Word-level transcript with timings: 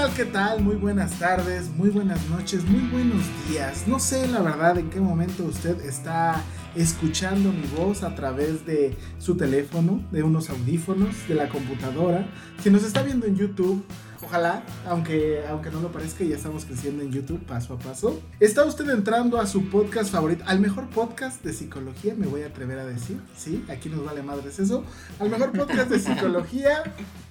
Tal? 0.00 0.14
¿Qué 0.14 0.24
tal? 0.24 0.62
Muy 0.62 0.76
buenas 0.76 1.18
tardes, 1.18 1.68
muy 1.68 1.90
buenas 1.90 2.26
noches, 2.30 2.64
muy 2.64 2.80
buenos 2.88 3.22
días. 3.48 3.86
No 3.86 3.98
sé 3.98 4.26
la 4.28 4.40
verdad 4.40 4.78
en 4.78 4.88
qué 4.88 4.98
momento 4.98 5.44
usted 5.44 5.78
está 5.84 6.42
escuchando 6.74 7.52
mi 7.52 7.66
voz 7.76 8.02
a 8.02 8.14
través 8.14 8.64
de 8.64 8.96
su 9.18 9.36
teléfono, 9.36 10.02
de 10.10 10.22
unos 10.22 10.48
audífonos, 10.48 11.28
de 11.28 11.34
la 11.34 11.50
computadora. 11.50 12.26
Si 12.62 12.70
nos 12.70 12.82
está 12.82 13.02
viendo 13.02 13.26
en 13.26 13.36
YouTube, 13.36 13.84
ojalá, 14.22 14.62
aunque, 14.86 15.42
aunque 15.50 15.70
no 15.70 15.80
lo 15.80 15.92
parezca, 15.92 16.24
ya 16.24 16.36
estamos 16.36 16.64
creciendo 16.64 17.02
en 17.02 17.12
YouTube 17.12 17.44
paso 17.44 17.74
a 17.74 17.78
paso. 17.78 18.22
Está 18.38 18.64
usted 18.64 18.88
entrando 18.88 19.38
a 19.38 19.46
su 19.46 19.68
podcast 19.68 20.10
favorito, 20.10 20.44
al 20.46 20.60
mejor 20.60 20.88
podcast 20.88 21.44
de 21.44 21.52
psicología, 21.52 22.14
me 22.16 22.26
voy 22.26 22.40
a 22.42 22.46
atrever 22.46 22.78
a 22.78 22.86
decir, 22.86 23.20
sí, 23.36 23.66
aquí 23.68 23.90
nos 23.90 24.02
vale 24.02 24.22
madres 24.22 24.58
eso, 24.60 24.82
al 25.18 25.28
mejor 25.28 25.52
podcast 25.52 25.90
de 25.90 25.98
psicología, 25.98 26.84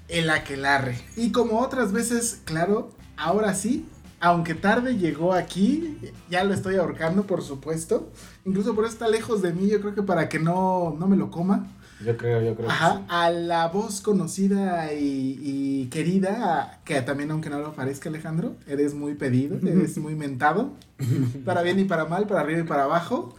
el 0.10 0.30
aquelarre. 0.30 0.98
Y 1.16 1.32
como 1.32 1.60
otras 1.60 1.92
veces, 1.92 2.42
claro, 2.46 2.92
ahora 3.16 3.54
sí, 3.54 3.86
aunque 4.20 4.56
tarde 4.56 4.98
llegó 4.98 5.34
aquí, 5.34 5.98
ya 6.30 6.44
lo 6.44 6.54
estoy 6.54 6.76
ahorcando, 6.76 7.24
por 7.24 7.42
supuesto. 7.42 8.12
Incluso 8.46 8.76
por 8.76 8.84
eso 8.84 8.94
está 8.94 9.08
lejos 9.08 9.42
de 9.42 9.54
mí, 9.54 9.70
yo 9.70 9.80
creo 9.80 9.96
que 9.96 10.04
para 10.04 10.28
que 10.28 10.40
no, 10.40 10.96
no 11.00 11.08
me 11.08 11.16
lo 11.16 11.32
coma. 11.32 11.68
Yo 12.04 12.16
creo, 12.16 12.42
yo 12.42 12.56
creo. 12.56 12.70
Ajá, 12.70 13.04
a 13.10 13.30
la 13.30 13.68
voz 13.68 14.02
conocida 14.02 14.94
y, 14.94 15.40
y 15.42 15.86
querida, 15.88 16.80
que 16.86 17.02
también 17.02 17.32
aunque 17.32 17.50
no 17.50 17.60
lo 17.60 17.74
parezca 17.74 18.10
Alejandro, 18.10 18.56
eres 18.68 18.94
muy 18.94 19.16
pedido, 19.16 19.58
eres 19.68 19.98
muy 19.98 20.16
mentado, 20.16 20.74
para 21.46 21.62
bien 21.62 21.80
y 21.80 21.86
para 21.86 22.06
mal, 22.06 22.26
para 22.28 22.42
arriba 22.42 22.60
y 22.62 22.64
para 22.64 22.84
abajo. 22.84 23.36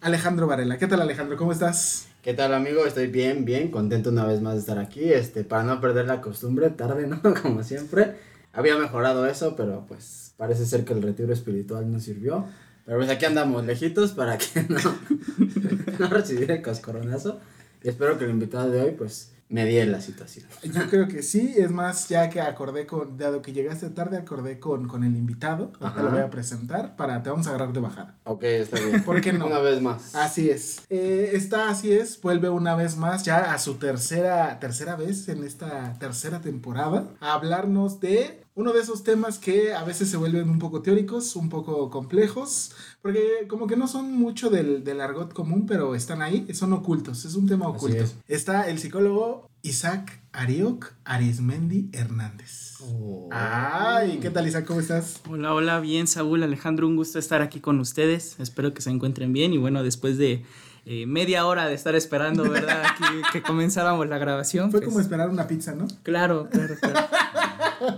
Alejandro 0.00 0.46
Varela, 0.46 0.78
¿qué 0.78 0.86
tal 0.86 1.00
Alejandro? 1.00 1.36
¿Cómo 1.36 1.52
estás? 1.52 2.06
¿Qué 2.26 2.34
tal 2.34 2.52
amigo? 2.54 2.84
Estoy 2.84 3.06
bien, 3.06 3.44
bien, 3.44 3.70
contento 3.70 4.10
una 4.10 4.26
vez 4.26 4.40
más 4.40 4.54
de 4.54 4.58
estar 4.58 4.80
aquí, 4.80 5.12
este, 5.12 5.44
para 5.44 5.62
no 5.62 5.80
perder 5.80 6.06
la 6.06 6.20
costumbre, 6.20 6.70
tarde, 6.70 7.06
¿no? 7.06 7.22
Como 7.40 7.62
siempre. 7.62 8.16
Había 8.52 8.76
mejorado 8.76 9.28
eso, 9.28 9.54
pero 9.54 9.86
pues 9.86 10.34
parece 10.36 10.66
ser 10.66 10.84
que 10.84 10.92
el 10.92 11.02
retiro 11.02 11.32
espiritual 11.32 11.88
no 11.88 12.00
sirvió. 12.00 12.44
Pero 12.84 12.98
pues 12.98 13.10
aquí 13.10 13.26
andamos 13.26 13.64
lejitos 13.64 14.10
para 14.10 14.38
que 14.38 14.60
no, 14.68 14.80
no 16.00 16.08
recibir 16.08 16.50
el 16.50 16.62
cascoronazo. 16.62 17.38
Y 17.84 17.90
espero 17.90 18.18
que 18.18 18.24
el 18.24 18.32
invitado 18.32 18.70
de 18.70 18.80
hoy 18.80 18.90
pues 18.90 19.30
medie 19.48 19.86
la 19.86 20.00
situación. 20.00 20.46
Yo 20.62 20.88
creo 20.88 21.08
que 21.08 21.22
sí, 21.22 21.54
es 21.56 21.70
más, 21.70 22.08
ya 22.08 22.28
que 22.30 22.40
acordé 22.40 22.86
con, 22.86 23.16
dado 23.16 23.42
que 23.42 23.52
llegaste 23.52 23.90
tarde, 23.90 24.16
acordé 24.16 24.58
con, 24.58 24.88
con 24.88 25.04
el 25.04 25.14
invitado, 25.16 25.72
te 25.78 26.02
lo 26.02 26.10
voy 26.10 26.20
a 26.20 26.30
presentar, 26.30 26.96
para, 26.96 27.22
te 27.22 27.30
vamos 27.30 27.46
a 27.46 27.50
agarrar 27.50 27.72
de 27.72 27.80
bajada. 27.80 28.16
Ok, 28.24 28.42
está 28.44 28.80
bien. 28.80 29.02
¿Por 29.04 29.20
qué 29.20 29.32
no? 29.32 29.46
Una 29.46 29.60
vez 29.60 29.80
más. 29.80 30.14
Así 30.14 30.50
es. 30.50 30.82
Eh, 30.90 31.30
está 31.34 31.70
así 31.70 31.92
es, 31.92 32.20
vuelve 32.20 32.48
una 32.48 32.74
vez 32.74 32.96
más 32.96 33.24
ya 33.24 33.52
a 33.52 33.58
su 33.58 33.74
tercera, 33.74 34.58
tercera 34.58 34.96
vez 34.96 35.28
en 35.28 35.44
esta 35.44 35.94
tercera 35.98 36.40
temporada 36.40 37.08
a 37.20 37.34
hablarnos 37.34 38.00
de 38.00 38.45
uno 38.56 38.72
de 38.72 38.80
esos 38.80 39.04
temas 39.04 39.38
que 39.38 39.74
a 39.74 39.84
veces 39.84 40.08
se 40.08 40.16
vuelven 40.16 40.48
un 40.48 40.58
poco 40.58 40.80
teóricos, 40.80 41.36
un 41.36 41.50
poco 41.50 41.90
complejos, 41.90 42.72
porque 43.02 43.46
como 43.48 43.66
que 43.66 43.76
no 43.76 43.86
son 43.86 44.10
mucho 44.12 44.48
del, 44.48 44.82
del 44.82 45.02
argot 45.02 45.34
común, 45.34 45.66
pero 45.66 45.94
están 45.94 46.22
ahí, 46.22 46.46
son 46.54 46.72
ocultos, 46.72 47.26
es 47.26 47.34
un 47.34 47.46
tema 47.46 47.68
oculto. 47.68 48.02
es. 48.02 48.16
Está 48.26 48.68
el 48.70 48.78
psicólogo 48.78 49.50
Isaac 49.60 50.22
Arioc 50.32 50.94
Arismendi 51.04 51.90
Hernández. 51.92 52.76
Oh. 52.80 53.28
Ay, 53.30 54.20
¿qué 54.22 54.30
tal 54.30 54.48
Isaac? 54.48 54.64
¿Cómo 54.64 54.80
estás? 54.80 55.20
Hola, 55.28 55.52
hola, 55.52 55.78
bien, 55.80 56.06
Saúl, 56.06 56.42
Alejandro, 56.42 56.86
un 56.86 56.96
gusto 56.96 57.18
estar 57.18 57.42
aquí 57.42 57.60
con 57.60 57.78
ustedes. 57.78 58.40
Espero 58.40 58.72
que 58.72 58.80
se 58.80 58.88
encuentren 58.88 59.34
bien 59.34 59.52
y 59.52 59.58
bueno, 59.58 59.82
después 59.82 60.16
de 60.16 60.46
eh, 60.86 61.04
media 61.04 61.44
hora 61.46 61.66
de 61.66 61.74
estar 61.74 61.94
esperando, 61.94 62.48
¿verdad? 62.48 62.84
Aquí 62.86 63.04
que 63.32 63.42
comenzáramos 63.46 64.08
la 64.08 64.16
grabación. 64.16 64.70
Fue 64.70 64.80
pues, 64.80 64.88
como 64.88 65.00
esperar 65.00 65.28
una 65.28 65.46
pizza, 65.46 65.74
¿no? 65.74 65.88
Claro, 66.04 66.48
claro, 66.50 66.74
claro. 66.80 67.08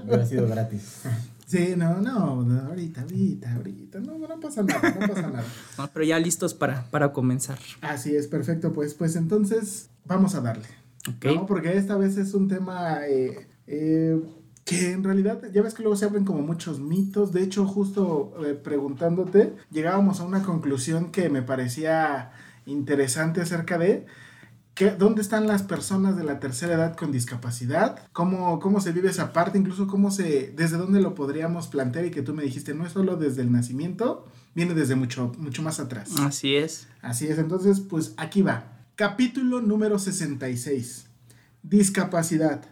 Hubiera 0.04 0.26
sido 0.26 0.48
gratis. 0.48 1.02
Sí, 1.46 1.74
no, 1.76 2.00
no, 2.00 2.42
ahorita, 2.68 3.00
ahorita, 3.02 3.54
ahorita, 3.54 4.00
no, 4.00 4.18
no 4.18 4.40
pasa 4.40 4.62
nada, 4.62 4.96
no 5.00 5.08
pasa 5.08 5.28
nada. 5.28 5.44
No, 5.78 5.90
pero 5.94 6.04
ya 6.04 6.18
listos 6.18 6.52
para, 6.52 6.84
para 6.90 7.12
comenzar. 7.12 7.58
Así 7.80 8.14
es, 8.14 8.26
perfecto, 8.26 8.72
pues, 8.74 8.92
pues 8.92 9.16
entonces 9.16 9.88
vamos 10.04 10.34
a 10.34 10.42
darle, 10.42 10.66
Ok. 11.08 11.24
¿no? 11.34 11.46
Porque 11.46 11.74
esta 11.76 11.96
vez 11.96 12.18
es 12.18 12.34
un 12.34 12.48
tema 12.48 13.06
eh, 13.06 13.48
eh, 13.66 14.20
que 14.66 14.92
en 14.92 15.02
realidad, 15.02 15.40
ya 15.50 15.62
ves 15.62 15.72
que 15.72 15.82
luego 15.82 15.96
se 15.96 16.04
abren 16.04 16.26
como 16.26 16.42
muchos 16.42 16.80
mitos, 16.80 17.32
de 17.32 17.42
hecho, 17.42 17.64
justo 17.66 18.34
eh, 18.44 18.52
preguntándote, 18.52 19.54
llegábamos 19.70 20.20
a 20.20 20.24
una 20.24 20.42
conclusión 20.42 21.10
que 21.10 21.30
me 21.30 21.40
parecía 21.40 22.32
interesante 22.66 23.40
acerca 23.40 23.78
de 23.78 24.04
dónde 24.86 25.22
están 25.22 25.46
las 25.46 25.62
personas 25.62 26.16
de 26.16 26.24
la 26.24 26.40
tercera 26.40 26.74
edad 26.74 26.96
con 26.96 27.12
discapacidad, 27.12 28.00
cómo, 28.12 28.60
cómo 28.60 28.80
se 28.80 28.92
vive 28.92 29.10
esa 29.10 29.32
parte, 29.32 29.58
incluso 29.58 29.86
cómo 29.86 30.10
se, 30.10 30.52
desde 30.56 30.76
dónde 30.76 31.00
lo 31.00 31.14
podríamos 31.14 31.66
plantear 31.68 32.06
y 32.06 32.10
que 32.10 32.22
tú 32.22 32.34
me 32.34 32.42
dijiste, 32.42 32.74
no 32.74 32.86
es 32.86 32.92
solo 32.92 33.16
desde 33.16 33.42
el 33.42 33.50
nacimiento, 33.52 34.26
viene 34.54 34.74
desde 34.74 34.94
mucho, 34.94 35.32
mucho 35.38 35.62
más 35.62 35.80
atrás. 35.80 36.10
Así 36.20 36.56
es. 36.56 36.86
Así 37.02 37.26
es, 37.26 37.38
entonces, 37.38 37.80
pues 37.80 38.14
aquí 38.16 38.42
va. 38.42 38.72
Capítulo 38.96 39.60
número 39.60 39.98
66. 39.98 41.06
Discapacidad. 41.62 42.62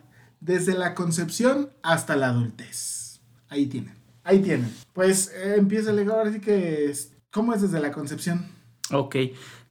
Desde 0.41 0.75
la 0.75 0.94
concepción 0.94 1.71
hasta 1.83 2.17
la 2.17 2.28
adultez. 2.28 3.21
Ahí 3.49 3.67
tienen. 3.67 3.94
Ahí 4.25 4.41
tienen. 4.41 4.73
Pues 4.93 5.31
eh, 5.34 5.55
empieza 5.56 5.91
el 5.91 6.11
ahora 6.11 6.33
sí 6.33 6.41
que... 6.41 6.87
es- 6.91 7.12
¿Cómo 7.31 7.53
es 7.53 7.61
desde 7.62 7.81
la 7.81 7.93
concepción? 7.93 8.47
Ok. 8.91 9.17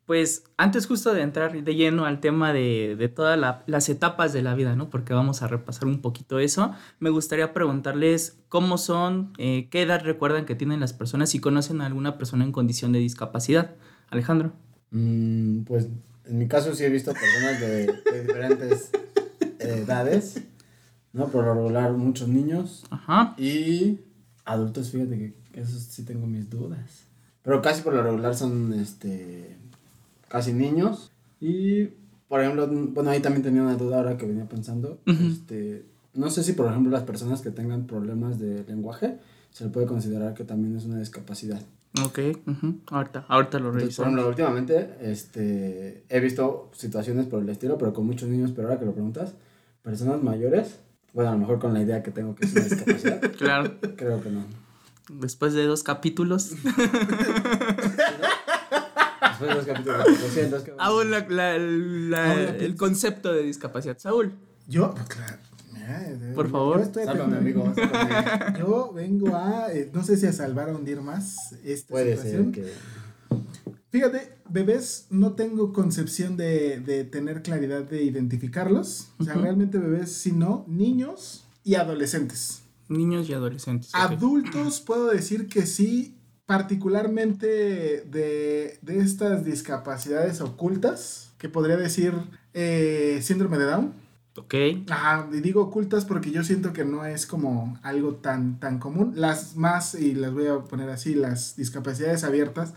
Pues 0.06 0.44
antes 0.58 0.86
justo 0.86 1.14
de 1.16 1.22
entrar 1.22 1.64
de 1.64 1.76
lleno 1.76 2.06
al 2.06 2.20
tema 2.20 2.54
de, 2.54 2.96
de 2.96 3.10
todas 3.10 3.40
la- 3.40 3.64
las 3.66 3.90
etapas 3.90 4.34
de 4.34 4.44
la 4.44 4.54
vida, 4.54 4.76
¿no? 4.76 4.90
Porque 4.92 5.14
vamos 5.16 5.42
a 5.42 5.48
repasar 5.48 5.88
un 5.88 6.02
poquito 6.02 6.38
eso. 6.40 6.74
Me 7.00 7.10
gustaría 7.10 7.54
preguntarles 7.54 8.38
cómo 8.50 8.78
son, 8.78 9.34
eh, 9.40 9.68
qué 9.72 9.82
edad 9.82 10.02
recuerdan 10.04 10.46
que 10.46 10.54
tienen 10.54 10.80
las 10.80 10.94
personas, 10.94 11.32
si 11.32 11.40
conocen 11.40 11.82
a 11.82 11.88
alguna 11.88 12.18
persona 12.20 12.44
en 12.44 12.52
condición 12.52 12.92
de 12.92 13.00
discapacidad. 13.00 13.72
Alejandro. 14.10 14.54
Mm, 14.92 15.62
pues 15.64 15.88
en 16.26 16.38
mi 16.38 16.48
caso 16.48 16.76
sí 16.76 16.84
he 16.84 16.90
visto 16.90 17.12
personas 17.12 17.60
de, 17.60 17.86
de 18.12 18.22
diferentes 18.22 18.92
edades, 19.60 20.42
¿no? 21.14 21.28
Por 21.30 21.46
lo 21.46 21.54
regular 21.56 21.94
muchos 21.94 22.28
niños 22.28 22.86
Ajá. 22.92 23.34
y 23.38 24.00
adultos, 24.46 24.92
fíjate 24.92 25.18
que 25.52 25.60
eso 25.62 25.80
sí 25.80 26.04
tengo 26.06 26.28
mis 26.28 26.50
dudas. 26.50 27.08
Pero 27.42 27.62
casi 27.62 27.82
por 27.84 27.94
lo 27.94 28.02
regular 28.04 28.36
son, 28.36 28.74
este, 28.74 29.58
casi 30.28 30.54
niños 30.54 31.12
y, 31.40 31.86
por 32.28 32.42
ejemplo, 32.42 32.68
bueno, 32.68 33.10
ahí 33.12 33.22
también 33.22 33.44
tenía 33.44 33.62
una 33.62 33.76
duda 33.76 33.98
ahora 33.98 34.18
que 34.18 34.26
venía 34.26 34.46
pensando, 34.46 35.00
Ujú. 35.08 35.24
este, 35.28 35.86
no 36.14 36.30
sé 36.30 36.44
si 36.44 36.54
por 36.54 36.68
ejemplo 36.68 36.92
las 36.92 37.04
personas 37.04 37.42
que 37.42 37.52
tengan 37.52 37.88
problemas 37.88 38.40
de 38.40 38.64
lenguaje 38.66 39.18
se 39.52 39.66
le 39.66 39.70
puede 39.70 39.86
considerar 39.88 40.34
que 40.34 40.44
también 40.44 40.76
es 40.76 40.86
una 40.86 41.00
discapacidad. 41.00 41.62
Ok, 42.04 42.20
ujú, 42.46 42.80
ahorita, 42.88 43.26
ahorita 43.30 43.60
lo 43.60 43.68
Entonces, 43.68 43.96
por 43.96 44.06
revisamos. 44.06 44.08
ejemplo, 44.08 44.28
últimamente 44.30 44.96
este, 45.02 46.04
he 46.10 46.20
visto 46.20 46.70
situaciones 46.74 47.26
por 47.28 47.42
el 47.42 47.48
estilo, 47.50 47.78
pero 47.78 47.94
con 47.94 48.06
muchos 48.06 48.28
niños, 48.28 48.52
pero 48.54 48.68
ahora 48.68 48.80
que 48.80 48.86
lo 48.86 48.92
preguntas, 48.94 49.34
personas 49.82 50.22
mayores, 50.22 50.80
bueno, 51.14 51.30
a 51.30 51.34
lo 51.34 51.40
mejor 51.40 51.60
con 51.60 51.74
la 51.74 51.82
idea 51.82 52.04
que 52.04 52.12
tengo 52.12 52.36
que 52.36 52.44
es 52.46 52.54
una 52.54 52.64
discapacidad, 52.66 53.22
Claro, 53.38 53.72
creo 53.96 54.22
que 54.22 54.30
no. 54.30 54.42
después 55.10 55.54
de 55.54 55.66
dos 55.66 55.84
capítulos, 55.84 56.52
Después 59.40 59.50
de 59.50 59.56
los 59.56 59.66
capítulos, 59.66 60.08
lo 60.22 60.28
siento, 60.30 60.56
es 60.58 60.64
que... 60.64 60.74
aún 60.78 61.12
la- 61.12 61.28
la- 61.30 61.58
la- 61.58 62.46
el 62.56 62.76
concepto 62.76 63.34
de 63.34 63.44
discapacidad. 63.44 63.98
Saúl, 63.98 64.34
Yo, 64.68 64.94
pues, 64.94 65.08
claro. 65.08 65.38
mira, 65.74 66.10
eh, 66.10 66.32
Por 66.34 66.46
yo 66.48 66.52
favor. 66.52 66.82
estoy 66.82 67.06
Sálvame, 67.06 67.38
amigo. 67.38 67.74
sálvame. 67.76 68.60
Yo 68.60 68.92
vengo 68.94 69.36
a, 69.36 69.72
eh, 69.74 69.90
no 69.94 70.04
sé 70.04 70.18
si 70.18 70.26
a 70.28 70.34
salvar 70.34 70.70
o 70.70 70.78
hundir 70.78 71.02
más 71.02 71.54
esta 71.64 71.92
Puede 71.92 72.16
situación. 72.16 72.54
ser 72.54 72.64
que... 72.64 72.74
Fíjate, 73.92 74.34
bebés 74.50 75.08
no 75.10 75.34
tengo 75.34 75.72
concepción 75.72 76.36
de, 76.36 76.80
de 76.82 77.06
tener 77.06 77.42
claridad 77.42 77.84
de 77.84 78.04
identificarlos. 78.04 79.08
O 79.20 79.24
sea, 79.24 79.34
Ujú. 79.36 79.44
realmente 79.44 79.78
bebés, 79.78 80.12
sino 80.12 80.66
niños 80.68 81.46
y 81.64 81.76
adolescentes. 81.76 82.62
niños 82.90 83.30
y 83.30 83.34
adolescentes. 83.34 83.90
ok. 83.96 84.00
Adultos 84.12 84.82
puedo 84.82 85.08
decir 85.08 85.48
que 85.48 85.66
sí, 85.66 86.15
particularmente 86.46 87.48
de, 87.48 88.78
de 88.82 88.98
estas 89.00 89.46
discapacidades 89.46 90.42
ocultas, 90.42 91.34
que 91.38 91.50
podría 91.50 91.78
decir 91.78 92.14
eh, 92.54 93.20
síndrome 93.22 93.58
de 93.58 93.66
Down. 93.66 93.94
Ok, 94.38 94.54
Ajá, 94.90 95.30
y 95.32 95.40
digo 95.40 95.62
ocultas 95.62 96.04
porque 96.04 96.30
yo 96.30 96.44
siento 96.44 96.74
que 96.74 96.84
no 96.84 97.06
es 97.06 97.26
como 97.26 97.80
algo 97.84 98.16
tan, 98.16 98.60
tan 98.60 98.80
común. 98.80 99.14
Las 99.16 99.56
más, 99.56 99.96
y 99.96 100.14
las 100.14 100.34
voy 100.34 100.48
a 100.48 100.60
poner 100.60 100.90
así, 100.90 101.16
las 101.16 101.56
discapacidades 101.56 102.26
abiertas, 102.26 102.74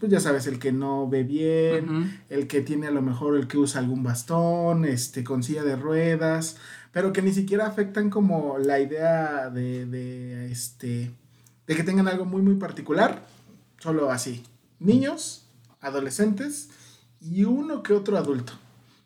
pues 0.00 0.10
ya 0.10 0.20
sabes, 0.20 0.46
el 0.46 0.58
que 0.58 0.72
no 0.72 1.08
ve 1.08 1.22
bien, 1.22 2.18
el 2.30 2.46
que 2.46 2.62
tiene 2.62 2.86
a 2.86 2.90
lo 2.90 3.02
mejor 3.02 3.36
el 3.36 3.46
que 3.46 3.58
usa 3.58 3.80
algún 3.80 4.02
bastón, 4.02 4.86
este, 4.86 5.22
con 5.22 5.42
silla 5.42 5.62
de 5.64 5.76
ruedas, 5.76 6.56
pero 6.92 7.12
que 7.12 7.22
ni 7.22 7.32
siquiera 7.32 7.66
afectan 7.66 8.08
como 8.10 8.58
la 8.58 8.80
idea 8.80 9.50
de, 9.50 9.86
de, 9.86 10.50
este, 10.50 11.12
de 11.72 11.76
que 11.76 11.84
tengan 11.84 12.08
algo 12.08 12.24
muy, 12.24 12.42
muy 12.42 12.54
particular, 12.56 13.24
solo 13.78 14.10
así. 14.10 14.42
Niños, 14.78 15.46
adolescentes 15.80 16.70
y 17.20 17.44
uno 17.44 17.82
que 17.82 17.92
otro 17.92 18.16
adulto. 18.18 18.52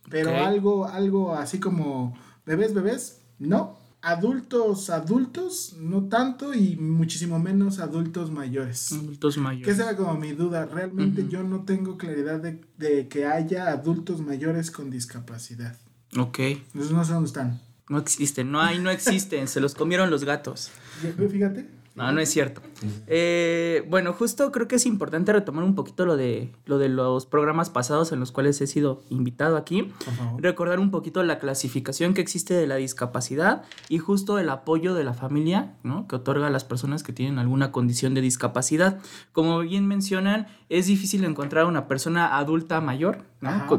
Pero 0.08 0.30
algo, 0.44 0.86
algo 0.86 1.34
así 1.34 1.58
como 1.58 2.16
bebés, 2.44 2.74
bebés, 2.74 3.18
no. 3.38 3.78
Adultos, 4.02 4.88
adultos, 4.90 5.74
no 5.80 6.04
tanto 6.04 6.54
y 6.54 6.76
muchísimo 6.76 7.40
menos 7.40 7.80
adultos 7.80 8.30
mayores. 8.30 8.92
adultos 8.92 9.34
Que 9.34 9.40
mayores. 9.40 9.74
esa 9.74 9.88
era 9.90 9.96
como 9.96 10.14
mi 10.14 10.30
duda. 10.32 10.64
Realmente 10.66 11.26
yo 11.28 11.42
no 11.42 11.64
tengo 11.64 11.98
claridad 11.98 12.38
de, 12.38 12.60
de 12.78 13.08
que 13.08 13.26
haya 13.26 13.66
adultos 13.68 14.20
mayores 14.20 14.70
con 14.70 14.90
discapacidad. 14.90 15.76
Ok, 16.16 16.38
Entonces 16.38 16.92
no 16.92 17.04
sé 17.04 17.12
dónde 17.14 17.26
están. 17.26 17.60
no 17.88 17.98
existen, 17.98 18.52
no 18.52 18.60
hay, 18.60 18.78
no 18.78 18.90
existen, 18.90 19.48
se 19.48 19.58
los 19.60 19.74
comieron 19.74 20.08
los 20.08 20.22
gatos. 20.24 20.70
Fí- 21.02 21.28
Fíjate. 21.28 21.68
No, 21.96 22.12
no 22.12 22.20
es 22.20 22.28
cierto. 22.28 22.60
Eh, 23.06 23.82
bueno, 23.88 24.12
justo 24.12 24.52
creo 24.52 24.68
que 24.68 24.76
es 24.76 24.84
importante 24.84 25.32
retomar 25.32 25.64
un 25.64 25.74
poquito 25.74 26.04
lo 26.04 26.18
de, 26.18 26.52
lo 26.66 26.76
de 26.76 26.90
los 26.90 27.24
programas 27.24 27.70
pasados 27.70 28.12
en 28.12 28.20
los 28.20 28.32
cuales 28.32 28.60
he 28.60 28.66
sido 28.66 29.02
invitado 29.08 29.56
aquí. 29.56 29.92
Recordar 30.36 30.78
un 30.78 30.90
poquito 30.90 31.22
la 31.22 31.38
clasificación 31.38 32.12
que 32.12 32.20
existe 32.20 32.52
de 32.52 32.66
la 32.66 32.76
discapacidad 32.76 33.62
y 33.88 33.96
justo 33.96 34.38
el 34.38 34.50
apoyo 34.50 34.92
de 34.92 35.04
la 35.04 35.14
familia, 35.14 35.74
¿no? 35.82 36.06
Que 36.06 36.16
otorga 36.16 36.48
a 36.48 36.50
las 36.50 36.64
personas 36.64 37.02
que 37.02 37.14
tienen 37.14 37.38
alguna 37.38 37.72
condición 37.72 38.12
de 38.12 38.20
discapacidad. 38.20 38.98
Como 39.32 39.60
bien 39.60 39.88
mencionan, 39.88 40.48
es 40.68 40.88
difícil 40.88 41.24
encontrar 41.24 41.64
una 41.64 41.88
persona 41.88 42.36
adulta 42.36 42.82
mayor, 42.82 43.24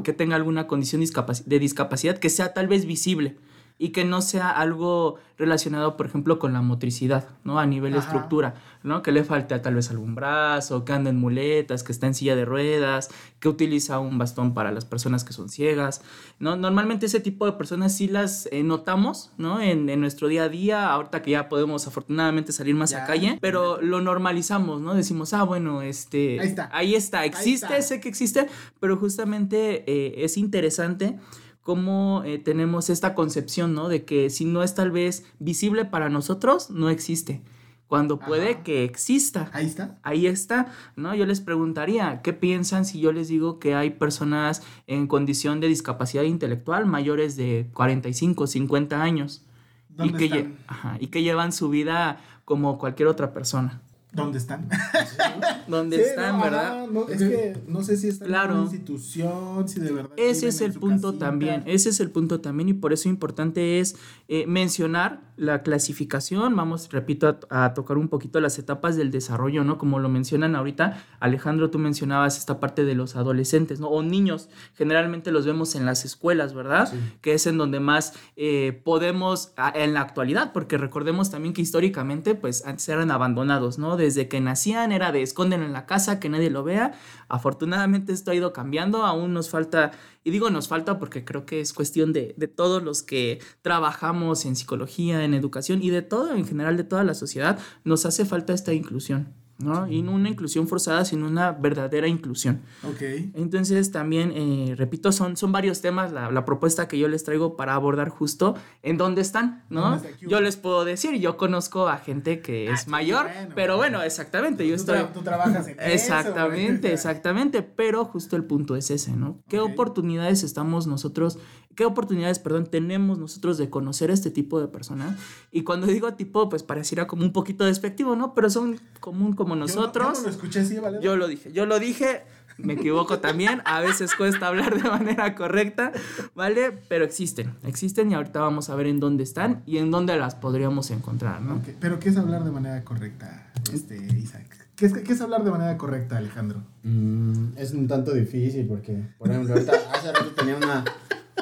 Que 0.04 0.14
tenga 0.14 0.36
alguna 0.36 0.66
condición 0.66 1.02
de 1.02 1.60
discapacidad 1.60 2.18
que 2.18 2.30
sea 2.30 2.54
tal 2.54 2.68
vez 2.68 2.86
visible 2.86 3.38
y 3.80 3.90
que 3.90 4.06
no 4.06 4.22
sea 4.22 4.50
algo 4.50 5.18
relacionado, 5.38 5.98
por 5.98 6.08
ejemplo, 6.08 6.40
con 6.40 6.52
la 6.52 6.62
motricidad, 6.64 7.28
¿no? 7.44 7.60
A 7.60 7.68
nivel 7.68 7.92
de 7.94 8.00
Ajá. 8.00 8.08
estructura, 8.08 8.56
¿no? 8.82 9.04
Que 9.04 9.12
le 9.12 9.24
falte 9.24 9.58
tal 9.60 9.76
vez 9.76 9.92
algún 9.92 10.16
brazo, 10.16 10.84
que 10.84 10.94
anda 10.94 11.12
en 11.12 11.20
muletas, 11.20 11.84
que 11.84 11.92
está 11.92 12.08
en 12.08 12.16
silla 12.16 12.36
de 12.36 12.44
ruedas, 12.44 13.10
que 13.40 13.48
utiliza 13.48 14.00
un 14.00 14.18
bastón 14.18 14.56
para 14.56 14.72
las 14.72 14.86
personas 14.86 15.24
que 15.24 15.34
son 15.34 15.50
ciegas, 15.50 16.02
¿no? 16.40 16.56
Normalmente 16.56 17.06
ese 17.06 17.20
tipo 17.20 17.46
de 17.46 17.52
personas 17.52 17.96
sí 17.96 18.08
las 18.08 18.50
eh, 18.52 18.64
notamos, 18.64 19.30
¿no? 19.38 19.62
En, 19.62 19.90
en 19.90 20.02
nuestro 20.02 20.28
día 20.28 20.46
a 20.46 20.50
día, 20.50 20.92
ahorita 20.92 21.22
que 21.22 21.32
ya 21.32 21.48
podemos 21.48 21.86
afortunadamente 21.86 22.52
salir 22.52 22.74
más 22.74 22.90
Ya. 22.90 23.04
a 23.04 23.08
calle, 23.08 23.38
pero 23.42 23.80
lo 23.80 24.02
normalizamos, 24.02 24.82
¿no? 24.82 24.96
Decimos, 24.96 25.34
ah, 25.36 25.44
bueno, 25.44 25.84
este... 25.84 26.40
Ahí 26.40 26.48
está. 26.48 26.70
Ahí 26.74 26.96
está, 26.96 27.26
existe, 27.26 27.68
está. 27.78 27.82
sé 27.84 28.00
que 28.02 28.10
existe, 28.10 28.48
pero 28.80 28.98
justamente 28.98 29.84
eh, 29.86 30.24
es 30.26 30.36
interesante 30.38 31.20
cómo 31.68 32.22
eh, 32.24 32.38
tenemos 32.40 32.90
esta 32.90 33.14
concepción, 33.14 33.74
¿no? 33.74 33.90
De 33.90 34.06
que 34.06 34.30
si 34.30 34.46
no 34.46 34.64
es 34.64 34.74
tal 34.74 34.90
vez 34.90 35.26
visible 35.40 35.84
para 35.84 36.08
nosotros, 36.08 36.70
no 36.70 36.90
existe. 36.90 37.42
Cuando 37.88 38.20
puede 38.20 38.52
Ajá. 38.52 38.64
que 38.64 38.86
exista. 38.86 39.50
Ahí 39.52 39.66
está. 39.66 40.00
Ahí 40.02 40.28
está, 40.28 40.68
¿no? 40.96 41.14
Yo 41.14 41.26
les 41.26 41.42
preguntaría, 41.42 42.22
¿qué 42.22 42.32
piensan 42.32 42.86
si 42.86 43.02
yo 43.02 43.12
les 43.12 43.28
digo 43.28 43.60
que 43.60 43.76
hay 43.76 43.90
personas 43.90 44.64
en 44.88 45.08
condición 45.08 45.60
de 45.60 45.68
discapacidad 45.68 46.24
intelectual 46.24 46.86
mayores 46.86 47.36
de 47.36 47.70
45, 47.74 48.48
50 48.48 49.02
años? 49.04 49.46
Y 49.90 49.96
¿Dónde 49.98 50.18
que, 50.20 50.30
lle- 50.30 50.38
están? 50.38 50.58
ajá, 50.68 50.98
y 51.02 51.08
que 51.08 51.22
llevan 51.22 51.52
su 51.52 51.68
vida 51.68 52.22
como 52.46 52.78
cualquier 52.78 53.10
otra 53.10 53.34
persona. 53.34 53.82
¿Dónde 54.18 54.38
están? 54.40 54.68
¿Dónde 55.68 55.96
Sí, 55.98 56.02
están, 56.04 56.38
no, 56.38 56.44
verdad? 56.44 56.88
no, 56.92 57.08
es 57.08 57.20
que 57.20 57.58
no 57.68 57.84
sé 57.84 57.96
si 57.98 58.10
están 58.10 58.28
Claro. 58.28 58.54
en 58.54 58.60
una 58.62 58.70
institución, 58.70 59.68
si 59.70 59.80
de 59.80 59.92
verdad. 59.92 60.12
Ese 60.18 60.48
es 60.48 60.60
el 60.62 60.74
punto 60.74 61.10
casita. 61.10 61.26
también, 61.28 61.64
ese 61.66 61.90
es 61.90 62.00
el 62.00 62.10
punto 62.12 62.42
también 62.42 62.70
y 62.70 62.74
por 62.74 62.94
eso 62.94 63.08
importante 63.10 63.80
es 63.80 63.96
eh, 64.28 64.46
mencionar 64.48 65.22
la 65.38 65.62
clasificación, 65.62 66.56
vamos, 66.56 66.90
repito, 66.92 67.38
a, 67.50 67.66
a 67.66 67.74
tocar 67.76 67.98
un 67.98 68.08
poquito 68.08 68.40
las 68.42 68.58
etapas 68.58 68.96
del 68.96 69.12
desarrollo, 69.12 69.64
¿no? 69.64 69.78
Como 69.78 70.00
lo 70.00 70.10
mencionan 70.10 70.56
ahorita, 70.56 71.04
Alejandro, 71.20 71.70
tú 71.70 71.78
mencionabas 71.78 72.40
esta 72.40 72.60
parte 72.60 72.86
de 72.86 72.96
los 72.96 73.16
adolescentes, 73.16 73.80
¿no? 73.80 73.88
O 73.88 74.02
niños, 74.02 74.50
generalmente 74.74 75.32
los 75.32 75.46
vemos 75.46 75.76
en 75.76 75.86
las 75.86 76.06
escuelas, 76.06 76.56
¿verdad? 76.56 76.92
Que 77.22 77.34
es 77.34 77.46
en 77.46 77.58
donde 77.60 77.80
más 77.80 78.14
eh, 78.36 78.82
podemos, 78.84 79.54
en 79.76 79.94
la 79.94 80.02
actualidad, 80.02 80.54
porque 80.54 80.78
recordemos 80.80 81.30
también 81.30 81.54
que 81.54 81.62
históricamente, 81.62 82.34
pues 82.34 82.66
antes 82.66 82.90
eran 82.90 83.12
abandonados, 83.12 83.78
¿no? 83.78 83.96
Desde 84.08 84.30
que 84.30 84.40
nacían 84.40 84.94
era 84.94 85.12
de 85.12 85.22
esconden 85.22 85.62
en 85.62 85.74
la 85.74 85.86
casa, 85.86 86.18
que 86.18 86.30
nadie 86.30 86.50
lo 86.50 86.64
vea. 86.64 86.94
Afortunadamente 87.28 88.14
esto 88.14 88.32
ha 88.32 88.36
ido 88.36 88.54
cambiando, 88.54 89.04
aún 89.04 89.34
nos 89.34 89.50
falta, 89.50 89.92
y 90.24 90.32
digo 90.32 90.50
nos 90.50 90.70
falta 90.70 90.98
porque 90.98 91.26
creo 91.26 91.46
que 91.46 91.60
es 91.60 91.74
cuestión 91.74 92.14
de, 92.14 92.34
de 92.38 92.48
todos 92.48 92.82
los 92.82 93.04
que 93.04 93.42
trabajamos 93.62 94.46
en 94.46 94.56
psicología, 94.56 95.26
en 95.26 95.34
educación 95.34 95.84
y 95.84 95.90
de 95.90 96.04
todo 96.04 96.34
en 96.34 96.48
general, 96.48 96.78
de 96.78 96.86
toda 96.86 97.04
la 97.04 97.16
sociedad, 97.16 97.60
nos 97.84 98.06
hace 98.06 98.24
falta 98.24 98.54
esta 98.54 98.72
inclusión, 98.72 99.36
¿no? 99.60 99.88
Y 99.88 100.02
no 100.02 100.12
una 100.14 100.30
inclusión 100.30 100.68
forzada, 100.68 101.04
sino 101.06 101.28
una 101.28 101.52
verdadera 101.52 102.08
inclusión. 102.08 102.62
Ok. 102.84 103.02
Entonces 103.34 103.92
también, 103.92 104.32
eh, 104.36 104.76
repito, 104.78 105.12
son, 105.12 105.36
son 105.38 105.52
varios 105.52 105.82
temas 105.82 106.12
la, 106.12 106.32
la 106.32 106.46
propuesta 106.46 106.88
que 106.88 106.98
yo 107.00 107.08
les 107.08 107.24
traigo 107.24 107.56
para 107.56 107.74
abordar 107.76 108.10
justo 108.10 108.56
en 108.84 108.98
dónde 108.98 109.22
están, 109.22 109.64
¿no? 109.70 109.82
¿Dónde 109.82 109.98
está? 110.10 110.20
¿Qué 110.20 110.28
Yo 110.30 110.42
les 110.42 110.56
puedo 110.58 110.86
decir, 110.86 111.16
yo 111.20 111.38
conozco 111.38 111.88
a 111.88 111.98
gente 111.98 112.42
que 112.42 112.70
es 112.72 112.82
sí, 112.82 112.90
mayor, 112.90 113.24
bueno, 113.26 113.54
pero 113.56 113.78
bueno. 113.78 114.02
exactamente, 114.04 114.66
yo 114.68 114.76
Tú 114.76 114.82
estoy... 114.82 114.98
tra- 115.00 115.12
Tú 115.14 115.22
trabajas 115.22 115.68
en 115.68 115.78
Exactamente, 115.80 116.94
exactamente, 116.94 117.62
pero 117.64 118.06
justo 118.06 118.36
el 118.36 118.44
punto 118.44 118.76
es 118.76 118.92
ese, 118.92 119.12
¿no? 119.16 119.40
¿Qué 119.48 119.60
oportunidades 119.60 120.44
estamos 120.44 120.88
nosotros, 120.88 121.40
qué 121.78 121.86
oportunidades, 121.86 122.40
perdón, 122.40 122.66
tenemos 122.66 123.20
nosotros 123.20 123.60
de 123.60 123.70
conocer 123.70 124.10
a 124.10 124.14
este 124.16 124.32
tipo 124.32 124.60
de 124.60 124.68
personas? 124.68 125.16
Y 125.52 125.62
cuando 125.62 125.86
digo 125.86 126.16
tipo, 126.16 126.50
pues 126.50 126.64
pareciera 126.64 127.06
como 127.06 127.24
un 127.24 127.32
poquito 127.32 127.66
despectivo, 127.66 128.16
¿no? 128.16 128.34
Pero 128.34 128.50
son 128.50 128.82
común 129.00 129.34
como 129.34 129.56
nosotros. 129.56 130.18
Yo 130.18 130.24
no, 130.24 130.24
lo 130.24 130.30
escuché 130.30 130.62
así, 130.62 130.80
¿vale? 130.80 130.98
Yo 131.04 131.16
lo 131.16 131.28
dije, 131.28 131.54
yo 131.54 131.68
lo 131.68 131.78
dije, 131.78 132.24
me 132.58 132.74
equivoco 132.74 133.20
también, 133.20 133.62
a 133.64 133.80
veces 133.82 134.16
cuesta 134.16 134.48
hablar 134.48 134.82
de 134.82 134.90
manera 134.90 135.36
correcta, 135.36 135.92
¿vale? 136.34 136.72
Pero 136.90 137.06
existen, 137.06 137.56
existen 137.64 138.12
y 138.12 138.16
ahorita 138.16 138.40
vamos 138.40 138.72
a 138.72 138.76
ver 138.76 138.88
en 138.88 139.00
dónde 139.00 139.24
están 139.24 139.62
y 139.68 139.78
en 139.78 139.92
dónde 139.92 140.18
las 140.18 140.34
podríamos 140.34 140.90
encontrar, 140.90 141.44
¿no? 141.44 141.62
Pero 141.80 142.00
¿qué 142.00 142.10
es 142.10 142.18
hablar 142.18 142.44
de 142.44 142.50
manera 142.50 142.84
correcta, 142.84 143.52
este, 143.72 143.98
Isaac? 144.18 144.68
¿Qué 144.76 144.88
es, 144.88 144.94
qué 144.94 145.14
es 145.14 145.22
hablar 145.22 145.44
de 145.44 145.52
manera 145.52 145.78
correcta, 145.78 146.18
Alejandro? 146.18 146.64
Mm, 146.82 147.56
es 147.56 147.72
un 147.74 147.88
tanto 147.88 148.14
difícil 148.14 148.66
porque, 148.68 149.04
por 149.20 149.30
ejemplo, 149.30 149.54
ahorita 149.54 149.74
hace 149.92 150.12
rato 150.12 150.32
tenía 150.36 150.56
una, 150.56 150.84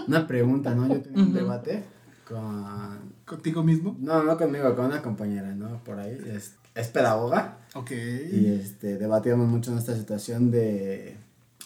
una 0.07 0.27
pregunta, 0.27 0.73
¿no? 0.75 0.87
Yo 0.87 1.01
tenía 1.01 1.23
un 1.23 1.33
debate 1.33 1.83
con... 2.27 3.15
¿Contigo 3.25 3.63
mismo? 3.63 3.95
No, 3.99 4.23
no 4.23 4.37
conmigo, 4.37 4.75
con 4.75 4.85
una 4.85 5.01
compañera, 5.01 5.53
¿no? 5.55 5.83
Por 5.83 5.99
ahí. 5.99 6.17
Es, 6.27 6.53
es 6.75 6.87
pedagoga 6.89 7.57
Ok. 7.73 7.91
y 7.91 8.45
este, 8.47 8.97
debatíamos 8.97 9.47
mucho 9.47 9.71
en 9.71 9.77
esta 9.79 9.95
situación 9.95 10.51
de... 10.51 11.17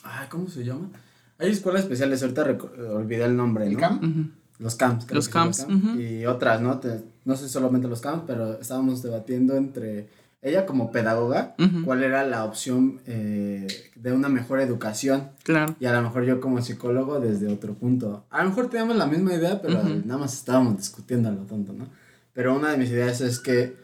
Ay, 0.04 0.28
¿cómo 0.30 0.48
se 0.48 0.64
llama? 0.64 0.90
Hay 1.38 1.52
escuelas 1.52 1.84
especiales, 1.84 2.22
ahorita 2.22 2.58
olvidé 2.96 3.26
el 3.26 3.36
nombre, 3.36 3.66
¿El 3.68 3.74
¿no? 3.74 3.80
CAM? 3.80 4.32
Los 4.60 4.76
camps. 4.76 5.06
creo 5.06 5.16
Los 5.16 5.28
que 5.28 5.34
camps. 5.34 5.66
Y 5.98 6.26
otras, 6.26 6.62
¿no? 6.62 6.80
Te- 6.80 7.02
no 7.26 7.36
sé 7.36 7.48
solamente 7.50 7.88
los 7.88 8.02
camps, 8.02 8.24
pero 8.28 8.60
estábamos 8.60 9.02
debatiendo 9.02 9.56
entre 9.56 10.10
ella 10.42 10.66
como 10.66 10.92
pedagoga, 10.92 11.56
cuál 11.84 12.04
era 12.04 12.24
la 12.26 12.46
opción 12.46 13.02
eh, 13.06 13.68
de 13.96 14.14
una 14.14 14.30
mejor 14.30 14.62
educación. 14.62 15.32
Claro. 15.44 15.76
Y 15.80 15.86
a 15.86 15.94
lo 15.94 16.02
mejor 16.02 16.24
yo 16.24 16.40
como 16.40 16.62
psicólogo 16.62 17.20
desde 17.20 17.52
otro 17.52 17.74
punto. 17.74 18.26
A 18.30 18.44
lo 18.44 18.50
mejor 18.50 18.70
teníamos 18.70 18.96
la 18.96 19.06
misma 19.06 19.34
idea, 19.34 19.62
pero 19.62 19.84
nada 19.84 20.18
más 20.18 20.34
estábamos 20.34 20.78
discutiendo 20.78 21.28
a 21.28 21.34
lo 21.34 21.42
tonto, 21.42 21.74
¿no? 21.74 21.88
Pero 22.32 22.56
una 22.56 22.72
de 22.72 22.78
mis 22.78 22.90
ideas 22.90 23.20
es 23.20 23.40
que, 23.40 23.76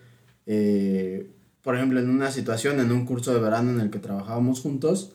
eh, 0.45 1.29
por 1.62 1.75
ejemplo, 1.75 2.00
en 2.00 2.09
una 2.09 2.31
situación, 2.31 2.79
en 2.79 2.91
un 2.91 3.05
curso 3.05 3.33
de 3.33 3.41
verano 3.41 3.71
en 3.71 3.81
el 3.81 3.89
que 3.89 4.00
trabajábamos 4.00 4.62
juntos, 4.62 5.12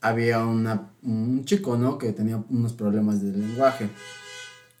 había 0.00 0.44
una, 0.46 0.92
un 1.02 1.44
chico, 1.44 1.76
¿no? 1.76 1.98
Que 1.98 2.12
tenía 2.12 2.42
unos 2.48 2.72
problemas 2.72 3.20
de 3.20 3.36
lenguaje. 3.36 3.90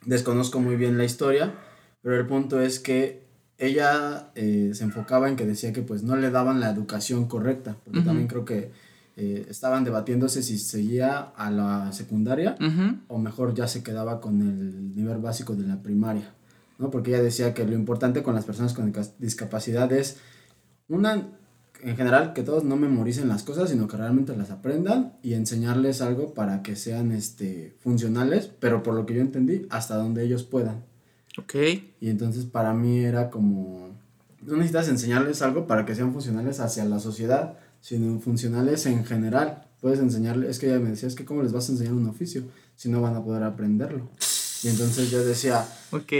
Desconozco 0.06 0.58
muy 0.58 0.76
bien 0.76 0.96
la 0.96 1.04
historia, 1.04 1.52
pero 2.00 2.16
el 2.16 2.26
punto 2.26 2.62
es 2.62 2.78
que 2.78 3.27
ella 3.58 4.30
eh, 4.34 4.70
se 4.74 4.84
enfocaba 4.84 5.28
en 5.28 5.36
que 5.36 5.44
decía 5.46 5.72
que 5.72 5.82
pues 5.82 6.02
no 6.02 6.16
le 6.16 6.30
daban 6.30 6.60
la 6.60 6.70
educación 6.70 7.26
correcta, 7.26 7.76
porque 7.84 8.00
también 8.04 8.28
creo 8.28 8.44
que 8.44 8.70
eh, 9.16 9.46
estaban 9.50 9.82
debatiéndose 9.82 10.42
si 10.44 10.58
seguía 10.58 11.18
a 11.18 11.50
la 11.50 11.92
secundaria 11.92 12.54
o 13.08 13.18
mejor 13.18 13.54
ya 13.54 13.66
se 13.66 13.82
quedaba 13.82 14.20
con 14.20 14.40
el 14.42 14.94
nivel 14.94 15.18
básico 15.18 15.56
de 15.56 15.66
la 15.66 15.82
primaria, 15.82 16.34
¿no? 16.78 16.90
Porque 16.90 17.10
ella 17.10 17.22
decía 17.22 17.52
que 17.52 17.64
lo 17.66 17.74
importante 17.74 18.22
con 18.22 18.34
las 18.36 18.44
personas 18.44 18.74
con 18.74 18.92
disca- 18.92 19.12
discapacidad 19.18 19.90
es, 19.92 20.18
una, 20.88 21.26
en 21.82 21.96
general, 21.96 22.32
que 22.32 22.44
todos 22.44 22.62
no 22.62 22.76
memoricen 22.76 23.28
las 23.28 23.42
cosas, 23.42 23.70
sino 23.70 23.88
que 23.88 23.96
realmente 23.96 24.36
las 24.36 24.50
aprendan 24.52 25.14
y 25.22 25.34
enseñarles 25.34 26.00
algo 26.00 26.32
para 26.32 26.62
que 26.62 26.76
sean 26.76 27.10
este, 27.10 27.76
funcionales, 27.80 28.48
pero 28.60 28.84
por 28.84 28.94
lo 28.94 29.04
que 29.04 29.14
yo 29.14 29.20
entendí, 29.20 29.66
hasta 29.70 29.96
donde 29.96 30.22
ellos 30.24 30.44
puedan. 30.44 30.84
Ok. 31.38 31.54
Y 32.00 32.10
entonces 32.10 32.44
para 32.44 32.74
mí 32.74 32.98
era 33.00 33.30
como, 33.30 33.90
no 34.42 34.56
necesitas 34.56 34.88
enseñarles 34.88 35.40
algo 35.42 35.66
para 35.66 35.86
que 35.86 35.94
sean 35.94 36.12
funcionales 36.12 36.60
hacia 36.60 36.84
la 36.84 36.98
sociedad, 37.00 37.54
sino 37.80 38.18
funcionales 38.20 38.86
en 38.86 39.04
general. 39.04 39.64
Puedes 39.80 40.00
enseñarles, 40.00 40.50
es 40.50 40.58
que 40.58 40.66
ella 40.66 40.80
me 40.80 40.90
decía, 40.90 41.08
es 41.08 41.14
que 41.14 41.24
cómo 41.24 41.42
les 41.42 41.52
vas 41.52 41.68
a 41.68 41.72
enseñar 41.72 41.94
un 41.94 42.08
oficio 42.08 42.42
si 42.76 42.88
no 42.88 43.00
van 43.00 43.14
a 43.14 43.22
poder 43.22 43.42
aprenderlo. 43.44 44.08
Y 44.64 44.68
entonces 44.68 45.08
yo 45.12 45.24
decía, 45.24 45.64
Ok. 45.92 46.12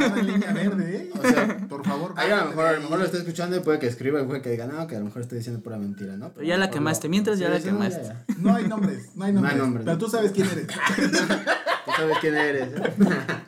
No, 0.00 0.22
línea 0.22 0.52
verde, 0.52 0.96
¿eh? 0.96 1.10
O 1.16 1.22
sea, 1.22 1.56
por 1.68 1.86
favor. 1.86 2.14
ahí 2.16 2.30
a 2.32 2.38
lo 2.42 2.46
mejor, 2.50 2.66
a 2.66 2.72
lo 2.72 2.80
mejor 2.80 2.98
lo 2.98 3.04
está 3.04 3.18
escuchando 3.18 3.56
y 3.56 3.60
puede 3.60 3.78
que 3.78 3.86
escriba 3.86 4.20
y 4.20 4.24
puede 4.24 4.42
que 4.42 4.50
diga, 4.50 4.66
no, 4.66 4.86
que 4.88 4.96
a 4.96 4.98
lo 4.98 5.04
mejor 5.04 5.22
estoy 5.22 5.38
diciendo 5.38 5.62
pura 5.62 5.78
mentira, 5.78 6.16
¿no? 6.16 6.30
Pero 6.34 6.44
ya 6.44 6.56
la 6.58 6.68
quemaste, 6.68 7.08
mientras 7.08 7.38
ya 7.38 7.48
la 7.48 7.60
quemaste. 7.60 8.02
ya, 8.02 8.08
ya. 8.08 8.24
ahí. 8.28 8.34
No 8.40 8.54
hay 8.56 8.66
nombres, 8.66 9.10
no 9.14 9.24
hay 9.24 9.32
No 9.32 9.38
hay 9.38 9.56
nombres. 9.56 9.58
nombres, 9.58 9.84
Pero 9.84 9.98
tú 9.98 10.08
sabes 10.08 10.32
quién 10.32 10.48
eres. 10.48 10.66
Tú 11.86 11.92
sabes 11.96 12.16
quién 12.20 12.34
eres. 12.34 12.68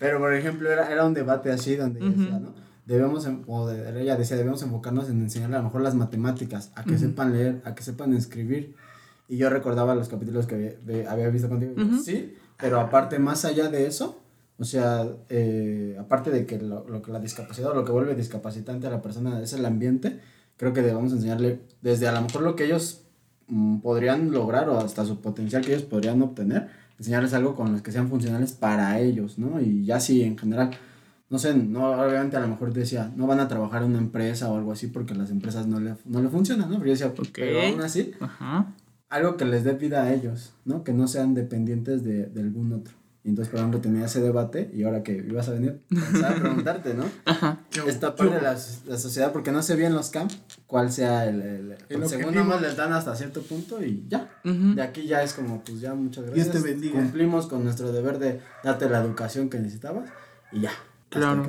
Pero, 0.00 0.18
por 0.18 0.34
ejemplo, 0.34 0.68
era, 0.68 0.90
era 0.90 1.04
un 1.04 1.14
debate 1.14 1.52
así 1.52 1.76
donde 1.76 2.00
ella 2.00 2.08
Ujú. 2.10 2.20
decía, 2.22 2.38
¿no? 2.40 2.54
Debemos, 2.86 3.24
en- 3.26 3.44
o 3.46 3.68
de- 3.68 4.02
ella 4.02 4.16
decía, 4.16 4.36
debemos 4.36 4.60
enfocarnos 4.64 5.08
en 5.08 5.20
enseñarle 5.20 5.54
a 5.56 5.58
lo 5.60 5.66
mejor 5.66 5.82
las 5.82 5.94
matemáticas, 5.94 6.72
a 6.74 6.82
que 6.82 6.94
Ujú. 6.94 7.00
sepan 7.00 7.32
leer, 7.32 7.62
a 7.64 7.74
que 7.76 7.84
sepan 7.84 8.14
escribir. 8.14 8.74
Y 9.28 9.36
yo 9.36 9.48
recordaba 9.48 9.94
los 9.94 10.08
capítulos 10.08 10.46
que 10.48 10.54
había, 10.56 10.72
ve- 10.84 11.06
había 11.06 11.28
visto 11.28 11.48
contigo. 11.48 11.74
digo, 11.76 11.86
Ujú. 11.94 12.02
Sí, 12.02 12.34
pero 12.58 12.80
aparte, 12.80 13.20
más 13.20 13.44
allá 13.44 13.68
de 13.68 13.86
eso, 13.86 14.18
o 14.58 14.64
sea, 14.64 15.06
eh, 15.28 15.96
aparte 16.00 16.30
de 16.30 16.46
que 16.46 16.58
lo, 16.58 16.88
lo 16.88 17.00
que 17.02 17.12
la 17.12 17.20
discapacidad 17.20 17.70
o 17.70 17.74
lo 17.74 17.84
que 17.84 17.92
vuelve 17.92 18.14
discapacitante 18.16 18.88
a 18.88 18.90
la 18.90 19.00
persona 19.02 19.40
es 19.40 19.52
el 19.52 19.64
ambiente, 19.64 20.18
creo 20.56 20.72
que 20.72 20.82
debemos 20.82 21.12
enseñarle 21.12 21.60
desde 21.80 22.08
a 22.08 22.12
lo 22.12 22.22
mejor 22.22 22.42
lo 22.42 22.56
que 22.56 22.64
ellos 22.64 23.02
mm, 23.48 23.78
podrían 23.80 24.30
lograr 24.32 24.68
o 24.68 24.78
hasta 24.80 25.04
su 25.04 25.20
potencial 25.20 25.62
que 25.64 25.72
ellos 25.74 25.84
podrían 25.84 26.20
obtener, 26.22 26.68
enseñarles 27.00 27.34
algo 27.34 27.56
con 27.56 27.72
los 27.72 27.82
que 27.82 27.90
sean 27.90 28.08
funcionales 28.08 28.52
para 28.52 29.00
ellos, 29.00 29.38
¿no? 29.38 29.60
Y 29.60 29.84
ya 29.84 29.98
si 29.98 30.22
en 30.22 30.36
general, 30.38 30.70
no 31.30 31.38
sé, 31.38 31.54
no, 31.54 31.90
obviamente 31.92 32.36
a 32.36 32.40
lo 32.40 32.48
mejor 32.48 32.72
decía, 32.72 33.10
no 33.16 33.26
van 33.26 33.40
a 33.40 33.48
trabajar 33.48 33.82
en 33.82 33.88
una 33.88 33.98
empresa 33.98 34.50
o 34.52 34.56
algo 34.56 34.70
así 34.70 34.86
porque 34.86 35.14
las 35.14 35.30
empresas 35.30 35.66
no 35.66 35.80
le, 35.80 35.94
no 36.04 36.22
le 36.22 36.28
funcionan, 36.28 36.68
¿no? 36.70 36.74
Pero 36.76 36.86
yo 36.86 36.92
decía, 36.92 37.06
Ok. 37.08 37.28
pero 37.34 37.62
aún 37.62 37.80
así, 37.80 38.12
Ajá. 38.20 38.66
algo 39.08 39.36
que 39.36 39.44
les 39.46 39.64
dé 39.64 39.72
vida 39.72 40.02
a 40.04 40.12
ellos, 40.12 40.52
¿no? 40.66 40.84
Que 40.84 40.92
no 40.92 41.08
sean 41.08 41.34
dependientes 41.34 42.04
de, 42.04 42.26
de 42.26 42.40
algún 42.42 42.72
otro. 42.74 42.94
Y 43.22 43.28
entonces, 43.28 43.50
por 43.50 43.60
ejemplo, 43.60 43.80
tenía 43.82 44.06
ese 44.06 44.20
debate 44.22 44.70
y 44.74 44.82
ahora 44.84 45.02
que 45.02 45.12
ibas 45.12 45.46
a 45.48 45.52
venir, 45.52 45.80
pensaba 45.90 46.34
preguntarte, 46.36 46.94
¿no? 46.94 47.04
Ajá. 47.26 47.58
¿Qué- 47.70 47.80
Esta 47.86 48.16
parte 48.16 48.34
de 48.36 48.40
la, 48.40 48.56
la 48.86 48.98
sociedad, 48.98 49.30
porque 49.32 49.52
no 49.52 49.62
sé 49.62 49.76
bien 49.76 49.92
los 49.94 50.08
camps 50.08 50.38
cuál 50.66 50.90
sea 50.90 51.26
el... 51.28 51.42
el, 51.42 51.76
porque 51.92 52.08
según 52.08 52.34
nomás 52.34 52.62
les 52.62 52.76
dan 52.76 52.92
hasta 52.94 53.14
cierto 53.14 53.42
punto 53.42 53.84
y 53.84 54.06
ya. 54.08 54.30
Ujú. 54.44 54.74
De 54.74 54.82
aquí 54.82 55.06
ya 55.06 55.22
es 55.22 55.34
como, 55.34 55.62
pues 55.62 55.80
ya, 55.80 55.92
muchas 55.94 56.24
Dios 56.32 56.34
gracias. 56.46 56.62
te 56.64 56.70
bendiga. 56.70 56.94
Cumplimos 56.94 57.46
con 57.46 57.62
nuestro 57.62 57.92
deber 57.92 58.18
de 58.18 58.40
darte 58.64 58.88
la 58.88 59.00
educación 59.02 59.50
que 59.50 59.58
necesitabas 59.58 60.08
y 60.52 60.60
ya. 60.62 60.70
Claro. 61.10 61.44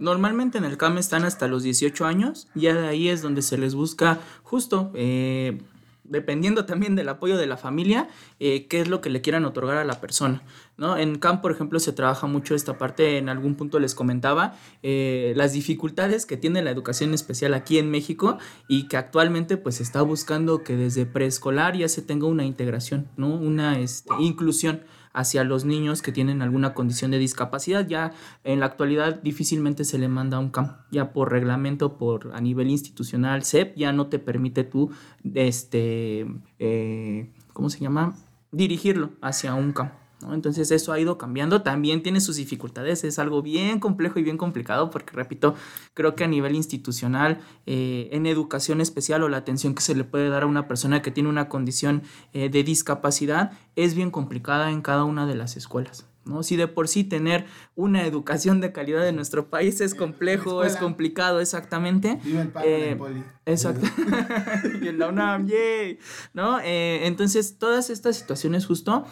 Normalmente 0.00 0.58
en 0.58 0.64
el 0.64 0.76
CAM 0.76 0.98
están 0.98 1.24
hasta 1.24 1.46
los 1.46 1.62
18 1.62 2.04
años, 2.04 2.48
ya 2.56 2.74
de 2.74 2.88
ahí 2.88 3.08
es 3.08 3.22
donde 3.22 3.42
se 3.42 3.56
les 3.56 3.76
busca 3.76 4.18
justo, 4.42 4.90
eh, 4.94 5.62
dependiendo 6.04 6.66
también 6.66 6.94
del 6.94 7.08
apoyo 7.08 7.36
de 7.36 7.46
la 7.46 7.56
familia, 7.56 8.08
eh, 8.38 8.66
qué 8.68 8.80
es 8.80 8.88
lo 8.88 9.00
que 9.00 9.10
le 9.10 9.20
quieran 9.20 9.44
otorgar 9.44 9.78
a 9.78 9.84
la 9.84 10.00
persona. 10.00 10.42
¿no? 10.76 10.96
En 10.96 11.18
CAM, 11.18 11.40
por 11.40 11.52
ejemplo, 11.52 11.80
se 11.80 11.92
trabaja 11.92 12.26
mucho 12.26 12.54
esta 12.54 12.78
parte, 12.78 13.18
en 13.18 13.28
algún 13.28 13.54
punto 13.54 13.78
les 13.78 13.94
comentaba, 13.94 14.54
eh, 14.82 15.32
las 15.36 15.52
dificultades 15.52 16.26
que 16.26 16.36
tiene 16.36 16.62
la 16.62 16.70
educación 16.70 17.14
especial 17.14 17.54
aquí 17.54 17.78
en 17.78 17.90
México 17.90 18.38
y 18.68 18.88
que 18.88 18.96
actualmente 18.96 19.56
pues 19.56 19.80
está 19.80 20.02
buscando 20.02 20.62
que 20.62 20.76
desde 20.76 21.06
preescolar 21.06 21.76
ya 21.76 21.88
se 21.88 22.02
tenga 22.02 22.26
una 22.26 22.44
integración, 22.44 23.08
¿no? 23.16 23.28
una 23.28 23.78
este, 23.78 24.12
inclusión 24.20 24.82
hacia 25.14 25.44
los 25.44 25.64
niños 25.64 26.02
que 26.02 26.12
tienen 26.12 26.42
alguna 26.42 26.74
condición 26.74 27.10
de 27.10 27.18
discapacidad. 27.18 27.86
Ya 27.86 28.12
en 28.42 28.60
la 28.60 28.66
actualidad 28.66 29.22
difícilmente 29.22 29.84
se 29.84 29.98
le 29.98 30.08
manda 30.08 30.38
un 30.38 30.50
campo, 30.50 30.74
ya 30.90 31.12
por 31.12 31.30
reglamento, 31.30 31.96
por 31.96 32.32
a 32.34 32.40
nivel 32.40 32.68
institucional, 32.68 33.44
CEP 33.44 33.76
ya 33.76 33.92
no 33.92 34.08
te 34.08 34.18
permite 34.18 34.64
tú, 34.64 34.90
este, 35.34 36.26
eh, 36.58 37.32
¿cómo 37.52 37.70
se 37.70 37.80
llama? 37.80 38.16
Dirigirlo 38.52 39.12
hacia 39.22 39.54
un 39.54 39.72
campo. 39.72 40.03
¿No? 40.24 40.34
Entonces 40.34 40.70
eso 40.70 40.92
ha 40.92 40.98
ido 40.98 41.18
cambiando, 41.18 41.62
también 41.62 42.02
tiene 42.02 42.20
sus 42.20 42.36
dificultades, 42.36 43.04
es 43.04 43.18
algo 43.18 43.42
bien 43.42 43.78
complejo 43.78 44.18
y 44.18 44.22
bien 44.22 44.38
complicado 44.38 44.90
porque, 44.90 45.14
repito, 45.14 45.54
creo 45.92 46.14
que 46.14 46.24
a 46.24 46.28
nivel 46.28 46.54
institucional, 46.54 47.40
eh, 47.66 48.08
en 48.12 48.26
educación 48.26 48.80
especial 48.80 49.22
o 49.22 49.28
la 49.28 49.36
atención 49.36 49.74
que 49.74 49.82
se 49.82 49.94
le 49.94 50.04
puede 50.04 50.28
dar 50.28 50.42
a 50.42 50.46
una 50.46 50.66
persona 50.66 51.02
que 51.02 51.10
tiene 51.10 51.28
una 51.28 51.48
condición 51.48 52.02
eh, 52.32 52.48
de 52.48 52.64
discapacidad 52.64 53.52
es 53.76 53.94
bien 53.94 54.10
complicada 54.10 54.70
en 54.70 54.82
cada 54.82 55.04
una 55.04 55.26
de 55.26 55.34
las 55.34 55.56
escuelas. 55.56 56.06
¿no? 56.24 56.42
Si 56.42 56.56
de 56.56 56.68
por 56.68 56.88
sí 56.88 57.04
tener 57.04 57.44
una 57.74 58.06
educación 58.06 58.60
de 58.60 58.72
calidad 58.72 59.06
en 59.06 59.16
nuestro 59.16 59.50
país 59.50 59.80
es 59.80 59.94
complejo, 59.94 60.64
es 60.64 60.76
complicado, 60.76 61.40
exactamente. 61.40 62.18
Viva 62.24 62.40
el 62.42 62.48
Papa 62.48 62.66
Eh, 62.66 62.96
Poli. 62.96 63.22
Exacto. 63.46 63.86
y 64.82 64.88
en 64.88 64.98
la 64.98 65.08
UNAM, 65.08 65.46
yay. 65.46 65.98
¿No? 66.32 66.60
Eh, 66.60 67.06
entonces, 67.06 67.58
todas 67.58 67.90
estas 67.90 68.16
situaciones 68.16 68.64
justo 68.64 69.04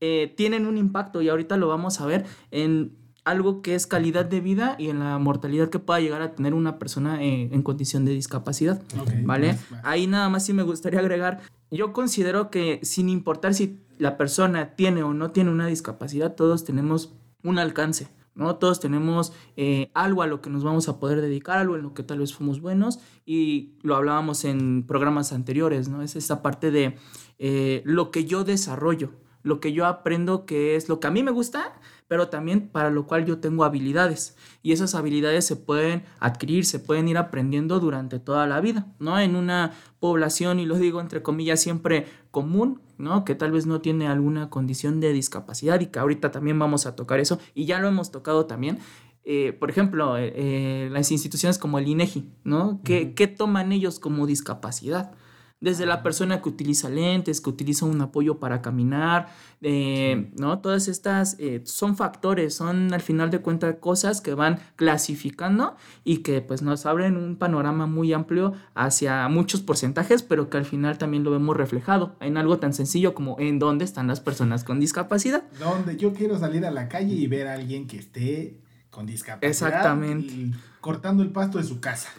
eh, 0.00 0.32
tienen 0.36 0.66
un 0.66 0.78
impacto 0.78 1.22
y 1.22 1.28
ahorita 1.28 1.56
lo 1.56 1.68
vamos 1.68 2.00
a 2.00 2.06
ver 2.06 2.26
en 2.50 2.96
algo 3.24 3.60
que 3.60 3.74
es 3.74 3.88
calidad 3.88 4.24
de 4.24 4.40
vida 4.40 4.76
y 4.78 4.88
en 4.88 5.00
la 5.00 5.18
mortalidad 5.18 5.68
que 5.68 5.80
pueda 5.80 6.00
llegar 6.00 6.22
a 6.22 6.34
tener 6.36 6.54
una 6.54 6.78
persona 6.78 7.22
eh, 7.22 7.48
en 7.50 7.62
condición 7.62 8.04
de 8.04 8.12
discapacidad. 8.12 8.80
¿Vale? 9.24 9.58
Ahí 9.82 10.06
nada 10.06 10.28
más 10.28 10.46
sí 10.46 10.52
me 10.52 10.62
gustaría 10.62 11.00
agregar, 11.00 11.40
yo 11.70 11.92
considero 11.92 12.50
que 12.50 12.78
sin 12.84 13.08
importar 13.08 13.52
si 13.52 13.80
la 13.98 14.16
persona 14.16 14.76
tiene 14.76 15.02
o 15.02 15.12
no 15.12 15.32
tiene 15.32 15.50
una 15.50 15.66
discapacidad, 15.66 16.36
todos 16.36 16.64
tenemos 16.64 17.14
un 17.42 17.58
alcance. 17.58 18.08
¿no? 18.36 18.56
Todos 18.56 18.80
tenemos 18.80 19.32
eh, 19.56 19.90
algo 19.94 20.22
a 20.22 20.26
lo 20.26 20.40
que 20.40 20.50
nos 20.50 20.62
vamos 20.62 20.88
a 20.88 21.00
poder 21.00 21.20
dedicar, 21.20 21.58
algo 21.58 21.74
en 21.74 21.82
lo 21.82 21.94
que 21.94 22.02
tal 22.02 22.18
vez 22.18 22.34
fuimos 22.34 22.60
buenos 22.60 23.00
y 23.24 23.72
lo 23.82 23.96
hablábamos 23.96 24.44
en 24.44 24.84
programas 24.86 25.32
anteriores, 25.32 25.88
¿no? 25.88 26.02
Es 26.02 26.16
esta 26.16 26.42
parte 26.42 26.70
de 26.70 26.96
eh, 27.38 27.82
lo 27.86 28.10
que 28.10 28.26
yo 28.26 28.44
desarrollo, 28.44 29.12
lo 29.46 29.60
que 29.60 29.72
yo 29.72 29.86
aprendo 29.86 30.44
que 30.44 30.74
es 30.74 30.88
lo 30.88 30.98
que 30.98 31.06
a 31.06 31.10
mí 31.12 31.22
me 31.22 31.30
gusta, 31.30 31.78
pero 32.08 32.28
también 32.28 32.68
para 32.68 32.90
lo 32.90 33.06
cual 33.06 33.24
yo 33.26 33.38
tengo 33.38 33.62
habilidades. 33.62 34.36
Y 34.60 34.72
esas 34.72 34.96
habilidades 34.96 35.46
se 35.46 35.54
pueden 35.54 36.02
adquirir, 36.18 36.66
se 36.66 36.80
pueden 36.80 37.06
ir 37.06 37.16
aprendiendo 37.16 37.78
durante 37.78 38.18
toda 38.18 38.48
la 38.48 38.60
vida, 38.60 38.88
¿no? 38.98 39.20
En 39.20 39.36
una 39.36 39.72
población, 40.00 40.58
y 40.58 40.66
lo 40.66 40.76
digo 40.78 41.00
entre 41.00 41.22
comillas, 41.22 41.62
siempre 41.62 42.06
común, 42.32 42.80
¿no? 42.98 43.24
Que 43.24 43.36
tal 43.36 43.52
vez 43.52 43.66
no 43.66 43.80
tiene 43.80 44.08
alguna 44.08 44.50
condición 44.50 44.98
de 44.98 45.12
discapacidad 45.12 45.80
y 45.80 45.86
que 45.86 46.00
ahorita 46.00 46.32
también 46.32 46.58
vamos 46.58 46.84
a 46.86 46.96
tocar 46.96 47.20
eso, 47.20 47.38
y 47.54 47.66
ya 47.66 47.78
lo 47.78 47.86
hemos 47.86 48.10
tocado 48.10 48.46
también. 48.46 48.80
Eh, 49.22 49.52
por 49.52 49.70
ejemplo, 49.70 50.18
eh, 50.18 50.32
eh, 50.34 50.88
las 50.90 51.12
instituciones 51.12 51.58
como 51.58 51.78
el 51.78 51.86
INEGI, 51.86 52.28
¿no? 52.42 52.80
¿Qué, 52.82 53.14
¿Qué 53.14 53.28
toman 53.28 53.70
ellos 53.70 54.00
como 54.00 54.26
discapacidad? 54.26 55.12
Desde 55.58 55.86
la 55.86 56.02
persona 56.02 56.42
que 56.42 56.50
utiliza 56.50 56.90
lentes, 56.90 57.40
que 57.40 57.48
utiliza 57.48 57.86
un 57.86 58.00
apoyo 58.00 58.38
para 58.38 58.60
caminar, 58.60 59.28
eh, 59.62 60.30
¿no? 60.36 60.58
Todas 60.58 60.86
estas 60.86 61.36
eh, 61.38 61.62
son 61.64 61.96
factores, 61.96 62.54
son 62.54 62.92
al 62.92 63.00
final 63.00 63.30
de 63.30 63.40
cuentas 63.40 63.76
cosas 63.80 64.20
que 64.20 64.34
van 64.34 64.58
clasificando 64.76 65.76
y 66.04 66.18
que 66.18 66.42
pues 66.42 66.60
nos 66.60 66.84
abren 66.84 67.16
un 67.16 67.36
panorama 67.36 67.86
muy 67.86 68.12
amplio 68.12 68.52
hacia 68.74 69.26
muchos 69.28 69.62
porcentajes, 69.62 70.22
pero 70.22 70.50
que 70.50 70.58
al 70.58 70.66
final 70.66 70.98
también 70.98 71.24
lo 71.24 71.30
vemos 71.30 71.56
reflejado 71.56 72.16
en 72.20 72.36
algo 72.36 72.58
tan 72.58 72.74
sencillo 72.74 73.14
como 73.14 73.36
en 73.40 73.58
dónde 73.58 73.86
están 73.86 74.08
las 74.08 74.20
personas 74.20 74.62
con 74.62 74.78
discapacidad. 74.78 75.44
Donde 75.58 75.96
yo 75.96 76.12
quiero 76.12 76.38
salir 76.38 76.66
a 76.66 76.70
la 76.70 76.88
calle 76.88 77.14
y 77.14 77.26
ver 77.26 77.48
a 77.48 77.54
alguien 77.54 77.86
que 77.86 77.96
esté 77.96 78.60
con 78.90 79.06
discapacidad. 79.06 79.50
Exactamente. 79.50 80.32
y 80.32 80.54
cortando 80.80 81.22
el 81.22 81.30
pasto 81.30 81.58
de 81.58 81.64
su 81.64 81.80
casa. 81.80 82.10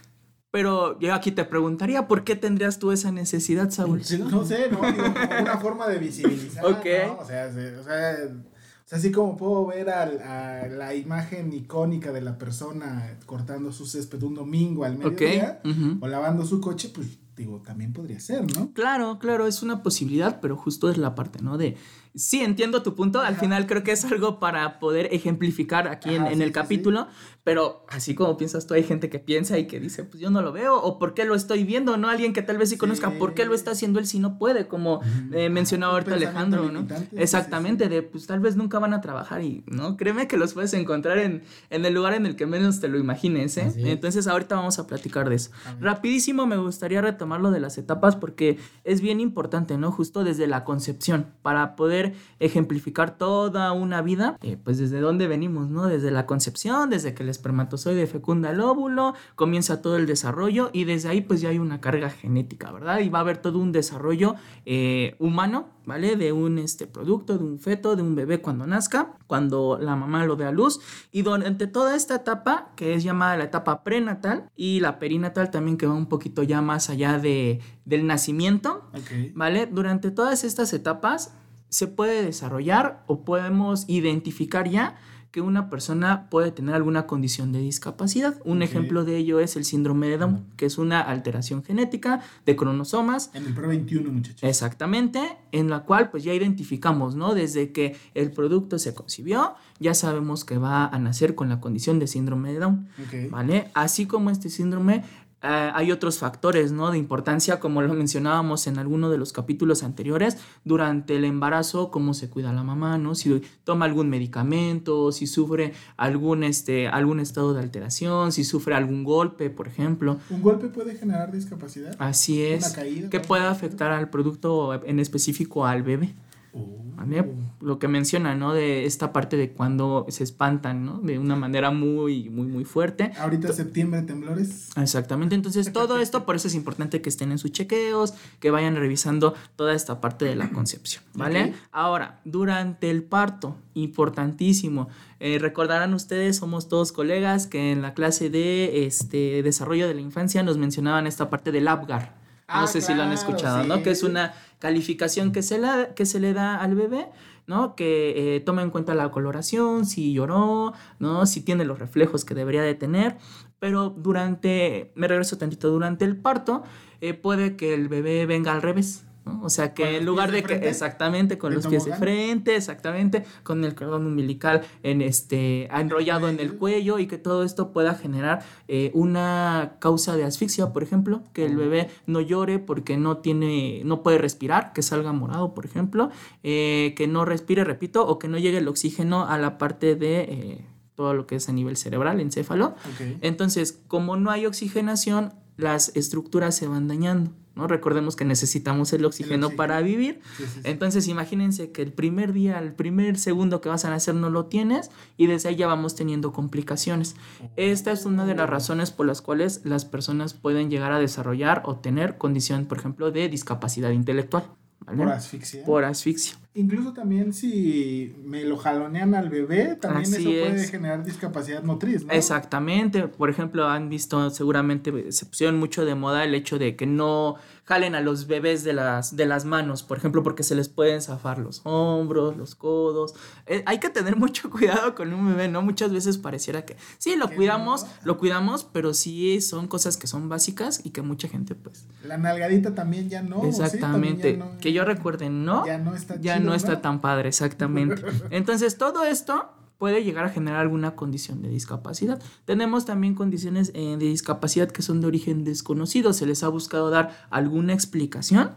Pero 0.57 0.99
yo 0.99 1.13
aquí 1.13 1.31
te 1.31 1.45
preguntaría, 1.45 2.07
¿por 2.07 2.23
qué 2.23 2.35
tendrías 2.35 2.79
tú 2.79 2.91
esa 2.91 3.11
necesidad, 3.11 3.69
Saúl? 3.69 3.99
No 4.31 4.43
sé, 4.43 4.69
¿no? 4.71 4.81
Digo, 4.91 5.03
como 5.13 5.41
una 5.41 5.57
forma 5.59 5.87
de 5.87 5.99
visibilizar, 5.99 6.65
Ok. 6.65 6.85
¿no? 7.05 7.17
O 7.19 7.25
sea, 7.27 7.53
se- 7.53 7.77
o 7.77 7.83
sea, 7.83 8.15
o 8.25 8.87
sea, 8.89 8.97
así 8.97 9.11
como 9.11 9.37
puedo 9.37 9.67
ver 9.67 9.91
a 9.91 10.67
la 10.67 10.95
imagen 10.95 11.53
icónica 11.53 12.11
de 12.11 12.21
la 12.21 12.39
persona 12.39 13.19
cortando 13.27 13.71
su 13.71 13.85
césped 13.85 14.23
un 14.23 14.33
domingo 14.33 14.83
al 14.83 14.97
mediodía 14.97 15.61
o 16.01 16.07
lavando 16.07 16.43
su 16.43 16.59
coche, 16.59 16.89
pues 16.91 17.19
digo, 17.35 17.61
también 17.63 17.93
podría 17.93 18.19
ser, 18.19 18.51
¿no? 18.57 18.71
Claro, 18.73 19.19
claro, 19.19 19.45
es 19.45 19.61
una 19.61 19.83
posibilidad, 19.83 20.39
pero 20.41 20.57
justo 20.57 20.89
es 20.89 20.97
la 20.97 21.13
parte, 21.13 21.39
¿no? 21.43 21.59
De, 21.59 21.77
sí, 22.17 22.41
entiendo 22.41 22.83
tu 22.83 22.95
punto, 22.95 23.21
al 23.21 23.35
final 23.35 23.67
creo 23.67 23.83
que 23.83 23.91
es 23.91 24.03
algo 24.05 24.39
para 24.39 24.79
poder 24.79 25.09
ejemplificar 25.13 25.87
aquí 25.87 26.15
en, 26.15 26.23
Ajá, 26.23 26.31
en 26.31 26.37
sí, 26.37 26.43
el 26.43 26.49
sí, 26.49 26.53
capítulo, 26.53 27.07
pero 27.43 27.85
así 27.87 28.15
como 28.15 28.35
piensas 28.35 28.67
tú, 28.67 28.73
hay 28.73 28.83
gente 28.83 29.09
que 29.09 29.19
piensa 29.19 29.57
y 29.57 29.67
que 29.67 29.79
dice, 29.79 30.03
pues 30.03 30.19
yo 30.19 30.29
no 30.29 30.41
lo 30.41 30.51
veo, 30.51 30.75
o 30.75 30.99
por 30.99 31.13
qué 31.13 31.23
lo 31.23 31.35
estoy 31.35 31.63
viendo, 31.63 31.95
¿no? 31.95 32.09
Alguien 32.09 32.33
que 32.33 32.41
tal 32.41 32.57
vez 32.57 32.69
sí 32.69 32.77
conozca. 32.77 33.11
¿por 33.11 33.33
qué 33.33 33.45
lo 33.45 33.53
está 33.53 33.71
haciendo 33.71 33.99
él 33.99 34.07
si 34.07 34.19
no 34.19 34.37
puede? 34.37 34.67
Como 34.67 35.01
eh, 35.31 35.49
mencionaba 35.49 35.93
ahorita 35.93 36.15
Alejandro, 36.15 36.71
¿no? 36.71 36.87
Exactamente, 37.15 37.87
de 37.89 38.01
pues 38.01 38.27
tal 38.27 38.39
vez 38.39 38.55
nunca 38.55 38.79
van 38.79 38.93
a 38.93 39.01
trabajar 39.01 39.41
y, 39.43 39.63
¿no? 39.67 39.97
Créeme 39.97 40.27
que 40.27 40.37
los 40.37 40.53
puedes 40.53 40.73
encontrar 40.73 41.17
en, 41.19 41.43
en 41.69 41.85
el 41.85 41.93
lugar 41.93 42.13
en 42.13 42.25
el 42.25 42.35
que 42.35 42.45
menos 42.45 42.79
te 42.79 42.87
lo 42.87 42.97
imagines, 42.97 43.57
¿eh? 43.57 43.71
Entonces 43.77 44.27
ahorita 44.27 44.55
vamos 44.55 44.79
a 44.79 44.87
platicar 44.87 45.29
de 45.29 45.35
eso. 45.35 45.51
Rapidísimo 45.79 46.45
me 46.47 46.57
gustaría 46.57 47.01
retomar 47.01 47.39
lo 47.39 47.51
de 47.51 47.59
las 47.59 47.77
etapas 47.77 48.15
porque 48.15 48.57
es 48.83 49.01
bien 49.01 49.19
importante, 49.19 49.77
¿no? 49.77 49.91
Justo 49.91 50.23
desde 50.23 50.47
la 50.47 50.63
concepción, 50.63 51.27
para 51.41 51.75
poder 51.75 52.06
ejemplificar 52.39 53.17
toda 53.17 53.71
una 53.71 54.01
vida, 54.01 54.37
eh, 54.41 54.57
pues 54.63 54.77
desde 54.77 54.99
dónde 54.99 55.27
venimos, 55.27 55.69
¿no? 55.69 55.87
Desde 55.87 56.11
la 56.11 56.25
concepción, 56.25 56.89
desde 56.89 57.13
que 57.13 57.23
el 57.23 57.29
espermatozoide 57.29 58.07
fecunda 58.07 58.51
el 58.51 58.61
óvulo, 58.61 59.13
comienza 59.35 59.81
todo 59.81 59.97
el 59.97 60.05
desarrollo 60.05 60.69
y 60.73 60.83
desde 60.83 61.09
ahí 61.09 61.21
pues 61.21 61.41
ya 61.41 61.49
hay 61.49 61.59
una 61.59 61.81
carga 61.81 62.09
genética, 62.09 62.71
¿verdad? 62.71 62.99
Y 62.99 63.09
va 63.09 63.19
a 63.19 63.21
haber 63.21 63.37
todo 63.37 63.59
un 63.59 63.71
desarrollo 63.71 64.35
eh, 64.65 65.15
humano, 65.19 65.69
¿vale? 65.85 66.15
De 66.15 66.31
un 66.31 66.57
este, 66.57 66.87
producto, 66.87 67.37
de 67.37 67.43
un 67.43 67.59
feto, 67.59 67.95
de 67.95 68.01
un 68.01 68.15
bebé 68.15 68.41
cuando 68.41 68.67
nazca, 68.67 69.13
cuando 69.27 69.77
la 69.81 69.95
mamá 69.95 70.25
lo 70.25 70.35
dé 70.35 70.45
a 70.45 70.51
luz 70.51 70.79
y 71.11 71.21
durante 71.21 71.67
toda 71.67 71.95
esta 71.95 72.15
etapa, 72.15 72.71
que 72.75 72.93
es 72.93 73.03
llamada 73.03 73.37
la 73.37 73.45
etapa 73.45 73.83
prenatal 73.83 74.49
y 74.55 74.79
la 74.79 74.99
perinatal 74.99 75.51
también 75.51 75.77
que 75.77 75.87
va 75.87 75.93
un 75.93 76.07
poquito 76.07 76.43
ya 76.43 76.61
más 76.61 76.89
allá 76.89 77.17
de, 77.19 77.59
del 77.85 78.05
nacimiento. 78.07 78.89
¿vale? 79.33 79.65
Durante 79.65 80.11
todas 80.11 80.43
estas 80.43 80.73
etapas 80.73 81.33
se 81.69 81.87
puede 81.87 82.23
desarrollar 82.23 83.03
o 83.07 83.23
podemos 83.23 83.85
identificar 83.87 84.69
ya 84.69 84.97
que 85.31 85.41
una 85.41 85.69
persona 85.69 86.29
puede 86.29 86.51
tener 86.51 86.73
alguna 86.73 87.05
condición 87.05 87.51
de 87.51 87.59
discapacidad. 87.59 88.41
Un 88.43 88.61
ejemplo 88.61 89.03
de 89.05 89.17
ello 89.17 89.39
es 89.39 89.55
el 89.55 89.65
síndrome 89.65 90.07
de 90.07 90.17
Down, 90.17 90.45
que 90.55 90.65
es 90.65 90.77
una 90.77 91.01
alteración 91.01 91.63
genética 91.63 92.21
de 92.45 92.55
cromosomas 92.55 93.29
En 93.33 93.45
el 93.45 93.53
Pro 93.53 93.67
21, 93.67 94.09
muchachos. 94.11 94.41
Exactamente, 94.43 95.19
en 95.51 95.69
la 95.69 95.81
cual 95.81 96.09
pues 96.09 96.23
ya 96.23 96.33
identificamos, 96.33 97.15
¿no? 97.15 97.35
Desde 97.35 97.71
que 97.71 97.95
el 98.15 98.31
producto 98.31 98.79
se 98.79 98.95
concibió, 98.95 99.55
ya 99.79 99.93
sabemos 99.93 100.45
que 100.45 100.57
va 100.57 100.87
a 100.87 100.97
nacer 100.97 101.35
con 101.35 101.49
la 101.49 101.59
condición 101.59 101.99
de 101.99 102.07
síndrome 102.07 102.53
de 102.53 102.59
Down. 102.59 102.87
¿vale? 103.29 103.69
Así 103.73 104.07
como 104.07 104.29
este 104.29 104.49
síndrome, 104.49 105.03
eh, 105.43 105.71
hay 105.73 105.91
otros 105.91 106.17
factores, 106.17 106.71
¿no? 106.71 106.89
De 106.89 106.97
importancia, 106.97 107.59
como 107.59 107.83
lo 107.83 107.93
mencionábamos 107.93 108.65
en 108.65 108.79
alguno 108.79 109.11
de 109.11 109.19
los 109.19 109.33
capítulos 109.33 109.83
anteriores, 109.83 110.37
durante 110.65 111.15
el 111.15 111.25
embarazo, 111.25 111.91
cómo 111.91 112.15
se 112.15 112.27
cuida 112.29 112.51
la 112.53 112.63
mamá, 112.63 112.97
¿no? 112.97 113.13
Si 113.13 113.41
toma 113.63 113.85
algún 113.85 114.09
medicamento, 114.09 115.11
si 115.11 115.27
sufre 115.27 115.73
algún, 115.95 116.43
este, 116.43 116.87
algún 116.87 117.19
estado 117.19 117.53
de 117.53 117.59
alteración, 117.59 118.31
si 118.31 118.43
sufre 118.43 118.73
algún 118.73 119.03
golpe, 119.03 119.51
por 119.51 119.67
ejemplo. 119.67 120.17
¿Un 120.31 120.41
golpe 120.41 120.69
puede 120.69 120.95
generar 120.95 121.31
discapacidad? 121.31 121.95
Así 121.99 122.41
es. 122.41 122.65
Una 122.65 122.75
caída, 122.75 123.09
que 123.09 123.19
puede 123.19 123.45
afectar 123.45 123.91
al 123.91 124.09
producto 124.09 124.73
en 124.85 124.99
específico 124.99 125.67
al 125.67 125.83
bebé. 125.83 126.15
Oh. 126.57 126.77
¿vale? 126.97 127.31
Lo 127.61 127.79
que 127.79 127.87
menciona, 127.87 128.35
¿no? 128.35 128.53
De 128.53 128.85
esta 128.85 129.13
parte 129.13 129.37
de 129.37 129.51
cuando 129.51 130.05
se 130.09 130.23
espantan, 130.23 130.83
¿no? 130.83 130.99
De 130.99 131.19
una 131.19 131.35
manera 131.35 131.69
muy, 131.71 132.29
muy, 132.29 132.47
muy 132.47 132.65
fuerte. 132.65 133.11
Ahorita 133.19 133.53
septiembre, 133.53 134.01
temblores. 134.01 134.69
Exactamente, 134.75 135.35
entonces 135.35 135.71
todo 135.71 135.97
esto, 136.01 136.25
por 136.25 136.35
eso 136.35 136.47
es 136.47 136.55
importante 136.55 137.01
que 137.01 137.09
estén 137.09 137.31
en 137.31 137.37
sus 137.37 137.51
chequeos, 137.51 138.13
que 138.39 138.51
vayan 138.51 138.75
revisando 138.75 139.35
toda 139.55 139.73
esta 139.73 140.01
parte 140.01 140.25
de 140.25 140.35
la 140.35 140.49
concepción, 140.53 141.03
¿vale? 141.13 141.53
Ahora, 141.71 142.19
durante 142.25 142.89
el 142.89 143.03
parto, 143.03 143.55
importantísimo, 143.75 144.89
eh, 145.19 145.37
recordarán 145.39 145.93
ustedes, 145.93 146.37
somos 146.37 146.67
todos 146.67 146.91
colegas 146.91 147.45
que 147.45 147.71
en 147.71 147.83
la 147.83 147.93
clase 147.93 148.29
de 148.31 148.85
este, 148.85 149.43
desarrollo 149.43 149.87
de 149.87 149.93
la 149.93 150.01
infancia 150.01 150.41
nos 150.41 150.57
mencionaban 150.57 151.05
esta 151.05 151.29
parte 151.29 151.51
del 151.51 151.67
APGAR. 151.67 152.27
No 152.47 152.61
Ah, 152.61 152.67
sé 152.67 152.79
si 152.79 152.93
lo 152.93 153.03
han 153.03 153.11
escuchado, 153.11 153.65
¿no? 153.65 153.83
Que 153.83 153.91
es 153.91 154.03
una 154.03 154.33
calificación 154.59 155.31
que 155.31 155.41
se, 155.41 155.57
la, 155.57 155.93
que 155.95 156.05
se 156.05 156.19
le 156.19 156.33
da 156.33 156.55
al 156.57 156.75
bebé, 156.75 157.09
¿no? 157.47 157.75
Que 157.75 158.35
eh, 158.35 158.39
toma 158.41 158.61
en 158.61 158.69
cuenta 158.69 158.93
la 158.95 159.09
coloración, 159.11 159.85
si 159.85 160.13
lloró, 160.13 160.73
¿no? 160.99 161.25
Si 161.25 161.41
tiene 161.41 161.65
los 161.65 161.79
reflejos 161.79 162.25
que 162.25 162.35
debería 162.35 162.61
de 162.61 162.75
tener. 162.75 163.17
Pero 163.59 163.89
durante, 163.89 164.91
me 164.95 165.07
regreso 165.07 165.37
tantito, 165.37 165.69
durante 165.69 166.05
el 166.05 166.17
parto, 166.17 166.63
eh, 167.01 167.13
puede 167.13 167.55
que 167.55 167.73
el 167.73 167.87
bebé 167.87 168.25
venga 168.25 168.51
al 168.51 168.61
revés. 168.61 169.06
¿No? 169.27 169.41
O 169.43 169.49
sea 169.49 169.67
¿Con 169.67 169.75
que 169.75 169.97
en 169.97 170.05
lugar 170.05 170.31
de 170.31 170.37
de 170.37 170.43
que 170.43 170.69
exactamente 170.69 171.37
con 171.37 171.51
¿En 171.51 171.57
los 171.57 171.67
pies 171.67 171.85
de 171.85 171.93
frente, 171.93 172.55
exactamente, 172.55 173.25
con 173.43 173.63
el 173.63 173.75
cordón 173.75 174.05
umbilical 174.05 174.61
en 174.83 175.01
este 175.01 175.65
enrollado 175.73 176.29
en 176.29 176.39
el 176.39 176.53
cuello 176.55 176.99
y 176.99 177.07
que 177.07 177.17
todo 177.17 177.43
esto 177.43 177.71
pueda 177.71 177.95
generar 177.95 178.43
eh, 178.67 178.91
una 178.93 179.73
causa 179.79 180.15
de 180.15 180.23
asfixia, 180.23 180.73
por 180.73 180.83
ejemplo, 180.83 181.23
que 181.33 181.45
el 181.45 181.55
bebé 181.55 181.89
no 182.05 182.21
llore 182.21 182.59
porque 182.59 182.97
no 182.97 183.17
tiene, 183.17 183.81
no 183.85 184.03
puede 184.03 184.17
respirar, 184.17 184.73
que 184.73 184.81
salga 184.81 185.11
morado, 185.11 185.53
por 185.53 185.65
ejemplo, 185.65 186.09
eh, 186.43 186.93
que 186.95 187.07
no 187.07 187.25
respire, 187.25 187.63
repito, 187.63 188.07
o 188.07 188.19
que 188.19 188.27
no 188.27 188.37
llegue 188.37 188.59
el 188.59 188.67
oxígeno 188.67 189.27
a 189.27 189.37
la 189.37 189.57
parte 189.57 189.95
de 189.95 190.19
eh, 190.21 190.65
todo 190.95 191.13
lo 191.13 191.27
que 191.27 191.35
es 191.35 191.49
a 191.49 191.53
nivel 191.53 191.77
cerebral, 191.77 192.19
encéfalo. 192.19 192.75
Entonces, 193.21 193.79
como 193.87 194.17
no 194.17 194.31
hay 194.31 194.45
oxigenación, 194.45 195.33
las 195.55 195.95
estructuras 195.95 196.55
se 196.55 196.67
van 196.67 196.87
dañando. 196.87 197.31
¿No? 197.57 197.67
Recordemos 197.67 198.15
que 198.15 198.23
necesitamos 198.23 198.93
el 198.93 199.03
oxígeno, 199.03 199.47
oxígeno. 199.47 199.57
para 199.57 199.81
vivir. 199.81 200.21
Sí, 200.37 200.43
sí, 200.43 200.49
sí. 200.53 200.61
Entonces, 200.63 201.07
imagínense 201.07 201.71
que 201.71 201.81
el 201.81 201.91
primer 201.91 202.31
día, 202.31 202.59
el 202.59 202.73
primer 202.73 203.17
segundo 203.17 203.59
que 203.59 203.69
vas 203.69 203.83
a 203.83 203.89
nacer 203.89 204.15
no 204.15 204.29
lo 204.29 204.45
tienes 204.45 204.91
y 205.17 205.27
desde 205.27 205.49
ahí 205.49 205.55
ya 205.55 205.67
vamos 205.67 205.95
teniendo 205.95 206.31
complicaciones. 206.31 207.15
Esta 207.55 207.91
es 207.91 208.05
una 208.05 208.25
de 208.25 208.35
las 208.35 208.49
razones 208.49 208.91
por 208.91 209.05
las 209.05 209.21
cuales 209.21 209.61
las 209.63 209.83
personas 209.83 210.33
pueden 210.33 210.69
llegar 210.69 210.91
a 210.91 210.99
desarrollar 210.99 211.63
o 211.65 211.77
tener 211.77 212.17
condición, 212.17 212.65
por 212.65 212.77
ejemplo, 212.77 213.11
de 213.11 213.27
discapacidad 213.27 213.91
intelectual. 213.91 214.45
¿vale? 214.85 214.97
Por 215.03 215.11
asfixia. 215.11 215.65
Por 215.65 215.83
asfixia. 215.83 216.37
Incluso 216.53 216.91
también 216.93 217.33
si 217.33 218.15
me 218.23 218.43
lo 218.43 218.57
jalonean 218.57 219.13
al 219.13 219.29
bebé, 219.29 219.75
también 219.79 220.11
Así 220.11 220.21
eso 220.37 220.47
puede 220.47 220.63
es. 220.63 220.71
generar 220.71 221.03
discapacidad 221.03 221.61
motriz, 221.63 222.03
¿no? 222.03 222.11
Exactamente. 222.13 223.07
Por 223.07 223.29
ejemplo, 223.29 223.67
han 223.67 223.89
visto 223.89 224.29
seguramente 224.31 225.11
se 225.11 225.25
pusieron 225.27 225.59
mucho 225.59 225.85
de 225.85 225.93
moda 225.95 226.23
el 226.23 226.33
hecho 226.33 226.57
de 226.57 226.75
que 226.75 226.87
no 226.87 227.35
jalen 227.65 227.95
a 227.95 228.01
los 228.01 228.27
bebés 228.27 228.63
de 228.63 228.71
las, 228.73 229.15
de 229.15 229.25
las 229.25 229.43
manos, 229.45 229.83
por 229.83 229.97
ejemplo, 229.97 230.23
porque 230.23 230.41
se 230.41 230.55
les 230.55 230.69
pueden 230.69 231.01
zafar 231.01 231.37
los 231.37 231.61
hombros, 231.65 232.35
los 232.37 232.55
codos. 232.55 233.13
Eh, 233.45 233.61
hay 233.65 233.79
que 233.79 233.89
tener 233.89 234.15
mucho 234.17 234.49
cuidado 234.49 234.95
con 234.95 235.13
un 235.13 235.27
bebé, 235.29 235.49
¿no? 235.49 235.61
Muchas 235.61 235.91
veces 235.91 236.17
pareciera 236.17 236.65
que 236.65 236.75
sí, 236.97 237.15
lo 237.17 237.29
cuidamos, 237.29 237.83
no. 237.83 237.89
lo 238.05 238.17
cuidamos, 238.17 238.63
pero 238.63 238.93
sí 238.93 239.41
son 239.41 239.67
cosas 239.67 239.97
que 239.97 240.07
son 240.07 240.27
básicas 240.29 240.81
y 240.85 240.89
que 240.91 241.01
mucha 241.01 241.27
gente, 241.27 241.55
pues. 241.55 241.85
La 242.03 242.17
nalgadita 242.17 242.73
también 242.73 243.09
ya 243.09 243.21
no. 243.21 243.41
¿sí? 243.41 243.49
exactamente. 243.49 244.31
También 244.31 244.39
ya 244.39 244.53
no- 244.55 244.57
que 244.59 244.73
yo 244.73 244.85
recuerde, 244.85 245.29
¿no? 245.29 245.65
Ya 245.65 245.77
no 245.77 245.93
está 245.93 246.15
ya 246.19 246.37
chido, 246.37 246.46
no 246.47 246.55
está 246.55 246.81
tan 246.81 247.01
padre, 247.01 247.29
exactamente. 247.29 248.01
Entonces, 248.31 248.77
todo 248.77 249.03
esto 249.03 249.51
puede 249.77 250.03
llegar 250.03 250.25
a 250.25 250.29
generar 250.29 250.61
alguna 250.61 250.95
condición 250.95 251.41
de 251.41 251.49
discapacidad. 251.49 252.21
Tenemos 252.45 252.85
también 252.85 253.13
condiciones 253.15 253.71
eh, 253.73 253.97
de 253.97 254.05
discapacidad 254.05 254.69
que 254.71 254.81
son 254.81 255.01
de 255.01 255.07
origen 255.07 255.43
desconocido. 255.43 256.13
Se 256.13 256.25
les 256.25 256.43
ha 256.43 256.47
buscado 256.47 256.89
dar 256.89 257.27
alguna 257.29 257.73
explicación. 257.73 258.51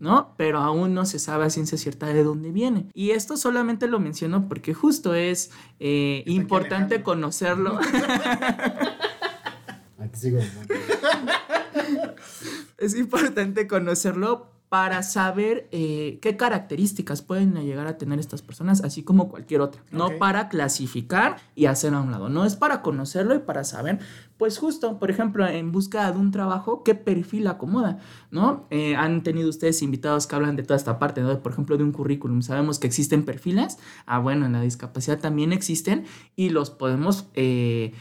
¿no? 0.00 0.34
Pero 0.36 0.58
aún 0.58 0.94
no 0.94 1.06
se 1.06 1.20
sabe 1.20 1.44
a 1.44 1.50
ciencia 1.50 1.78
cierta 1.78 2.06
de 2.08 2.24
dónde 2.24 2.50
viene. 2.50 2.88
Y 2.92 3.10
esto 3.10 3.36
solamente 3.36 3.86
lo 3.86 4.00
menciono 4.00 4.48
porque 4.48 4.74
justo 4.74 5.14
es 5.14 5.52
eh, 5.78 6.24
importante 6.26 7.04
conocerlo. 7.04 7.78
Aquí 10.00 10.18
sigo. 10.18 10.40
es 12.78 12.96
importante 12.96 13.68
conocerlo 13.68 14.50
para 14.72 15.02
saber 15.02 15.68
eh, 15.70 16.18
qué 16.22 16.38
características 16.38 17.20
pueden 17.20 17.52
llegar 17.56 17.86
a 17.86 17.98
tener 17.98 18.18
estas 18.18 18.40
personas, 18.40 18.82
así 18.82 19.02
como 19.02 19.28
cualquier 19.28 19.60
otra. 19.60 19.82
No 19.90 20.16
para 20.18 20.48
clasificar 20.48 21.36
y 21.54 21.66
hacer 21.66 21.92
a 21.92 22.00
un 22.00 22.10
lado, 22.10 22.30
no 22.30 22.46
es 22.46 22.56
para 22.56 22.80
conocerlo 22.80 23.34
y 23.34 23.40
para 23.40 23.64
saber, 23.64 23.98
pues 24.38 24.56
justo, 24.56 24.98
por 24.98 25.10
ejemplo, 25.10 25.46
en 25.46 25.72
busca 25.72 26.10
de 26.10 26.18
un 26.18 26.30
trabajo, 26.30 26.84
qué 26.84 26.94
perfil 26.94 27.48
acomoda, 27.48 27.98
¿no? 28.30 28.66
Eh, 28.70 28.96
han 28.96 29.22
tenido 29.22 29.50
ustedes 29.50 29.82
invitados 29.82 30.26
que 30.26 30.36
hablan 30.36 30.56
de 30.56 30.62
toda 30.62 30.78
esta 30.78 30.98
parte, 30.98 31.20
¿no? 31.20 31.38
Por 31.40 31.52
ejemplo, 31.52 31.76
de 31.76 31.84
un 31.84 31.92
currículum. 31.92 32.40
Sabemos 32.40 32.78
que 32.78 32.86
existen 32.86 33.26
perfiles, 33.26 33.78
ah, 34.06 34.20
bueno, 34.20 34.46
en 34.46 34.52
la 34.52 34.62
discapacidad 34.62 35.20
también 35.20 35.52
existen 35.52 36.06
y 36.34 36.48
los 36.48 36.70
podemos... 36.70 37.26
eh, 37.34 37.92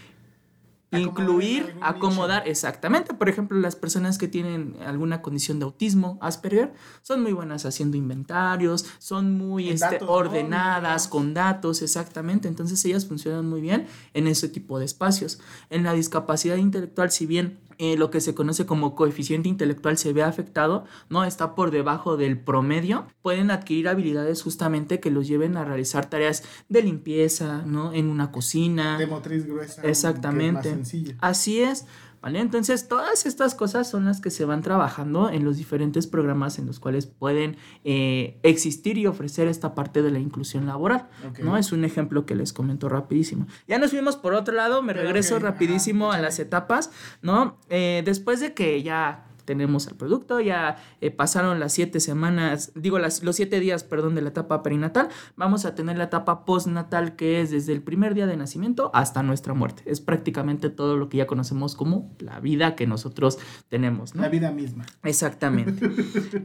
incluir, 0.92 1.76
acomodar, 1.82 2.48
exactamente. 2.48 3.14
Por 3.14 3.30
ejemplo, 3.30 3.58
las 3.60 3.76
personas 3.76 4.18
que 4.18 4.28
tienen 4.28 4.76
alguna 4.86 5.22
condición 5.22 5.60
de 5.60 5.66
autismo, 5.66 6.18
Asperger, 6.22 6.74
son 7.02 7.24
muy 7.24 7.32
buenas 7.32 7.66
haciendo 7.66 7.98
inventarios, 7.98 8.86
son 9.00 9.38
muy 9.38 9.70
este, 9.70 10.00
ordenadas, 10.06 11.08
con 11.08 11.34
datos, 11.34 11.82
exactamente. 11.82 12.48
Entonces 12.48 12.84
ellas 12.86 13.06
funcionan 13.06 13.48
muy 13.48 13.62
bien 13.62 13.88
en 14.14 14.28
ese 14.28 14.50
tipo 14.50 14.80
de 14.80 14.86
espacios. 14.86 15.40
En 15.70 15.84
la 15.84 15.94
discapacidad 15.94 16.58
intelectual, 16.58 17.12
si 17.12 17.26
bien 17.26 17.60
eh, 17.82 17.98
lo 17.98 18.12
que 18.12 18.22
se 18.22 18.36
conoce 18.36 18.68
como 18.68 18.94
coeficiente 18.94 19.50
intelectual 19.50 19.98
se 19.98 20.14
ve 20.14 20.22
afectado, 20.22 20.86
¿no? 21.10 21.24
Está 21.26 21.56
por 21.56 21.72
debajo 21.72 22.16
del 22.16 22.40
promedio, 22.40 23.08
pueden 23.24 23.50
adquirir 23.50 23.88
habilidades 23.88 24.44
justamente 24.44 25.00
que 25.00 25.10
los 25.10 25.28
lleven 25.28 25.58
a 25.58 25.66
realizar 25.66 26.08
tareas 26.08 26.44
de 26.70 26.84
limpieza, 26.84 27.64
¿no? 27.66 27.92
En 27.92 28.10
una 28.10 28.32
cocina. 28.32 29.00
De 29.00 29.08
motriz 29.08 29.48
gruesa. 29.48 29.82
Exactamente. 29.82 30.54
Más 30.54 30.64
sencilla. 30.64 31.16
Así 31.22 31.64
es, 31.64 31.88
¿vale? 32.22 32.40
Entonces, 32.40 32.88
todas 32.88 33.26
estas 33.26 33.56
cosas 33.56 33.90
son 33.90 34.06
las 34.06 34.22
que 34.22 34.30
se 34.30 34.46
van 34.46 34.62
trabajando 34.62 35.30
en 35.30 35.44
los 35.44 35.58
diferentes 35.58 36.08
programas 36.08 36.60
en 36.60 36.68
los 36.68 36.80
cuales 36.80 37.06
pueden 37.06 37.58
eh, 37.84 38.40
existir 38.44 38.98
y 38.98 39.08
ofrecer 39.08 39.48
esta 39.48 39.76
parte 39.76 40.02
de 40.02 40.12
la 40.12 40.20
inclusión 40.20 40.66
laboral. 40.66 41.10
¿no? 41.42 41.58
Es 41.58 41.72
un 41.72 41.84
ejemplo 41.84 42.26
que 42.26 42.36
les 42.36 42.54
comento 42.54 42.90
rapidísimo. 42.90 43.48
Ya 43.68 43.78
nos 43.78 43.92
fuimos 43.92 44.16
por 44.16 44.34
otro 44.34 44.54
lado, 44.54 44.82
me 44.82 44.94
Pero 44.94 45.06
regreso 45.06 45.40
rapidísimo 45.40 46.12
ajá, 46.12 46.20
a 46.20 46.22
las 46.22 46.40
etapas, 46.40 46.92
¿no? 47.22 47.58
Eh, 47.70 48.02
después 48.06 48.40
de 48.40 48.54
que 48.54 48.84
ya 48.84 49.26
tenemos 49.46 49.88
el 49.88 49.96
producto, 49.96 50.40
ya 50.40 50.78
eh, 51.02 51.12
pasaron 51.12 51.60
las 51.60 51.74
siete 51.74 52.00
semanas, 52.00 52.72
digo, 52.76 53.00
las, 53.00 53.24
los 53.24 53.36
siete 53.36 53.60
días, 53.60 53.84
perdón, 53.84 54.16
de 54.16 54.22
la 54.22 54.30
etapa 54.30 54.64
perinatal, 54.64 55.10
vamos 55.36 55.66
a 55.66 55.76
tener 55.76 55.98
la 55.98 56.06
etapa 56.06 56.46
postnatal 56.46 57.16
que 57.16 57.42
es 57.42 57.52
desde 57.52 57.74
el 57.74 57.82
primer 57.82 58.14
día 58.14 58.28
de 58.28 58.38
nacimiento 58.38 58.92
hasta 58.94 59.24
nuestra 59.24 59.54
muerte. 59.54 59.84
Es 59.86 60.02
prácticamente 60.02 60.70
todo 60.70 60.98
lo 60.98 61.10
que 61.10 61.18
ya 61.18 61.28
conocemos 61.28 61.76
como 61.76 62.16
la 62.20 62.40
vida 62.40 62.76
que 62.76 62.88
nosotros 62.88 63.40
tenemos, 63.70 64.16
¿no? 64.16 64.22
La 64.22 64.30
vida 64.30 64.52
misma. 64.52 64.86
Exactamente. 65.04 65.90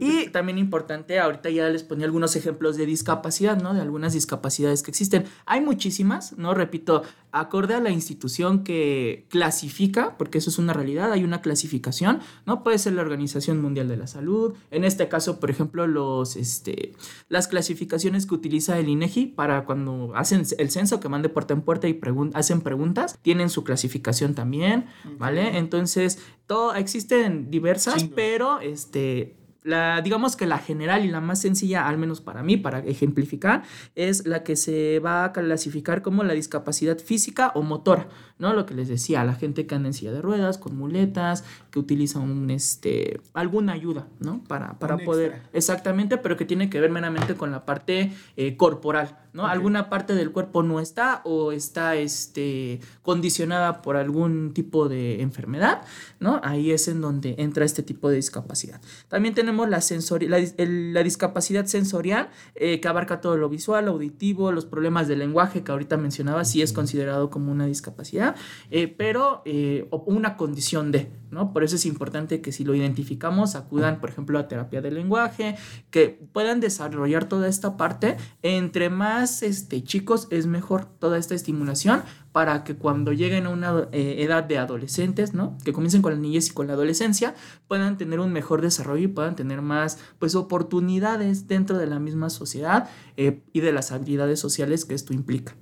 Y 0.00 0.28
también 0.32 0.58
importante, 0.58 1.18
ahorita 1.18 1.50
ya 1.50 1.68
les 1.68 1.82
ponía 1.82 2.06
algunos 2.06 2.36
ejemplos 2.36 2.76
de 2.76 2.86
discapacidad, 2.86 3.60
¿no? 3.60 3.74
De 3.74 3.80
algunas 3.80 4.12
discapacidades 4.12 4.82
que 4.82 4.90
existen. 4.90 5.24
Hay 5.44 5.60
muchísimas, 5.60 6.36
¿no? 6.38 6.54
Repito, 6.54 7.02
acorde 7.32 7.74
a 7.74 7.80
la 7.80 7.90
institución 7.90 8.64
que 8.64 9.26
clasifica, 9.28 10.16
porque 10.16 10.38
eso 10.38 10.50
es 10.50 10.58
una 10.58 10.72
realidad, 10.72 11.12
hay 11.12 11.24
una 11.24 11.40
clasificación, 11.42 12.20
¿no? 12.46 12.62
Puede 12.62 12.78
ser 12.86 12.94
la 12.94 13.02
Organización 13.02 13.60
Mundial 13.60 13.88
de 13.88 13.96
la 13.96 14.06
Salud, 14.06 14.54
en 14.70 14.84
este 14.84 15.08
caso, 15.08 15.38
por 15.40 15.50
ejemplo, 15.50 15.86
los, 15.86 16.36
este, 16.36 16.92
las 17.28 17.48
clasificaciones 17.48 18.26
que 18.26 18.34
utiliza 18.34 18.78
el 18.78 18.88
INEGI 18.88 19.26
para 19.26 19.64
cuando 19.64 20.12
hacen 20.14 20.42
el 20.58 20.70
censo 20.70 21.00
que 21.00 21.08
van 21.08 21.22
de 21.22 21.28
puerta 21.28 21.54
en 21.54 21.62
puerta 21.62 21.88
y 21.88 21.94
pregun- 21.94 22.30
hacen 22.34 22.60
preguntas, 22.60 23.18
tienen 23.22 23.50
su 23.50 23.64
clasificación 23.64 24.34
también, 24.34 24.86
¿vale? 25.18 25.58
Entonces, 25.58 26.18
todo, 26.46 26.74
existen 26.74 27.50
diversas, 27.50 28.04
pero 28.14 28.60
este, 28.60 29.36
la, 29.64 30.00
digamos 30.00 30.36
que 30.36 30.46
la 30.46 30.58
general 30.58 31.04
y 31.04 31.08
la 31.08 31.20
más 31.20 31.40
sencilla, 31.40 31.88
al 31.88 31.98
menos 31.98 32.20
para 32.20 32.42
mí, 32.44 32.56
para 32.56 32.78
ejemplificar, 32.80 33.64
es 33.96 34.24
la 34.26 34.44
que 34.44 34.54
se 34.54 35.00
va 35.00 35.24
a 35.24 35.32
clasificar 35.32 36.02
como 36.02 36.22
la 36.22 36.34
discapacidad 36.34 36.98
física 36.98 37.50
o 37.56 37.62
motora, 37.62 38.08
¿no? 38.38 38.52
Lo 38.52 38.66
que 38.66 38.74
les 38.74 38.88
decía, 38.88 39.24
la 39.24 39.34
gente 39.34 39.66
que 39.66 39.74
anda 39.74 39.88
en 39.88 39.94
silla 39.94 40.12
de 40.12 40.20
ruedas, 40.22 40.58
con 40.58 40.76
muletas, 40.76 41.44
que 41.70 41.78
utiliza 41.78 42.18
un, 42.18 42.50
este, 42.50 43.20
alguna 43.34 43.72
ayuda, 43.72 44.06
¿no? 44.20 44.42
Para, 44.44 44.78
para 44.78 44.96
Un 44.96 45.04
poder, 45.04 45.30
extra. 45.32 45.50
exactamente, 45.52 46.18
pero 46.18 46.36
que 46.36 46.44
tiene 46.44 46.68
que 46.68 46.80
ver 46.80 46.90
meramente 46.90 47.34
con 47.34 47.50
la 47.50 47.64
parte 47.64 48.12
eh, 48.36 48.56
corporal, 48.56 49.18
¿no? 49.32 49.46
Alguna 49.46 49.88
parte 49.88 50.14
del 50.14 50.32
cuerpo 50.32 50.62
no 50.62 50.80
está 50.80 51.20
o 51.24 51.52
está, 51.52 51.96
este, 51.96 52.80
condicionada 53.02 53.82
por 53.82 53.96
algún 53.96 54.52
tipo 54.52 54.88
de 54.88 55.22
enfermedad, 55.22 55.82
¿no? 56.20 56.40
Ahí 56.44 56.72
es 56.72 56.88
en 56.88 57.00
donde 57.00 57.36
entra 57.38 57.64
este 57.64 57.82
tipo 57.82 58.08
de 58.10 58.16
discapacidad. 58.16 58.80
También 59.08 59.34
tenemos 59.34 59.68
la, 59.68 59.78
sensori- 59.78 60.28
la, 60.28 60.38
dis- 60.40 60.54
el- 60.58 60.92
la 60.92 61.02
discapacidad 61.02 61.66
sensorial, 61.66 62.28
eh, 62.54 62.80
que 62.80 62.88
abarca 62.88 63.20
todo 63.20 63.36
lo 63.36 63.48
visual, 63.48 63.88
auditivo, 63.88 64.52
los 64.52 64.66
problemas 64.66 65.06
del 65.08 65.20
lenguaje 65.20 65.62
que 65.62 65.70
ahorita 65.72 65.96
mencionaba, 65.96 66.44
sí 66.44 66.62
es 66.62 66.72
considerado 66.72 67.30
como 67.30 67.52
una 67.52 67.66
discapacidad, 67.66 68.25
eh, 68.70 68.88
pero 68.88 69.42
eh, 69.44 69.88
una 70.06 70.36
condición 70.36 70.92
de, 70.92 71.08
¿no? 71.36 71.52
Por 71.52 71.64
eso 71.64 71.76
es 71.76 71.84
importante 71.84 72.40
que 72.40 72.50
si 72.50 72.64
lo 72.64 72.74
identificamos, 72.74 73.56
acudan, 73.56 74.00
por 74.00 74.08
ejemplo, 74.08 74.38
a 74.38 74.48
terapia 74.48 74.80
del 74.80 74.94
lenguaje, 74.94 75.56
que 75.90 76.08
puedan 76.32 76.60
desarrollar 76.60 77.28
toda 77.28 77.46
esta 77.46 77.76
parte. 77.76 78.16
Entre 78.42 78.88
más 78.88 79.42
este, 79.42 79.84
chicos 79.84 80.28
es 80.30 80.46
mejor 80.46 80.86
toda 80.86 81.18
esta 81.18 81.34
estimulación 81.34 82.02
para 82.32 82.64
que 82.64 82.76
cuando 82.76 83.12
lleguen 83.12 83.44
a 83.44 83.50
una 83.50 83.88
eh, 83.92 84.16
edad 84.18 84.44
de 84.44 84.56
adolescentes, 84.56 85.34
¿no? 85.34 85.58
Que 85.62 85.74
comiencen 85.74 86.00
con 86.00 86.12
la 86.12 86.18
niñez 86.18 86.48
y 86.48 86.52
con 86.52 86.68
la 86.68 86.72
adolescencia, 86.72 87.34
puedan 87.68 87.98
tener 87.98 88.18
un 88.18 88.32
mejor 88.32 88.62
desarrollo 88.62 89.04
y 89.04 89.08
puedan 89.08 89.36
tener 89.36 89.60
más, 89.60 89.98
pues, 90.18 90.34
oportunidades 90.34 91.48
dentro 91.48 91.76
de 91.76 91.86
la 91.86 91.98
misma 91.98 92.30
sociedad 92.30 92.88
eh, 93.18 93.42
y 93.52 93.60
de 93.60 93.72
las 93.72 93.92
habilidades 93.92 94.40
sociales 94.40 94.86
que 94.86 94.94
esto 94.94 95.12
implica. 95.12 95.54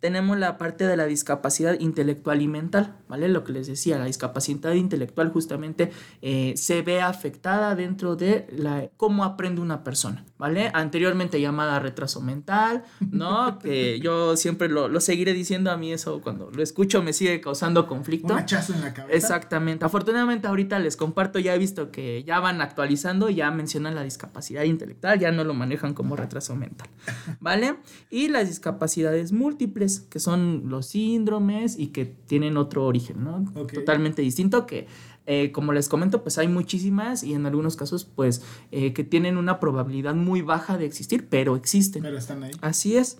Tenemos 0.00 0.36
la 0.36 0.58
parte 0.58 0.86
de 0.86 0.96
la 0.96 1.06
discapacidad 1.06 1.78
intelectual 1.78 2.42
y 2.42 2.48
mental, 2.48 2.96
¿vale? 3.08 3.28
Lo 3.28 3.44
que 3.44 3.52
les 3.52 3.68
decía, 3.68 3.98
la 3.98 4.06
discapacidad 4.06 4.71
intelectual 4.76 5.30
justamente 5.30 5.90
eh, 6.20 6.54
se 6.56 6.82
ve 6.82 7.00
afectada 7.00 7.74
dentro 7.74 8.16
de 8.16 8.46
la, 8.56 8.88
cómo 8.96 9.24
aprende 9.24 9.60
una 9.60 9.84
persona, 9.84 10.24
¿vale? 10.42 10.72
Anteriormente 10.74 11.40
llamada 11.40 11.78
retraso 11.78 12.20
mental, 12.20 12.82
¿no? 13.12 13.58
que 13.60 14.00
yo 14.00 14.36
siempre 14.36 14.68
lo, 14.68 14.88
lo 14.88 15.00
seguiré 15.00 15.34
diciendo 15.34 15.70
a 15.70 15.76
mí 15.76 15.92
eso 15.92 16.20
cuando 16.20 16.50
lo 16.50 16.64
escucho 16.64 17.00
me 17.00 17.12
sigue 17.12 17.40
causando 17.40 17.86
conflicto. 17.86 18.32
Un 18.32 18.40
hachazo 18.40 18.74
en 18.74 18.80
la 18.80 18.92
cabeza. 18.92 19.16
Exactamente. 19.16 19.84
Afortunadamente 19.84 20.48
ahorita 20.48 20.80
les 20.80 20.96
comparto, 20.96 21.38
ya 21.38 21.54
he 21.54 21.58
visto 21.58 21.92
que 21.92 22.24
ya 22.24 22.40
van 22.40 22.60
actualizando, 22.60 23.30
ya 23.30 23.52
mencionan 23.52 23.94
la 23.94 24.02
discapacidad 24.02 24.64
intelectual, 24.64 25.20
ya 25.20 25.30
no 25.30 25.44
lo 25.44 25.54
manejan 25.54 25.94
como 25.94 26.16
retraso 26.16 26.56
mental, 26.56 26.88
¿vale? 27.40 27.76
Y 28.10 28.26
las 28.26 28.48
discapacidades 28.48 29.30
múltiples, 29.30 30.00
que 30.00 30.18
son 30.18 30.64
los 30.66 30.86
síndromes 30.86 31.78
y 31.78 31.88
que 31.88 32.04
tienen 32.04 32.56
otro 32.56 32.84
origen, 32.84 33.22
¿no? 33.22 33.44
Totalmente 33.72 34.22
distinto 34.22 34.66
que... 34.66 34.88
eh, 35.26 35.52
como 35.52 35.72
les 35.72 35.88
comento, 35.88 36.22
pues 36.22 36.38
hay 36.38 36.48
muchísimas 36.48 37.22
y 37.22 37.34
en 37.34 37.46
algunos 37.46 37.76
casos, 37.76 38.04
pues, 38.04 38.42
eh, 38.70 38.92
que 38.92 39.04
tienen 39.04 39.36
una 39.36 39.60
probabilidad 39.60 40.14
muy 40.14 40.42
baja 40.42 40.76
de 40.78 40.86
existir, 40.86 41.28
pero 41.28 41.54
existen. 41.56 42.02
Pero 42.02 42.18
están 42.18 42.42
ahí. 42.42 42.50
Así 42.60 42.96
es, 42.96 43.18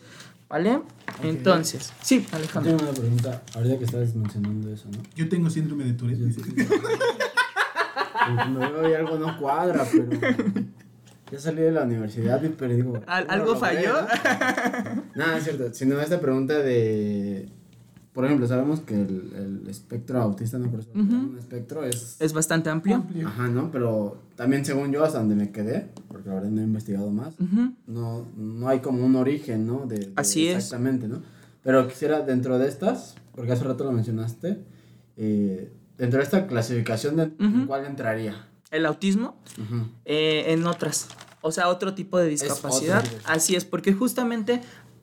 ¿vale? 0.49 0.81
Entonces, 1.23 1.93
sí, 2.03 2.27
Alejandro. 2.33 2.77
Tengo 2.77 2.91
una 2.91 2.99
pregunta, 2.99 3.43
ahorita 3.55 3.79
que 3.79 3.85
estabas 3.85 4.15
mencionando 4.15 4.71
eso, 4.73 4.87
¿no? 4.91 4.99
Yo 5.15 5.29
tengo 5.29 5.49
síndrome 5.51 5.85
de 5.85 5.93
Tourette. 5.93 6.21
me 8.51 8.59
veo 8.69 8.91
y 8.91 8.95
algo 8.95 9.19
no 9.19 9.39
cuadra, 9.39 9.87
pero. 9.91 10.09
Ya 11.31 11.39
salí 11.39 11.63
de 11.63 11.73
la 11.73 11.85
universidad, 11.85 12.43
y- 12.43 12.51
pero 12.51 12.75
digo. 12.75 13.01
¿Al- 13.07 13.27
¿cómo 13.27 13.33
¿Algo 13.41 13.57
falló? 13.57 13.93
logré, 14.03 14.95
no? 14.95 15.03
Nada, 15.15 15.39
es 15.39 15.45
cierto. 15.45 15.73
Sino 15.73 15.99
esta 16.01 16.21
pregunta 16.21 16.59
de. 16.59 17.49
Por 18.13 18.27
ejemplo, 18.27 18.47
sabemos 18.47 18.81
que 18.81 18.95
el, 19.01 19.33
el 19.63 19.69
espectro 19.69 20.21
autista, 20.21 20.59
no 20.59 20.71
por 20.71 20.81
eso, 20.81 20.91
Ujú. 20.91 21.01
un 21.03 21.37
espectro 21.39 21.83
es. 21.85 22.17
Es 22.21 22.33
bastante 22.35 22.69
amplio. 22.69 22.97
Amplio. 22.97 23.27
Ajá, 23.27 23.49
¿no? 23.49 23.71
Pero 23.71 24.19
también, 24.37 24.65
según 24.67 24.93
yo, 24.93 25.03
hasta 25.03 25.19
donde 25.19 25.35
me 25.35 25.51
quedé, 25.51 25.89
porque 26.09 26.29
la 26.29 26.35
verdad 26.35 26.51
no 26.51 26.61
he 26.61 26.65
investigado 26.65 27.11
más, 27.11 27.35
Ujú. 27.41 27.73
no, 27.87 28.27
no 28.37 28.69
hay 28.69 28.81
como 28.81 29.05
un 29.05 29.17
origen, 29.17 29.67
¿no? 29.67 29.87
De, 29.87 29.99
de- 29.99 30.13
Así 30.17 30.47
es. 30.47 30.57
Exactamente, 30.57 31.09
¿no? 31.09 31.23
Pero 31.63 31.89
quisiera, 31.89 32.21
dentro 32.21 32.59
de 32.59 32.69
estas, 32.69 33.15
porque 33.35 33.53
hace 33.53 33.65
rato 33.65 33.85
lo 33.85 33.93
mencionaste, 33.93 34.63
eh, 35.17 35.73
dentro 35.97 36.19
de 36.19 36.25
esta 36.25 36.47
clasificación, 36.47 37.17
de, 37.17 37.23
Ujú. 37.43 37.67
¿cuál 37.67 37.87
entraría? 37.87 38.47
El 38.71 38.85
autismo 38.87 39.37
eh, 40.05 40.45
en 40.49 40.67
otras. 40.67 41.09
O 41.41 41.51
sea, 41.51 41.69
otro 41.69 41.93
tipo 41.95 42.19
de 42.19 42.29
discapacidad. 42.29 43.05
Así 43.25 43.57
es, 43.57 43.65
porque 43.65 43.93
justamente 43.93 44.61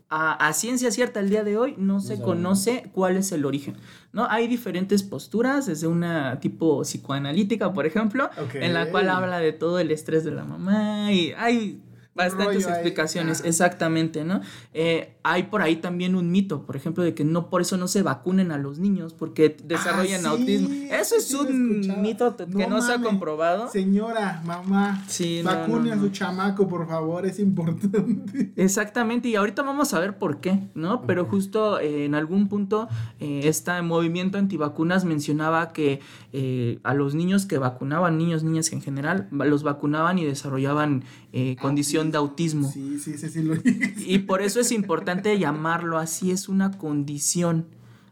a, 0.09 0.47
a 0.47 0.53
ciencia 0.53 0.91
cierta 0.91 1.19
el 1.19 1.29
día 1.29 1.43
de 1.43 1.57
hoy 1.57 1.75
no 1.77 1.99
se 1.99 2.19
conoce 2.19 2.89
cuál 2.93 3.17
es 3.17 3.31
el 3.31 3.45
origen. 3.45 3.75
¿no? 4.11 4.27
Hay 4.29 4.47
diferentes 4.47 5.03
posturas, 5.03 5.67
desde 5.67 5.87
una 5.87 6.39
tipo 6.39 6.81
psicoanalítica, 6.81 7.73
por 7.73 7.85
ejemplo, 7.85 8.29
en 8.53 8.73
la 8.73 8.89
cual 8.89 9.09
habla 9.09 9.39
de 9.39 9.53
todo 9.53 9.79
el 9.79 9.91
estrés 9.91 10.23
de 10.23 10.31
la 10.31 10.43
mamá 10.43 11.11
y 11.13 11.33
hay 11.37 11.81
bastantes 12.23 12.65
ahí, 12.65 12.73
explicaciones, 12.73 13.39
ajá. 13.39 13.49
exactamente, 13.49 14.23
¿no? 14.23 14.41
Eh, 14.73 15.15
hay 15.23 15.43
por 15.43 15.61
ahí 15.61 15.77
también 15.77 16.15
un 16.15 16.31
mito, 16.31 16.65
por 16.65 16.75
ejemplo, 16.75 17.03
de 17.03 17.13
que 17.13 17.23
no 17.23 17.49
por 17.49 17.61
eso 17.61 17.77
no 17.77 17.87
se 17.87 18.03
vacunen 18.03 18.51
a 18.51 18.57
los 18.57 18.79
niños, 18.79 19.13
porque 19.13 19.55
desarrollan 19.63 20.25
Ah, 20.25 20.33
sí, 20.35 20.39
autismo. 20.39 20.69
Eso 20.91 21.15
es 21.15 21.27
sí 21.27 21.35
un 21.35 22.01
mito 22.01 22.35
que 22.35 22.67
no, 22.67 22.81
se 22.81 22.93
ha 22.93 23.01
comprobado. 23.01 23.69
Señora, 23.69 24.41
mamá, 24.45 25.03
Sí, 25.07 25.41
vacune 25.43 25.89
no, 25.89 25.95
a 25.95 25.99
su 25.99 26.09
chamaco, 26.09 26.67
por 26.67 26.87
favor, 26.87 27.25
es 27.25 27.39
importante. 27.39 28.51
Exactamente, 28.55 29.29
y 29.29 29.35
ahorita 29.35 29.61
vamos 29.61 29.93
a 29.93 29.99
ver 29.99 30.17
por 30.17 30.39
qué, 30.39 30.59
¿no? 30.75 31.03
Pero 31.03 31.25
justo 31.25 31.79
eh, 31.79 32.05
en 32.05 32.15
algún 32.15 32.47
punto 32.47 32.87
eh, 33.19 33.41
este 33.43 33.81
movimiento 33.81 34.37
antivacunas 34.37 35.05
mencionaba 35.05 35.71
que 35.73 35.99
eh, 36.33 36.79
a 36.83 36.93
los 36.93 37.15
niños 37.15 37.45
que 37.45 37.57
vacunaban, 37.57 38.17
niños, 38.17 38.43
niñas 38.43 38.71
en 38.71 38.81
general, 38.81 39.27
los 39.31 39.63
vacunaban 39.63 40.17
y 40.17 40.25
desarrollaban 40.25 41.03
eh, 41.31 41.55
condición 41.61 42.11
de 42.11 42.17
autismo. 42.17 42.71
Sí, 42.71 42.99
sí, 42.99 43.17
sí, 43.17 43.29
sí 43.29 43.43
lo 43.43 43.55
dije. 43.57 43.93
Y 44.05 44.19
por 44.19 44.41
eso 44.41 44.59
es 44.59 44.71
importante 44.71 45.37
llamarlo 45.37 45.97
así, 45.97 46.31
es 46.31 46.49
una 46.49 46.71
condición, 46.77 47.67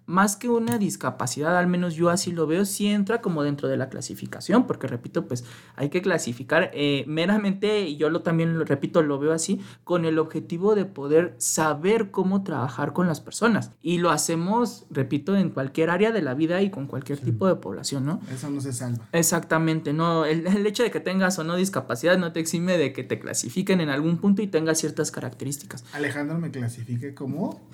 más 0.08 0.38
que 0.38 0.50
una 0.50 0.78
discapacidad, 0.78 1.58
al 1.58 1.68
menos 1.68 1.96
yo 1.96 2.10
así 2.10 2.32
lo 2.32 2.48
veo, 2.48 2.66
sí 2.66 2.88
entra 2.88 3.22
como 3.22 3.44
dentro 3.44 3.68
de 3.68 3.78
la 3.78 3.90
clasificación, 3.90 4.66
porque 4.66 4.88
repito, 4.88 5.28
pues 5.28 5.44
hay 5.76 5.90
que 5.90 6.02
clasificar 6.02 6.72
eh, 6.74 7.04
meramente, 7.08 7.82
y 7.82 7.98
yo 7.98 8.10
lo 8.10 8.22
también 8.22 8.58
lo 8.58 8.66
repito, 8.66 9.04
lo 9.04 9.20
veo 9.20 9.34
así, 9.34 9.62
con 9.84 10.06
el 10.06 10.18
objetivo 10.18 10.76
de 10.76 10.86
poder 10.86 11.36
saber 11.38 12.10
cómo 12.10 12.44
trabajar 12.44 12.94
con 12.94 13.08
las 13.08 13.20
personas. 13.22 13.72
Y 13.82 13.98
lo 14.00 14.10
hacemos, 14.10 14.86
repito, 14.90 15.36
en 15.36 15.50
cualquier 15.50 15.90
área 15.90 16.12
de 16.12 16.22
la 16.22 16.34
vida 16.34 16.62
y 16.62 16.70
con 16.70 16.88
cualquier 16.88 17.20
tipo 17.20 17.48
de 17.48 17.56
población, 17.56 18.06
¿no? 18.06 18.22
Eso 18.34 18.50
no 18.50 18.62
se 18.62 18.72
salva. 18.72 19.08
Exactamente, 19.12 19.92
no, 19.92 20.26
el, 20.26 20.48
el 20.48 20.66
hecho 20.66 20.84
de 20.84 20.92
que 20.92 21.02
tengas 21.02 21.38
o 21.38 21.44
no 21.44 21.58
discapacidad 21.58 22.18
no 22.18 22.32
te 22.32 22.40
exime 22.40 22.78
de 22.78 22.94
que 22.94 23.04
te 23.04 23.20
clasifiquen 23.20 23.82
en 23.82 23.90
algún 23.90 24.20
punto 24.20 24.42
y 24.42 24.48
tengas 24.48 24.80
ciertas 24.80 25.12
características. 25.12 25.84
Alejandro 25.94 26.38
me 26.38 26.50
clasifique 26.50 27.14
como 27.14 27.68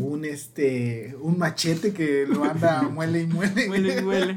un 0.00 0.24
este 0.24 1.16
un 1.20 1.38
machete 1.56 1.94
que 1.94 2.26
lo 2.28 2.44
anda 2.44 2.82
muele 2.92 3.22
y 3.22 3.26
muele. 3.26 3.68
Huele 3.70 4.00
y 4.00 4.04
huele. 4.04 4.36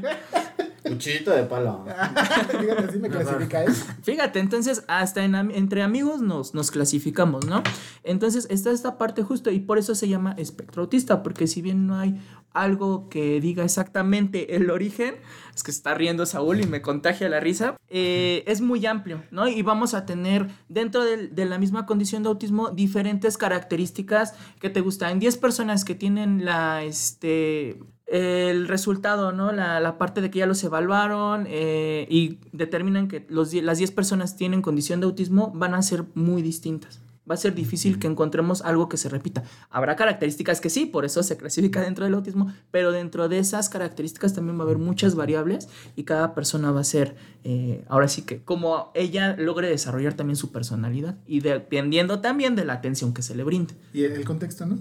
Cuchillito 0.82 1.30
de 1.30 1.44
palo. 1.44 1.84
Fíjate, 2.60 2.84
así 2.88 2.98
me 2.98 3.08
clasifica 3.08 3.64
él. 3.64 3.72
Fíjate, 4.02 4.38
entonces 4.38 4.84
hasta 4.88 5.24
en 5.24 5.34
entre 5.34 5.82
amigos 5.82 6.20
nos, 6.22 6.54
nos 6.54 6.70
clasificamos, 6.70 7.46
¿no? 7.46 7.62
Entonces 8.04 8.46
está 8.50 8.70
esta 8.70 8.98
parte 8.98 9.22
justo 9.22 9.50
y 9.50 9.60
por 9.60 9.78
eso 9.78 9.94
se 9.94 10.08
llama 10.08 10.34
espectro 10.38 10.82
autista, 10.82 11.22
porque 11.22 11.46
si 11.46 11.62
bien 11.62 11.86
no 11.86 11.96
hay 11.98 12.20
algo 12.52 13.08
que 13.08 13.40
diga 13.40 13.64
exactamente 13.64 14.56
el 14.56 14.70
origen, 14.70 15.14
es 15.54 15.62
que 15.62 15.70
está 15.70 15.94
riendo 15.94 16.26
Saúl 16.26 16.60
y 16.60 16.66
me 16.66 16.82
contagia 16.82 17.28
la 17.28 17.38
risa, 17.38 17.76
eh, 17.88 18.42
es 18.46 18.60
muy 18.60 18.84
amplio, 18.86 19.22
¿no? 19.30 19.46
Y 19.46 19.62
vamos 19.62 19.94
a 19.94 20.04
tener 20.04 20.48
dentro 20.68 21.04
del- 21.04 21.32
de, 21.34 21.44
la 21.44 21.58
misma 21.58 21.86
condición 21.86 22.24
de 22.24 22.28
autismo 22.28 22.70
diferentes 22.70 23.38
características 23.38 24.34
que 24.60 24.68
te 24.68 24.80
gustan. 24.80 25.20
10 25.20 25.36
personas 25.36 25.84
que 25.84 25.94
tienen 25.94 26.44
la, 26.44 26.82
este, 26.82 27.78
el 28.10 28.66
resultado, 28.66 29.30
¿no? 29.30 29.52
La, 29.52 29.78
la 29.78 29.96
parte 29.96 30.20
de 30.20 30.30
que 30.30 30.40
ya 30.40 30.46
los 30.46 30.62
evaluaron 30.64 31.46
eh, 31.48 32.06
y 32.10 32.38
determinan 32.50 33.06
que 33.06 33.24
los, 33.28 33.54
las 33.54 33.78
10 33.78 33.92
personas 33.92 34.36
tienen 34.36 34.62
condición 34.62 34.98
de 35.00 35.06
autismo 35.06 35.52
van 35.54 35.74
a 35.74 35.82
ser 35.82 36.04
muy 36.14 36.42
distintas. 36.42 37.00
Va 37.30 37.34
a 37.34 37.36
ser 37.36 37.54
difícil 37.54 38.00
que 38.00 38.08
encontremos 38.08 38.62
algo 38.62 38.88
que 38.88 38.96
se 38.96 39.08
repita. 39.08 39.44
Habrá 39.68 39.94
características 39.94 40.60
que 40.60 40.70
sí, 40.70 40.86
por 40.86 41.04
eso 41.04 41.22
se 41.22 41.36
clasifica 41.36 41.80
dentro 41.82 42.04
del 42.04 42.14
autismo, 42.14 42.52
pero 42.72 42.90
dentro 42.90 43.28
de 43.28 43.38
esas 43.38 43.68
características 43.68 44.34
también 44.34 44.58
va 44.58 44.62
a 44.62 44.64
haber 44.64 44.78
muchas 44.78 45.14
variables 45.14 45.68
y 45.94 46.02
cada 46.02 46.34
persona 46.34 46.72
va 46.72 46.80
a 46.80 46.84
ser, 46.84 47.14
eh, 47.44 47.84
ahora 47.88 48.08
sí 48.08 48.22
que, 48.22 48.42
como 48.42 48.90
ella 48.94 49.36
logre 49.36 49.68
desarrollar 49.68 50.14
también 50.14 50.36
su 50.36 50.50
personalidad 50.50 51.18
y 51.28 51.38
dependiendo 51.40 52.20
también 52.20 52.56
de 52.56 52.64
la 52.64 52.72
atención 52.72 53.14
que 53.14 53.22
se 53.22 53.36
le 53.36 53.44
brinde. 53.44 53.74
Y 53.92 54.02
el 54.02 54.24
contexto, 54.24 54.66
¿no? 54.66 54.80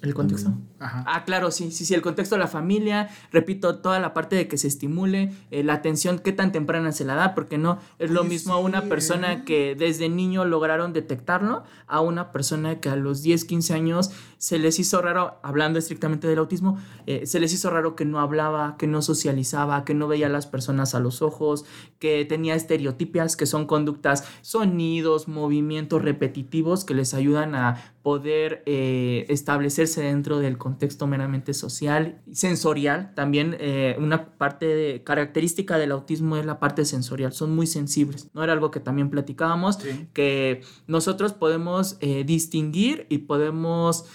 El 0.00 0.14
contexto. 0.14 0.52
Ajá. 0.78 1.02
Ah, 1.08 1.24
claro, 1.24 1.50
sí, 1.50 1.72
sí, 1.72 1.84
sí, 1.84 1.92
el 1.92 2.02
contexto 2.02 2.36
de 2.36 2.40
la 2.40 2.46
familia, 2.46 3.08
repito, 3.32 3.78
toda 3.78 3.98
la 3.98 4.14
parte 4.14 4.36
de 4.36 4.46
que 4.46 4.56
se 4.56 4.68
estimule, 4.68 5.32
eh, 5.50 5.64
la 5.64 5.74
atención, 5.74 6.20
qué 6.20 6.32
tan 6.32 6.52
temprana 6.52 6.92
se 6.92 7.04
la 7.04 7.16
da, 7.16 7.34
porque 7.34 7.58
no 7.58 7.78
es 7.98 8.12
lo 8.12 8.22
mismo 8.22 8.54
a 8.54 8.58
sí, 8.58 8.64
una 8.64 8.82
persona 8.82 9.32
¿eh? 9.32 9.42
que 9.44 9.74
desde 9.76 10.08
niño 10.08 10.44
lograron 10.44 10.92
detectarlo, 10.92 11.64
a 11.88 12.00
una 12.00 12.30
persona 12.30 12.80
que 12.80 12.88
a 12.88 12.96
los 12.96 13.22
10, 13.22 13.44
15 13.44 13.74
años 13.74 14.10
se 14.38 14.60
les 14.60 14.78
hizo 14.78 15.02
raro, 15.02 15.40
hablando 15.42 15.80
estrictamente 15.80 16.28
del 16.28 16.38
autismo, 16.38 16.78
eh, 17.06 17.26
se 17.26 17.40
les 17.40 17.52
hizo 17.52 17.70
raro 17.70 17.96
que 17.96 18.04
no 18.04 18.20
hablaba, 18.20 18.76
que 18.78 18.86
no 18.86 19.02
socializaba, 19.02 19.84
que 19.84 19.94
no 19.94 20.06
veía 20.06 20.26
a 20.26 20.30
las 20.30 20.46
personas 20.46 20.94
a 20.94 21.00
los 21.00 21.22
ojos, 21.22 21.64
que 21.98 22.24
tenía 22.24 22.54
estereotipias, 22.54 23.36
que 23.36 23.46
son 23.46 23.66
conductas, 23.66 24.24
sonidos, 24.42 25.26
movimientos 25.26 26.02
repetitivos 26.02 26.84
que 26.84 26.94
les 26.94 27.14
ayudan 27.14 27.56
a 27.56 27.92
poder 28.02 28.62
eh, 28.66 29.26
establecerse 29.28 30.02
dentro 30.02 30.38
del 30.38 30.56
contexto 30.58 31.06
meramente 31.06 31.54
social, 31.54 32.22
sensorial. 32.32 33.12
También 33.14 33.56
eh, 33.58 33.96
una 33.98 34.36
parte 34.36 34.66
de, 34.66 35.02
característica 35.02 35.78
del 35.78 35.92
autismo 35.92 36.36
es 36.36 36.46
la 36.46 36.58
parte 36.58 36.84
sensorial, 36.84 37.32
son 37.32 37.54
muy 37.54 37.66
sensibles. 37.66 38.30
No 38.34 38.42
era 38.42 38.52
algo 38.52 38.70
que 38.70 38.80
también 38.80 39.10
platicábamos, 39.10 39.76
Sí. 39.76 40.08
que 40.12 40.62
nosotros 40.86 41.32
podemos 41.32 41.96
eh, 42.00 42.24
distinguir 42.24 43.06
y 43.08 43.18
podemos 43.18 44.06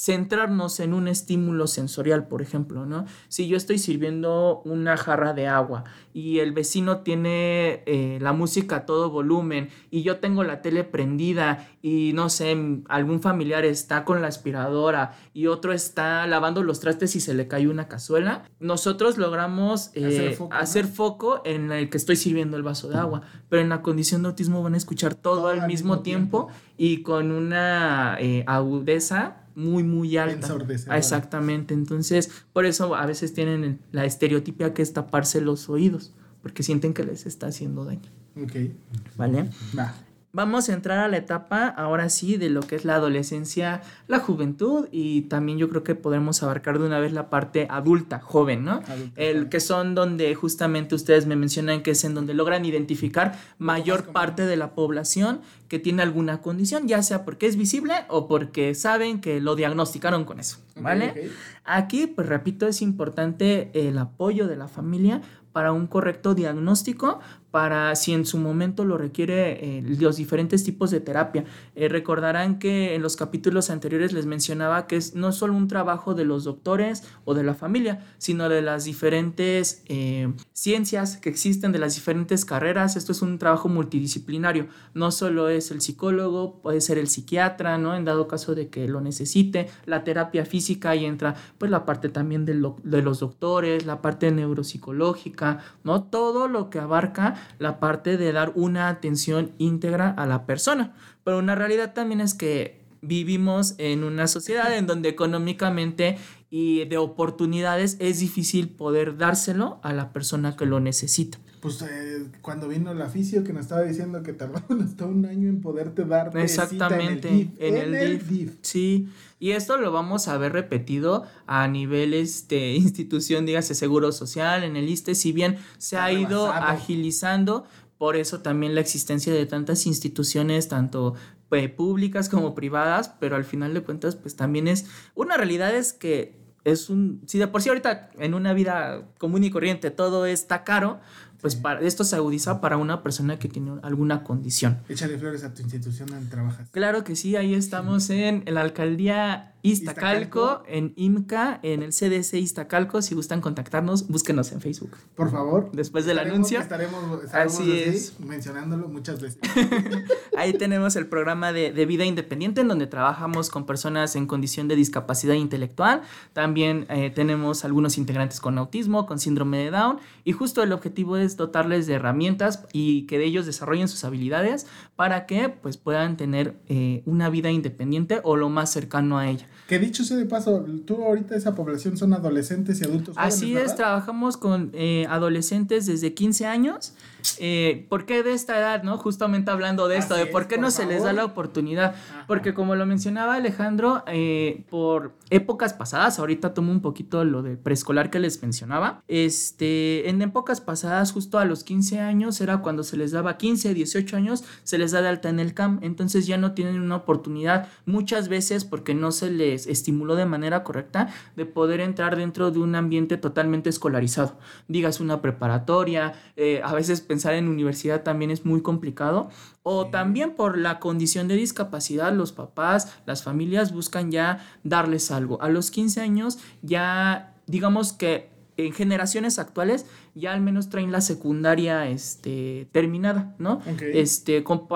centrarnos 0.00 0.80
en 0.80 0.94
un 0.94 1.08
estímulo 1.08 1.66
sensorial, 1.66 2.26
por 2.26 2.40
ejemplo, 2.40 2.86
¿no? 2.86 3.04
Si 3.28 3.48
yo 3.48 3.58
estoy 3.58 3.78
sirviendo 3.78 4.62
una 4.64 4.96
jarra 4.96 5.34
de 5.34 5.46
agua 5.46 5.84
y 6.14 6.38
el 6.38 6.52
vecino 6.52 7.00
tiene 7.00 7.82
eh, 7.84 8.18
la 8.18 8.32
música 8.32 8.76
a 8.76 8.86
todo 8.86 9.10
volumen 9.10 9.68
y 9.90 10.02
yo 10.02 10.16
tengo 10.16 10.42
la 10.42 10.62
tele 10.62 10.84
prendida 10.84 11.68
y 11.82 12.12
no 12.14 12.30
sé, 12.30 12.56
algún 12.88 13.20
familiar 13.20 13.66
está 13.66 14.06
con 14.06 14.22
la 14.22 14.28
aspiradora 14.28 15.18
y 15.34 15.48
otro 15.48 15.74
está 15.74 16.26
lavando 16.26 16.62
los 16.62 16.80
trastes 16.80 17.14
y 17.16 17.20
se 17.20 17.34
le 17.34 17.46
cae 17.46 17.68
una 17.68 17.86
cazuela, 17.86 18.44
nosotros 18.58 19.18
logramos 19.18 19.90
eh, 19.94 20.38
Hacer 20.50 20.86
foco, 20.86 21.36
foco 21.36 21.42
en 21.44 21.72
el 21.72 21.90
que 21.90 21.98
estoy 21.98 22.16
sirviendo 22.16 22.56
el 22.56 22.62
vaso 22.62 22.88
de 22.88 22.96
agua, 22.96 23.20
pero 23.50 23.60
en 23.60 23.68
la 23.68 23.82
condición 23.82 24.22
de 24.22 24.28
autismo 24.28 24.62
van 24.62 24.72
a 24.72 24.76
escuchar 24.78 25.14
todo, 25.14 25.48
al 25.48 25.66
mismo, 25.66 26.00
tiempo, 26.00 26.48
y 26.78 27.02
con 27.02 27.30
una 27.32 28.16
eh, 28.18 28.44
agudeza 28.46 29.42
muy, 29.54 29.82
muy 29.82 30.16
alta. 30.16 30.56
Ah, 30.88 30.96
Exactamente, 30.96 31.74
entonces 31.74 32.30
por 32.54 32.64
eso 32.64 32.94
a 32.94 33.04
veces 33.04 33.34
tienen 33.34 33.80
la 33.92 34.06
estereotipia 34.06 34.72
que 34.72 34.80
es 34.80 34.92
taparse 34.94 35.42
los 35.42 35.68
oídos, 35.68 36.14
porque 36.40 36.62
sienten 36.62 36.94
que 36.94 37.04
les 37.04 37.26
está 37.26 37.48
haciendo 37.48 37.84
daño, 37.84 38.08
Ok. 38.42 38.70
¿vale? 39.18 39.50
Va. 39.78 39.92
Vamos 40.32 40.68
a 40.68 40.74
entrar 40.74 41.00
a 41.00 41.08
la 41.08 41.16
etapa, 41.16 41.66
ahora 41.66 42.08
sí, 42.08 42.36
de 42.36 42.50
lo 42.50 42.60
que 42.60 42.76
es 42.76 42.84
la 42.84 42.94
adolescencia, 42.94 43.82
la 44.06 44.20
juventud 44.20 44.86
y 44.92 45.22
también 45.22 45.58
yo 45.58 45.68
creo 45.68 45.82
que 45.82 45.96
podemos 45.96 46.44
abarcar 46.44 46.78
de 46.78 46.86
una 46.86 47.00
vez 47.00 47.12
la 47.12 47.30
parte 47.30 47.66
adulta, 47.68 48.20
joven, 48.20 48.64
¿no? 48.64 48.80
Adulta, 48.86 49.20
El 49.20 49.48
que 49.48 49.58
son 49.58 49.96
donde 49.96 50.32
justamente 50.36 50.94
ustedes 50.94 51.26
me 51.26 51.34
mencionan 51.34 51.82
que 51.82 51.90
es 51.90 52.04
en 52.04 52.14
donde 52.14 52.34
logran 52.34 52.64
identificar 52.64 53.36
mayor 53.58 54.12
parte 54.12 54.46
de 54.46 54.56
la 54.56 54.70
población 54.76 55.40
que 55.66 55.80
tiene 55.80 56.02
alguna 56.02 56.40
condición, 56.40 56.86
ya 56.86 57.02
sea 57.02 57.24
porque 57.24 57.46
es 57.46 57.56
visible 57.56 57.94
o 58.08 58.28
porque 58.28 58.76
saben 58.76 59.20
que 59.20 59.40
lo 59.40 59.56
diagnosticaron 59.56 60.24
con 60.24 60.38
eso, 60.38 60.58
¿vale? 60.76 61.30
Aquí, 61.64 62.06
pues 62.06 62.28
repito, 62.28 62.68
es 62.68 62.82
importante 62.82 63.70
el 63.74 63.98
apoyo 63.98 64.46
de 64.46 64.56
la 64.56 64.68
familia 64.68 65.22
para 65.52 65.72
un 65.72 65.86
correcto 65.86 66.34
diagnóstico, 66.34 67.20
para 67.50 67.94
si 67.96 68.12
en 68.12 68.24
su 68.26 68.38
momento 68.38 68.84
lo 68.84 68.96
requiere 68.96 69.78
eh, 69.78 69.82
los 69.82 70.16
diferentes 70.16 70.64
tipos 70.64 70.90
de 70.90 71.00
terapia. 71.00 71.44
Eh, 71.74 71.88
recordarán 71.88 72.58
que 72.58 72.94
en 72.94 73.02
los 73.02 73.16
capítulos 73.16 73.70
anteriores 73.70 74.12
les 74.12 74.26
mencionaba 74.26 74.86
que 74.86 74.96
es 74.96 75.14
no 75.14 75.32
solo 75.32 75.54
un 75.54 75.68
trabajo 75.68 76.14
de 76.14 76.24
los 76.24 76.44
doctores 76.44 77.04
o 77.24 77.34
de 77.34 77.42
la 77.42 77.54
familia, 77.54 78.06
sino 78.18 78.48
de 78.48 78.62
las 78.62 78.84
diferentes 78.84 79.82
eh, 79.86 80.32
ciencias 80.52 81.16
que 81.16 81.28
existen, 81.28 81.72
de 81.72 81.78
las 81.78 81.94
diferentes 81.94 82.44
carreras. 82.44 82.96
Esto 82.96 83.12
es 83.12 83.22
un 83.22 83.38
trabajo 83.38 83.68
multidisciplinario. 83.68 84.68
No 84.94 85.10
solo 85.10 85.48
es 85.48 85.70
el 85.70 85.80
psicólogo, 85.80 86.60
puede 86.62 86.80
ser 86.80 86.98
el 86.98 87.08
psiquiatra, 87.08 87.78
¿no? 87.78 87.96
En 87.96 88.04
dado 88.04 88.28
caso 88.28 88.54
de 88.54 88.68
que 88.68 88.88
lo 88.88 89.00
necesite, 89.00 89.68
la 89.86 90.04
terapia 90.04 90.44
física 90.44 90.94
y 90.94 91.04
entra 91.04 91.34
pues 91.58 91.70
la 91.70 91.84
parte 91.84 92.08
también 92.08 92.44
de, 92.44 92.54
de 92.82 93.02
los 93.02 93.20
doctores, 93.20 93.86
la 93.86 94.02
parte 94.02 94.30
neuropsicológica, 94.30 95.58
¿no? 95.84 96.04
Todo 96.04 96.48
lo 96.48 96.70
que 96.70 96.78
abarca 96.78 97.34
la 97.58 97.80
parte 97.80 98.16
de 98.16 98.32
dar 98.32 98.52
una 98.54 98.88
atención 98.88 99.52
íntegra 99.58 100.10
a 100.10 100.26
la 100.26 100.46
persona. 100.46 100.94
Pero 101.24 101.38
una 101.38 101.54
realidad 101.54 101.92
también 101.92 102.20
es 102.20 102.34
que 102.34 102.80
vivimos 103.02 103.74
en 103.78 104.04
una 104.04 104.26
sociedad 104.26 104.76
en 104.76 104.86
donde 104.86 105.08
económicamente 105.08 106.18
y 106.50 106.84
de 106.84 106.98
oportunidades 106.98 107.96
es 108.00 108.18
difícil 108.20 108.68
poder 108.68 109.16
dárselo 109.16 109.80
a 109.82 109.92
la 109.92 110.12
persona 110.12 110.56
que 110.56 110.66
lo 110.66 110.80
necesita. 110.80 111.38
Pues 111.60 111.82
eh, 111.82 112.26
cuando 112.40 112.68
vino 112.68 112.90
el 112.92 113.02
aficio 113.02 113.44
que 113.44 113.52
nos 113.52 113.62
estaba 113.62 113.82
diciendo 113.82 114.22
que 114.22 114.32
tardaron 114.32 114.82
hasta 114.84 115.04
un 115.04 115.26
año 115.26 115.48
en 115.48 115.60
poderte 115.60 116.04
dar 116.04 116.36
Exactamente, 116.36 117.50
en 117.58 117.76
el 117.76 118.18
DIF. 118.18 118.28
DIF. 118.28 118.56
Sí, 118.62 119.08
y 119.38 119.50
esto 119.50 119.76
lo 119.76 119.92
vamos 119.92 120.28
a 120.28 120.38
ver 120.38 120.52
repetido 120.52 121.26
a 121.46 121.68
nivel 121.68 122.14
este, 122.14 122.72
institución, 122.74 123.44
dígase 123.46 123.74
Seguro 123.74 124.12
Social, 124.12 124.64
en 124.64 124.76
el 124.76 124.88
ISTE, 124.88 125.14
si 125.14 125.32
bien 125.32 125.58
se 125.78 125.98
ha 125.98 126.10
ido 126.12 126.50
agilizando, 126.50 127.64
por 127.98 128.16
eso 128.16 128.40
también 128.40 128.74
la 128.74 128.80
existencia 128.80 129.32
de 129.32 129.44
tantas 129.44 129.86
instituciones, 129.86 130.68
tanto 130.68 131.14
eh, 131.50 131.68
públicas 131.68 132.28
como 132.30 132.54
privadas, 132.54 133.12
pero 133.20 133.36
al 133.36 133.44
final 133.44 133.74
de 133.74 133.82
cuentas, 133.82 134.16
pues 134.16 134.36
también 134.36 134.68
es, 134.68 134.86
una 135.14 135.36
realidad 135.36 135.74
es 135.74 135.92
que 135.92 136.40
es 136.64 136.90
un, 136.90 137.22
si 137.26 137.38
de 137.38 137.46
por 137.48 137.62
sí 137.62 137.68
ahorita 137.68 138.10
en 138.18 138.34
una 138.34 138.52
vida 138.52 139.08
común 139.18 139.44
y 139.44 139.50
corriente 139.50 139.90
todo 139.90 140.26
está 140.26 140.64
caro, 140.64 141.00
pues 141.40 141.56
para, 141.56 141.80
esto 141.80 142.04
se 142.04 142.16
agudiza 142.16 142.60
para 142.60 142.76
una 142.76 143.02
persona 143.02 143.38
que 143.38 143.48
tiene 143.48 143.72
alguna 143.82 144.24
condición. 144.24 144.78
Échale 144.88 145.18
flores 145.18 145.44
a 145.44 145.54
tu 145.54 145.62
institución 145.62 146.08
donde 146.08 146.30
trabajas. 146.30 146.68
Claro 146.70 147.04
que 147.04 147.16
sí, 147.16 147.36
ahí 147.36 147.54
estamos 147.54 148.10
en 148.10 148.44
la 148.46 148.60
alcaldía 148.60 149.54
Iztacalco, 149.62 150.40
Iztacalco. 150.40 150.62
en 150.68 150.92
IMCA, 150.96 151.60
en 151.62 151.82
el 151.82 151.90
CDC 151.92 152.34
Iztacalco. 152.34 153.02
Si 153.02 153.14
gustan 153.14 153.40
contactarnos, 153.40 154.08
búsquenos 154.08 154.52
en 154.52 154.60
Facebook. 154.60 154.96
Por 155.14 155.30
favor. 155.30 155.70
Después 155.72 156.06
del 156.06 156.18
Estaremos- 156.18 156.34
anuncio. 156.34 156.60
Estaremos, 156.60 157.24
estaremos 157.24 157.54
Así 157.54 157.62
así, 157.70 157.82
es. 157.82 158.20
mencionándolo 158.20 158.88
muchas 158.88 159.20
veces. 159.20 159.38
Ahí 160.36 160.52
tenemos 160.54 160.96
el 160.96 161.06
programa 161.06 161.52
de, 161.52 161.72
de 161.72 161.86
vida 161.86 162.04
independiente 162.04 162.60
en 162.62 162.68
donde 162.68 162.86
trabajamos 162.86 163.50
con 163.50 163.66
personas 163.66 164.16
en 164.16 164.26
condición 164.26 164.68
de 164.68 164.76
discapacidad 164.76 165.34
intelectual. 165.34 166.02
También 166.32 166.86
eh, 166.88 167.10
tenemos 167.10 167.64
algunos 167.64 167.98
integrantes 167.98 168.40
con 168.40 168.56
autismo, 168.58 169.06
con 169.06 169.18
síndrome 169.18 169.58
de 169.58 169.70
Down. 169.70 169.98
Y 170.24 170.32
justo 170.32 170.62
el 170.62 170.72
objetivo 170.72 171.16
es 171.16 171.36
dotarles 171.36 171.86
de 171.86 171.94
herramientas 171.94 172.64
y 172.72 173.06
que 173.06 173.18
de 173.18 173.24
ellos 173.26 173.46
desarrollen 173.46 173.88
sus 173.88 174.04
habilidades 174.04 174.66
para 174.96 175.26
que 175.26 175.48
pues, 175.48 175.76
puedan 175.76 176.16
tener 176.16 176.56
eh, 176.68 177.02
una 177.06 177.28
vida 177.28 177.50
independiente 177.50 178.20
o 178.22 178.36
lo 178.36 178.48
más 178.48 178.72
cercano 178.72 179.18
a 179.18 179.28
ella. 179.28 179.48
Que 179.70 179.78
dicho 179.78 180.02
sea 180.02 180.16
de 180.16 180.26
paso, 180.26 180.66
tú 180.84 180.96
ahorita 180.96 181.36
esa 181.36 181.54
población 181.54 181.96
son 181.96 182.12
adolescentes 182.12 182.80
y 182.80 182.84
adultos 182.84 183.14
jóvenes, 183.14 183.34
Así 183.36 183.52
es, 183.52 183.60
¿verdad? 183.60 183.76
trabajamos 183.76 184.36
con 184.36 184.70
eh, 184.72 185.06
adolescentes 185.08 185.86
desde 185.86 186.12
15 186.12 186.44
años. 186.46 186.92
Eh, 187.38 187.86
¿Por 187.88 188.06
qué 188.06 188.22
de 188.22 188.32
esta 188.32 188.58
edad, 188.58 188.82
no? 188.82 188.98
Justamente 188.98 189.50
hablando 189.50 189.88
de 189.88 189.96
esto, 189.96 190.14
Así 190.14 190.24
de 190.24 190.30
por 190.30 190.42
es, 190.42 190.48
qué 190.48 190.56
por 190.56 190.64
no 190.64 190.70
se 190.70 190.86
les 190.86 191.02
da 191.02 191.12
la 191.12 191.24
oportunidad. 191.24 191.94
Ajá. 191.94 192.24
Porque 192.26 192.54
como 192.54 192.76
lo 192.76 192.86
mencionaba 192.86 193.34
Alejandro, 193.34 194.04
eh, 194.06 194.64
por 194.70 195.12
épocas 195.30 195.72
pasadas, 195.72 196.18
ahorita 196.18 196.54
tomo 196.54 196.72
un 196.72 196.80
poquito 196.80 197.24
lo 197.24 197.42
de 197.42 197.56
preescolar 197.56 198.10
que 198.10 198.18
les 198.18 198.42
mencionaba, 198.42 199.02
este, 199.08 200.08
en 200.08 200.22
épocas 200.22 200.60
pasadas, 200.60 201.12
justo 201.12 201.38
a 201.38 201.44
los 201.44 201.64
15 201.64 202.00
años, 202.00 202.40
era 202.40 202.58
cuando 202.58 202.82
se 202.82 202.96
les 202.96 203.12
daba 203.12 203.36
15, 203.36 203.74
18 203.74 204.16
años, 204.16 204.44
se 204.64 204.78
les 204.78 204.92
da 204.92 205.02
de 205.02 205.08
alta 205.08 205.28
en 205.28 205.40
el 205.40 205.54
CAM, 205.54 205.78
entonces 205.82 206.26
ya 206.26 206.36
no 206.36 206.52
tienen 206.52 206.80
una 206.80 206.96
oportunidad 206.96 207.68
muchas 207.86 208.28
veces 208.28 208.64
porque 208.64 208.94
no 208.94 209.12
se 209.12 209.30
les 209.30 209.66
estimuló 209.66 210.14
de 210.16 210.26
manera 210.26 210.64
correcta 210.64 211.08
de 211.36 211.46
poder 211.46 211.80
entrar 211.80 212.16
dentro 212.16 212.50
de 212.50 212.58
un 212.58 212.74
ambiente 212.74 213.16
totalmente 213.16 213.70
escolarizado. 213.70 214.38
Digas 214.68 215.00
una 215.00 215.20
preparatoria, 215.22 216.14
eh, 216.36 216.60
a 216.64 216.74
veces 216.74 217.00
pensar 217.10 217.34
en 217.34 217.48
universidad 217.48 218.04
también 218.04 218.30
es 218.30 218.46
muy 218.46 218.62
complicado. 218.62 219.30
O 219.64 219.88
también 219.88 220.36
por 220.36 220.56
la 220.56 220.78
condición 220.78 221.26
de 221.26 221.34
discapacidad, 221.34 222.12
los 222.12 222.30
papás, 222.30 222.94
las 223.04 223.24
familias 223.24 223.74
buscan 223.74 224.12
ya 224.12 224.46
darles 224.62 225.10
algo. 225.10 225.42
A 225.42 225.48
los 225.48 225.72
15 225.72 226.02
años 226.02 226.38
ya, 226.62 227.34
digamos 227.48 227.92
que 227.92 228.30
en 228.56 228.72
generaciones 228.72 229.40
actuales 229.40 229.86
ya 230.14 230.32
al 230.32 230.40
menos 230.40 230.68
traen 230.68 230.92
la 230.92 231.00
secundaria 231.00 231.88
este, 231.88 232.68
terminada, 232.70 233.34
¿no? 233.38 233.60
Este, 233.80 234.44
con, 234.44 234.68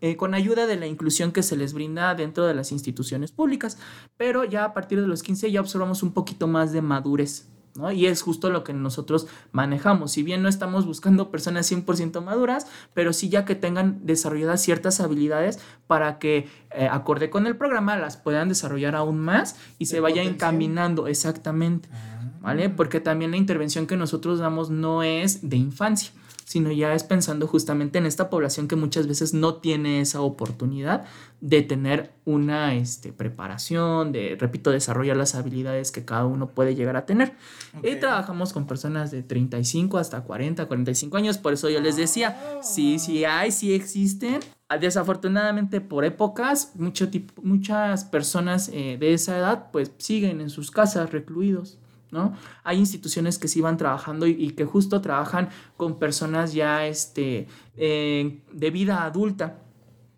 eh, 0.00 0.16
con 0.16 0.34
ayuda 0.34 0.66
de 0.66 0.74
la 0.74 0.88
inclusión 0.88 1.30
que 1.30 1.44
se 1.44 1.56
les 1.56 1.72
brinda 1.72 2.16
dentro 2.16 2.46
de 2.46 2.54
las 2.54 2.72
instituciones 2.72 3.30
públicas. 3.30 3.78
Pero 4.16 4.42
ya 4.42 4.64
a 4.64 4.74
partir 4.74 5.00
de 5.00 5.06
los 5.06 5.22
15 5.22 5.52
ya 5.52 5.60
observamos 5.60 6.02
un 6.02 6.10
poquito 6.12 6.48
más 6.48 6.72
de 6.72 6.82
madurez. 6.82 7.46
¿No? 7.78 7.92
Y 7.92 8.06
es 8.06 8.22
justo 8.22 8.50
lo 8.50 8.64
que 8.64 8.72
nosotros 8.72 9.26
manejamos. 9.52 10.12
Si 10.12 10.22
bien 10.22 10.42
no 10.42 10.48
estamos 10.48 10.86
buscando 10.86 11.30
personas 11.30 11.70
100% 11.70 12.22
maduras, 12.22 12.66
pero 12.94 13.12
sí 13.12 13.28
ya 13.28 13.44
que 13.44 13.54
tengan 13.54 14.04
desarrolladas 14.04 14.62
ciertas 14.62 15.00
habilidades 15.00 15.58
para 15.86 16.18
que, 16.18 16.48
eh, 16.70 16.88
acorde 16.90 17.30
con 17.30 17.46
el 17.46 17.56
programa, 17.56 17.96
las 17.96 18.16
puedan 18.16 18.48
desarrollar 18.48 18.94
aún 18.94 19.18
más 19.18 19.56
y 19.78 19.86
se 19.86 20.00
vaya 20.00 20.22
potencial. 20.22 20.34
encaminando 20.34 21.06
exactamente. 21.06 21.88
Ah. 21.92 22.12
¿Vale? 22.40 22.70
Porque 22.70 23.00
también 23.00 23.32
la 23.32 23.38
intervención 23.38 23.86
que 23.86 23.96
nosotros 23.96 24.38
damos 24.38 24.70
no 24.70 25.02
es 25.02 25.48
de 25.48 25.56
infancia, 25.56 26.12
sino 26.46 26.70
ya 26.70 26.94
es 26.94 27.02
pensando 27.02 27.48
justamente 27.48 27.98
en 27.98 28.06
esta 28.06 28.30
población 28.30 28.68
que 28.68 28.76
muchas 28.76 29.08
veces 29.08 29.34
no 29.34 29.56
tiene 29.56 30.00
esa 30.00 30.20
oportunidad 30.20 31.04
de 31.40 31.62
tener 31.62 32.12
una 32.24 32.72
este, 32.76 33.12
preparación, 33.12 34.12
de, 34.12 34.36
repito, 34.38 34.70
desarrollar 34.70 35.16
las 35.16 35.34
habilidades 35.34 35.90
que 35.90 36.04
cada 36.04 36.24
uno 36.24 36.50
puede 36.50 36.76
llegar 36.76 36.96
a 36.96 37.04
tener. 37.04 37.34
Y 37.82 37.96
trabajamos 37.96 38.52
con 38.52 38.68
personas 38.68 39.10
de 39.10 39.24
35 39.24 39.98
hasta 39.98 40.20
40, 40.22 40.66
45 40.66 41.16
años, 41.16 41.36
por 41.36 41.52
eso 41.52 41.68
yo 41.68 41.80
les 41.80 41.96
decía, 41.96 42.38
sí, 42.62 43.00
sí 43.00 43.24
hay, 43.24 43.50
sí 43.50 43.74
existen. 43.74 44.38
Ah, 44.68 44.78
Desafortunadamente 44.78 45.80
por 45.80 46.04
épocas, 46.04 46.72
mucho 46.76 47.08
tipo, 47.08 47.42
muchas 47.42 48.04
personas 48.04 48.70
eh, 48.72 48.96
de 49.00 49.14
esa 49.14 49.36
edad 49.36 49.70
pues 49.72 49.90
siguen 49.98 50.40
en 50.40 50.50
sus 50.50 50.70
casas 50.70 51.10
recluidos. 51.10 51.78
¿No? 52.16 52.34
Hay 52.64 52.78
instituciones 52.78 53.38
que 53.38 53.46
sí 53.46 53.60
van 53.60 53.76
trabajando 53.76 54.26
y, 54.26 54.50
que 54.50 54.64
justo 54.64 55.00
trabajan 55.00 55.50
con 55.76 55.98
personas 55.98 56.54
ya 56.54 56.86
este, 56.86 57.46
eh, 57.76 58.42
de 58.52 58.70
vida 58.70 59.04
adulta. 59.04 59.60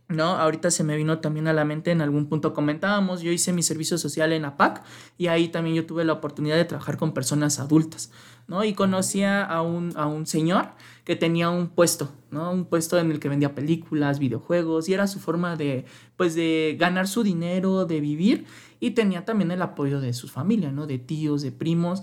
¿no? 0.08 0.24
Ahorita 0.24 0.70
se 0.70 0.84
me 0.84 0.96
vino 0.96 1.18
también 1.18 1.48
a 1.48 1.52
la 1.52 1.66
mente, 1.66 1.90
en 1.90 2.00
algún 2.00 2.30
punto 2.30 2.54
comentábamos, 2.54 3.20
yo 3.20 3.30
hice 3.30 3.52
mi 3.52 3.62
servicio 3.62 3.98
social 3.98 4.32
en 4.32 4.46
APAC 4.46 4.82
y 5.18 5.26
ahí 5.26 5.48
también 5.48 5.76
yo 5.76 5.84
tuve 5.84 6.04
la 6.04 6.14
oportunidad 6.14 6.56
de 6.56 6.64
trabajar 6.64 6.96
con 6.96 7.12
personas 7.12 7.58
adultas, 7.58 8.10
¿no? 8.46 8.64
Y 8.64 8.72
conocía 8.72 9.44
a 9.44 9.60
un, 9.60 9.92
a 9.96 10.06
un 10.06 10.26
señor 10.26 10.70
que 11.08 11.16
tenía 11.16 11.48
un 11.48 11.68
puesto, 11.68 12.12
¿no? 12.30 12.52
Un 12.52 12.66
puesto 12.66 12.98
en 12.98 13.10
el 13.10 13.18
que 13.18 13.30
vendía 13.30 13.54
películas, 13.54 14.18
videojuegos 14.18 14.90
y 14.90 14.92
era 14.92 15.06
su 15.06 15.20
forma 15.20 15.56
de, 15.56 15.86
pues, 16.18 16.34
de 16.34 16.76
ganar 16.78 17.08
su 17.08 17.22
dinero, 17.22 17.86
de 17.86 17.98
vivir 18.02 18.44
y 18.78 18.90
tenía 18.90 19.24
también 19.24 19.50
el 19.50 19.62
apoyo 19.62 20.02
de 20.02 20.12
su 20.12 20.28
familia, 20.28 20.70
¿no? 20.70 20.86
De 20.86 20.98
tíos, 20.98 21.40
de 21.40 21.50
primos, 21.50 22.02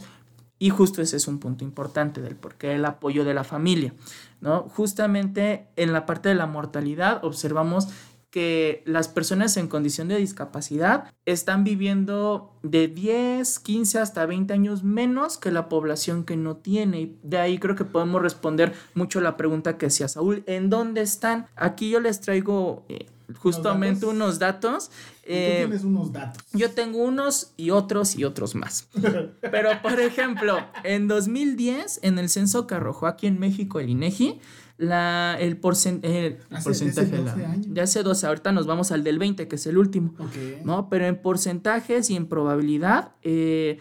y 0.57 0.71
justo 0.71 1.03
ese 1.03 1.17
es 1.17 1.27
un 1.27 1.37
punto 1.37 1.63
importante 1.63 2.19
del 2.19 2.35
por 2.35 2.55
qué 2.55 2.73
el 2.73 2.83
apoyo 2.83 3.23
de 3.25 3.35
la 3.35 3.43
familia, 3.43 3.93
¿no? 4.41 4.63
Justamente 4.69 5.67
en 5.75 5.93
la 5.93 6.07
parte 6.07 6.29
de 6.29 6.35
la 6.35 6.47
mortalidad 6.47 7.23
observamos 7.23 7.89
que 8.35 8.83
las 8.85 9.07
personas 9.07 9.55
en 9.55 9.69
condición 9.69 10.09
de 10.09 10.17
discapacidad 10.17 11.13
están 11.25 11.63
viviendo 11.63 12.51
de 12.63 12.89
10, 12.89 13.59
15 13.59 13.99
hasta 13.99 14.25
20 14.25 14.53
años 14.53 14.83
menos 14.83 15.37
que 15.37 15.51
la 15.51 15.69
población 15.69 16.25
que 16.25 16.35
no 16.35 16.57
tiene. 16.57 16.99
Y 16.99 17.17
de 17.23 17.37
ahí 17.37 17.59
creo 17.59 17.77
que 17.77 17.85
podemos 17.85 18.21
responder 18.21 18.73
mucho 18.93 19.21
la 19.21 19.37
pregunta 19.37 19.77
que 19.77 19.85
hacía 19.85 20.09
Saúl, 20.09 20.43
¿en 20.47 20.69
dónde 20.69 20.99
están? 20.99 21.47
Aquí 21.55 21.89
yo 21.89 22.01
les 22.01 22.19
traigo 22.19 22.83
eh, 22.89 23.05
justamente 23.37 24.01
datos? 24.01 24.13
unos 24.13 24.37
datos. 24.37 24.91
Y 25.23 25.27
eh, 25.27 25.59
tú 25.61 25.67
tienes 25.69 25.85
unos 25.85 26.11
datos. 26.11 26.43
yo 26.51 26.71
tengo 26.71 27.03
unos 27.05 27.53
y 27.55 27.69
otros 27.69 28.17
y 28.17 28.25
otros 28.25 28.53
más. 28.53 28.89
Pero, 29.39 29.81
por 29.81 30.01
ejemplo, 30.01 30.57
en 30.83 31.07
2010, 31.07 32.01
en 32.03 32.19
el 32.19 32.27
censo 32.27 32.67
que 32.67 32.75
arrojó 32.75 33.07
aquí 33.07 33.27
en 33.27 33.39
México 33.39 33.79
el 33.79 33.91
INEGI, 33.91 34.41
la, 34.77 35.37
el, 35.39 35.59
porcen- 35.61 35.99
el 36.03 36.37
Hace- 36.51 36.63
porcentaje 36.63 37.07
de 37.07 37.17
hace 37.17 37.23
la- 37.25 37.31
12 37.31 37.45
años. 37.45 37.73
de 37.73 37.81
hace 37.81 38.03
12, 38.03 38.27
ahorita 38.27 38.51
nos 38.51 38.67
vamos 38.67 38.91
al 38.91 39.03
del 39.03 39.19
20, 39.19 39.47
que 39.47 39.55
es 39.55 39.65
el 39.67 39.77
último. 39.77 40.13
Ok. 40.19 40.63
¿no? 40.65 40.89
Pero 40.89 41.05
en 41.05 41.21
porcentajes 41.21 42.09
y 42.09 42.15
en 42.15 42.25
probabilidad, 42.27 43.11
eh, 43.23 43.79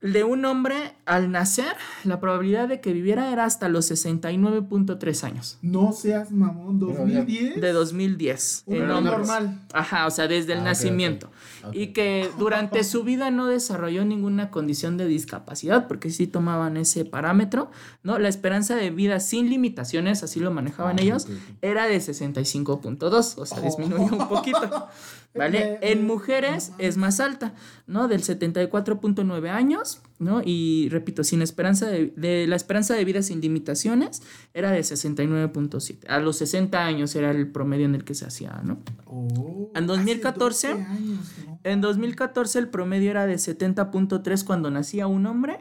de 0.00 0.22
un 0.22 0.44
hombre 0.44 0.76
al 1.06 1.30
nacer, 1.30 1.74
la 2.04 2.20
probabilidad 2.20 2.68
de 2.68 2.80
que 2.82 2.92
viviera 2.92 3.32
era 3.32 3.44
hasta 3.46 3.68
los 3.70 3.86
69.3 3.90 5.24
años. 5.24 5.58
No 5.62 5.92
seas 5.92 6.30
mamón, 6.30 6.78
2010. 6.78 7.58
De 7.60 7.72
2010. 7.72 8.64
Un 8.66 8.76
en 8.76 8.86
normal. 8.88 9.60
Ajá, 9.72 10.06
o 10.06 10.10
sea, 10.10 10.28
desde 10.28 10.52
el 10.52 10.58
Ah, 10.60 10.64
nacimiento. 10.64 11.28
ok. 11.28 11.32
Y 11.72 11.88
que 11.88 12.30
durante 12.38 12.84
su 12.84 13.04
vida 13.04 13.30
no 13.30 13.46
desarrolló 13.46 14.04
ninguna 14.04 14.50
condición 14.50 14.96
de 14.96 15.06
discapacidad, 15.06 15.88
porque 15.88 16.10
sí 16.10 16.26
tomaban 16.26 16.76
ese 16.76 17.04
parámetro, 17.04 17.70
¿no? 18.02 18.18
La 18.18 18.28
esperanza 18.28 18.76
de 18.76 18.90
vida 18.90 19.20
sin 19.20 19.50
limitaciones, 19.50 20.22
así 20.22 20.40
lo 20.40 20.50
manejaban 20.50 20.98
Ah, 20.98 21.02
ellos, 21.02 21.26
era 21.62 21.86
de 21.86 21.96
65.2, 21.96 23.34
o 23.38 23.46
sea, 23.46 23.60
disminuyó 23.60 24.16
un 24.16 24.28
poquito. 24.28 24.88
¿Vale? 25.36 25.78
Me- 25.82 25.90
En 25.90 25.98
me- 26.02 26.04
mujeres 26.12 26.72
es 26.78 26.96
más 26.96 27.18
alta, 27.18 27.54
¿no? 27.88 28.06
Del 28.06 28.22
74.9 28.22 29.48
años, 29.50 30.00
¿no? 30.20 30.42
Y 30.44 30.88
repito, 30.90 31.24
sin 31.24 31.42
esperanza 31.42 31.88
de, 31.88 32.12
de- 32.16 32.46
la 32.46 32.54
esperanza 32.56 32.94
de 32.94 33.04
vida 33.04 33.20
sin 33.22 33.40
limitaciones 33.40 34.22
era 34.54 34.70
de 34.70 34.80
69.7. 34.80 36.06
A 36.08 36.18
los 36.20 36.36
60 36.36 36.84
años 36.84 37.14
era 37.16 37.30
el 37.32 37.48
promedio 37.50 37.84
en 37.86 37.94
el 37.94 38.04
que 38.04 38.14
se 38.14 38.24
hacía, 38.26 38.60
¿no? 38.62 38.78
Oh, 39.06 39.70
En 39.74 39.84
hace 39.84 39.86
2014, 39.86 40.68
12 40.68 40.82
años, 40.84 41.18
¿no? 41.46 41.58
En 41.64 41.80
2014 41.80 42.58
el 42.60 42.68
promedio 42.68 43.10
era 43.10 43.26
de 43.26 43.34
70.3 43.34 44.44
cuando 44.44 44.70
nacía 44.70 45.06
un 45.08 45.26
hombre 45.26 45.58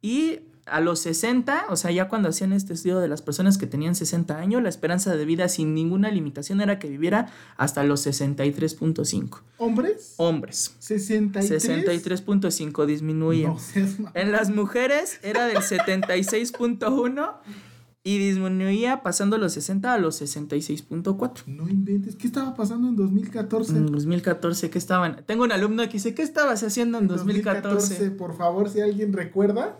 y 0.00 0.40
a 0.66 0.80
los 0.80 1.00
60, 1.00 1.66
o 1.70 1.76
sea, 1.76 1.90
ya 1.90 2.08
cuando 2.08 2.28
hacían 2.28 2.52
este 2.52 2.74
estudio 2.74 3.00
de 3.00 3.08
las 3.08 3.22
personas 3.22 3.58
que 3.58 3.66
tenían 3.66 3.94
60 3.94 4.38
años, 4.38 4.62
la 4.62 4.68
esperanza 4.68 5.16
de 5.16 5.24
vida 5.24 5.48
sin 5.48 5.74
ninguna 5.74 6.10
limitación 6.10 6.60
era 6.60 6.78
que 6.78 6.88
viviera 6.88 7.28
hasta 7.56 7.82
los 7.84 8.06
63.5. 8.06 9.40
¿Hombres? 9.58 10.14
Hombres. 10.18 10.74
63. 10.78 11.68
63.5 11.68 12.86
disminuía. 12.86 13.48
No 13.48 13.56
mamón. 13.98 14.12
En 14.14 14.32
las 14.32 14.50
mujeres 14.50 15.18
era 15.22 15.46
del 15.46 15.58
76.1 15.58 17.34
y 18.04 18.18
disminuía 18.18 19.02
pasando 19.02 19.38
los 19.38 19.52
60 19.52 19.94
a 19.94 19.98
los 19.98 20.20
66.4. 20.20 21.46
No 21.46 21.68
inventes. 21.68 22.16
¿Qué 22.16 22.26
estaba 22.26 22.54
pasando 22.54 22.88
en 22.88 22.96
2014? 22.96 23.76
En 23.76 23.86
2014, 23.86 24.70
¿qué 24.70 24.78
estaban? 24.78 25.24
Tengo 25.26 25.44
un 25.44 25.52
alumno 25.52 25.84
que 25.84 25.92
dice, 25.94 26.14
¿qué 26.14 26.22
estabas 26.22 26.62
haciendo 26.64 26.98
en 26.98 27.08
2014? 27.08 28.10
Por 28.12 28.36
favor, 28.36 28.68
si 28.68 28.80
alguien 28.80 29.12
recuerda. 29.12 29.76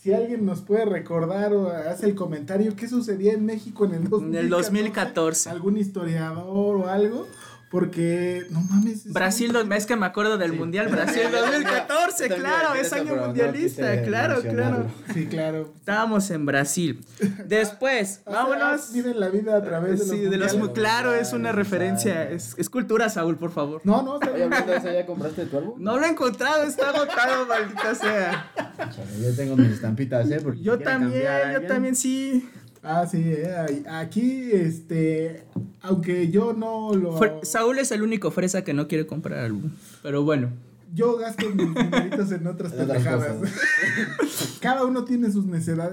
Si 0.00 0.12
alguien 0.12 0.44
nos 0.44 0.60
puede 0.60 0.84
recordar 0.84 1.52
o 1.52 1.68
hace 1.68 2.06
el 2.06 2.14
comentario 2.14 2.74
qué 2.76 2.88
sucedía 2.88 3.32
en 3.32 3.46
México 3.46 3.84
en 3.84 3.94
el 3.94 4.08
2014. 4.08 4.38
En 4.38 4.44
el 4.44 4.50
2014. 4.50 5.50
Algún 5.50 5.76
historiador 5.76 6.76
o 6.76 6.88
algo. 6.88 7.26
Porque, 7.72 8.44
no 8.50 8.60
mames. 8.60 9.06
es 9.06 9.12
Brasil, 9.14 9.48
un- 9.56 9.66
dos- 9.68 9.78
es 9.78 9.86
que 9.86 9.96
me 9.96 10.04
acuerdo 10.04 10.36
del 10.36 10.50
Sí. 10.52 10.56
Mundial 10.58 10.88
Brasil 10.90 11.22
2014, 11.32 12.28
Yo 12.28 12.34
también 12.34 12.40
claro, 12.58 12.74
es 12.74 12.92
año 12.92 13.16
no 13.16 13.22
mundialista, 13.28 14.02
claro, 14.02 14.42
claro. 14.42 14.86
Sí, 15.14 15.26
claro. 15.26 15.72
Estábamos 15.78 16.30
en 16.30 16.44
Brasil. 16.44 17.02
Después, 17.48 18.20
O 18.26 18.30
sea, 18.30 18.42
vámonos. 18.44 18.92
Viven 18.92 19.18
la 19.18 19.30
vida 19.30 19.56
a 19.56 19.62
través 19.62 19.92
de 20.00 20.06
los 20.06 20.08
Sí, 20.08 20.18
de 20.28 20.36
los 20.36 20.54
claro, 20.74 21.14
es 21.14 21.32
una 21.32 21.50
referencia, 21.52 22.30
es, 22.30 22.54
es 22.58 22.68
cultura, 22.68 23.08
Saúl, 23.08 23.38
por 23.38 23.50
favor. 23.52 23.80
No, 23.84 24.02
no, 24.02 24.16
Oye, 24.16 24.44
eso, 24.76 24.92
¿ya 24.92 25.06
compraste 25.06 25.46
tu 25.46 25.56
álbum? 25.56 25.74
No 25.82 25.98
lo 25.98 26.04
he 26.04 26.10
encontrado, 26.10 26.64
está 26.64 26.90
agotado, 26.90 27.46
maldita 27.48 27.94
sea. 27.94 28.50
Chale, 28.76 29.22
yo 29.22 29.34
tengo 29.34 29.56
mis 29.56 29.70
estampitas, 29.70 30.30
¿eh? 30.30 30.40
Porque 30.44 30.60
Yo 30.60 30.78
también, 30.78 31.22
cambiar 31.24 31.62
yo 31.62 31.66
también 31.66 31.96
sí. 31.96 32.50
Ah, 32.82 33.06
sí, 33.10 33.22
eh, 33.24 33.54
ahí- 33.56 33.84
aquí, 33.88 34.50
este, 34.52 35.44
aunque 35.82 36.30
yo 36.30 36.52
no 36.52 36.94
lo... 36.94 37.18
Fre- 37.18 37.44
Saúl 37.44 37.78
es 37.78 37.92
el 37.92 38.02
único 38.02 38.30
fresa 38.32 38.64
que 38.64 38.74
no 38.74 38.88
quiere 38.88 39.06
comprar 39.06 39.38
álbum. 39.38 39.70
Pero 40.02 40.24
bueno. 40.24 40.50
Yo 40.94 41.16
gasto 41.16 41.48
mis 41.48 41.74
dineritos 41.74 42.30
en 42.32 42.46
otras 42.46 42.72
En 42.74 42.80
otras 42.82 42.98
pendejadas. 43.02 43.36
Cada 44.60 44.84
uno 44.84 45.04
tiene 45.04 45.30
sus 45.32 45.46
cosas. 45.46 45.92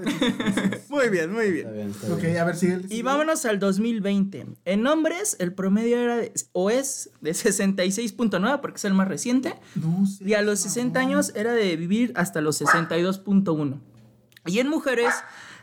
Muy 0.88 1.08
bien, 1.08 1.32
muy 1.32 1.46
Está 1.46 1.70
bien, 1.70 1.90
está 1.90 2.12
ok, 2.12 2.20
bien. 2.22 2.36
a 2.36 2.44
ver, 2.44 2.56
sigue. 2.56 2.80
Y 2.90 3.02
vámonos 3.02 3.44
al 3.46 3.58
2020. 3.58 4.46
En 4.64 4.86
hombres, 4.86 5.36
el 5.38 5.54
promedio 5.54 5.96
era 5.98 6.16
de- 6.18 6.32
o 6.52 6.70
es 6.70 7.10
de 7.20 7.30
66.9 7.30 8.60
porque 8.60 8.76
es 8.76 8.84
el 8.84 8.94
más 8.94 9.08
reciente. 9.08 9.54
No 9.76 10.04
sé. 10.06 10.24
Y 10.28 10.34
a 10.34 10.42
los 10.42 10.60
60 10.60 10.98
años 11.00 11.32
era 11.34 11.52
de 11.52 11.76
vivir 11.76 12.12
hasta 12.16 12.40
los 12.40 12.60
62.1. 12.60 13.78
Y 14.46 14.58
en 14.58 14.68
mujeres, 14.68 15.14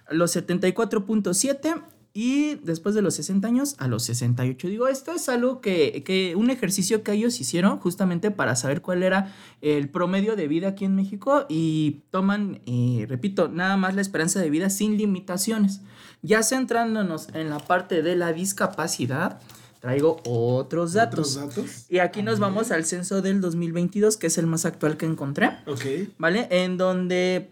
los 0.09 0.35
74.7. 0.35 1.83
Y 2.13 2.55
después 2.63 2.95
de 2.95 3.03
los 3.03 3.13
60 3.13 3.47
años, 3.47 3.75
a 3.77 3.87
los 3.87 4.01
68. 4.05 4.67
Digo, 4.69 4.87
esto 4.87 5.11
es 5.11 5.29
algo 5.29 5.61
que, 5.61 6.01
que 6.03 6.35
un 6.35 6.49
ejercicio 6.49 7.03
que 7.03 7.11
ellos 7.11 7.39
hicieron 7.39 7.77
justamente 7.77 8.31
para 8.31 8.55
saber 8.55 8.81
cuál 8.81 9.03
era 9.03 9.35
el 9.61 9.87
promedio 9.89 10.35
de 10.35 10.47
vida 10.47 10.69
aquí 10.69 10.85
en 10.85 10.95
México. 10.95 11.45
Y 11.47 12.01
toman, 12.09 12.61
eh, 12.65 13.05
repito, 13.07 13.49
nada 13.49 13.77
más 13.77 13.93
la 13.93 14.01
esperanza 14.01 14.39
de 14.39 14.49
vida 14.49 14.71
sin 14.71 14.97
limitaciones. 14.97 15.81
Ya 16.23 16.41
centrándonos 16.41 17.27
en 17.35 17.51
la 17.51 17.59
parte 17.59 18.01
de 18.01 18.15
la 18.15 18.33
discapacidad, 18.33 19.39
traigo 19.79 20.19
otros 20.25 20.93
datos. 20.93 21.37
¿Otros 21.37 21.55
datos? 21.55 21.85
Y 21.87 21.99
aquí 21.99 22.23
nos 22.23 22.39
vamos 22.39 22.71
al 22.71 22.83
censo 22.85 23.21
del 23.21 23.41
2022, 23.41 24.17
que 24.17 24.25
es 24.25 24.39
el 24.39 24.47
más 24.47 24.65
actual 24.65 24.97
que 24.97 25.05
encontré, 25.05 25.51
Ok. 25.67 25.85
¿vale? 26.17 26.47
En 26.49 26.77
donde 26.77 27.51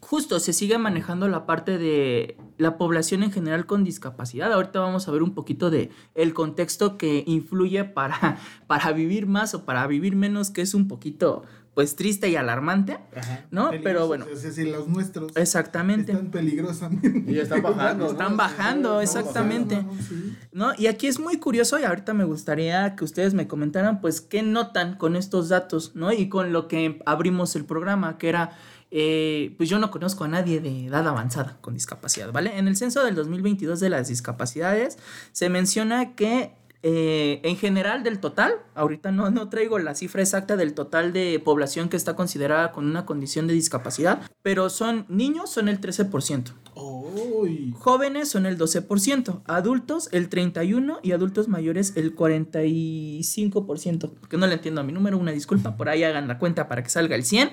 justo 0.00 0.40
se 0.40 0.52
sigue 0.52 0.78
manejando 0.78 1.28
la 1.28 1.46
parte 1.46 1.78
de 1.78 2.36
la 2.58 2.78
población 2.78 3.22
en 3.22 3.32
general 3.32 3.66
con 3.66 3.84
discapacidad. 3.84 4.52
Ahorita 4.52 4.80
vamos 4.80 5.08
a 5.08 5.10
ver 5.10 5.22
un 5.22 5.34
poquito 5.34 5.70
de 5.70 5.90
el 6.14 6.34
contexto 6.34 6.96
que 6.96 7.24
influye 7.26 7.84
para, 7.84 8.38
para 8.66 8.92
vivir 8.92 9.26
más 9.26 9.54
o 9.54 9.64
para 9.64 9.86
vivir 9.86 10.16
menos, 10.16 10.50
que 10.50 10.62
es 10.62 10.74
un 10.74 10.88
poquito 10.88 11.44
pues 11.76 11.94
triste 11.94 12.30
y 12.30 12.36
alarmante, 12.36 12.96
Ajá. 13.14 13.44
¿no? 13.50 13.70
Pero 13.84 14.06
bueno, 14.06 14.24
Es 14.32 14.42
decir, 14.42 14.68
los 14.68 14.88
nuestros 14.88 15.36
exactamente. 15.36 16.12
están 16.12 16.30
peligrosamente. 16.30 17.30
Y 17.30 17.38
están 17.38 17.60
bajando. 17.60 18.06
Están 18.06 18.36
bajando, 18.38 19.00
exactamente. 19.02 19.82
No, 19.82 19.92
no, 19.92 20.02
sí. 20.02 20.36
¿no? 20.52 20.72
Y 20.78 20.86
aquí 20.86 21.06
es 21.06 21.20
muy 21.20 21.36
curioso 21.36 21.78
y 21.78 21.84
ahorita 21.84 22.14
me 22.14 22.24
gustaría 22.24 22.96
que 22.96 23.04
ustedes 23.04 23.34
me 23.34 23.46
comentaran, 23.46 24.00
pues, 24.00 24.22
qué 24.22 24.42
notan 24.42 24.96
con 24.96 25.16
estos 25.16 25.50
datos, 25.50 25.94
¿no? 25.94 26.14
Y 26.14 26.30
con 26.30 26.50
lo 26.54 26.66
que 26.66 27.02
abrimos 27.04 27.54
el 27.56 27.66
programa, 27.66 28.16
que 28.16 28.30
era, 28.30 28.52
eh, 28.90 29.54
pues 29.56 29.68
yo 29.68 29.78
no 29.78 29.90
conozco 29.90 30.24
a 30.24 30.28
nadie 30.28 30.60
de 30.60 30.86
edad 30.86 31.06
avanzada 31.06 31.58
con 31.60 31.74
discapacidad, 31.74 32.32
¿vale? 32.32 32.56
En 32.58 32.68
el 32.68 32.76
censo 32.76 33.04
del 33.04 33.14
2022 33.14 33.80
de 33.80 33.90
las 33.90 34.08
discapacidades 34.08 34.98
se 35.32 35.48
menciona 35.48 36.14
que 36.14 36.52
eh, 36.88 37.40
en 37.42 37.56
general 37.56 38.04
del 38.04 38.20
total, 38.20 38.54
ahorita 38.76 39.10
no, 39.10 39.28
no 39.30 39.48
traigo 39.48 39.78
la 39.80 39.96
cifra 39.96 40.22
exacta 40.22 40.56
del 40.56 40.72
total 40.72 41.12
de 41.12 41.40
población 41.44 41.88
que 41.88 41.96
está 41.96 42.14
considerada 42.14 42.70
con 42.70 42.86
una 42.86 43.04
condición 43.06 43.48
de 43.48 43.54
discapacidad, 43.54 44.22
pero 44.42 44.70
son 44.70 45.04
niños, 45.08 45.50
son 45.50 45.68
el 45.68 45.80
13%. 45.80 46.52
Uy. 46.76 47.74
Jóvenes 47.76 48.28
son 48.28 48.46
el 48.46 48.56
12%, 48.56 49.42
adultos 49.46 50.08
el 50.12 50.30
31% 50.30 51.00
y 51.02 51.10
adultos 51.10 51.48
mayores 51.48 51.92
el 51.96 52.14
45%. 52.14 54.12
Porque 54.20 54.36
no 54.36 54.46
le 54.46 54.54
entiendo 54.54 54.80
a 54.80 54.84
mi 54.84 54.92
número, 54.92 55.18
una 55.18 55.32
disculpa, 55.32 55.76
por 55.76 55.88
ahí 55.88 56.04
hagan 56.04 56.28
la 56.28 56.38
cuenta 56.38 56.68
para 56.68 56.84
que 56.84 56.90
salga 56.90 57.16
el 57.16 57.24
100. 57.24 57.50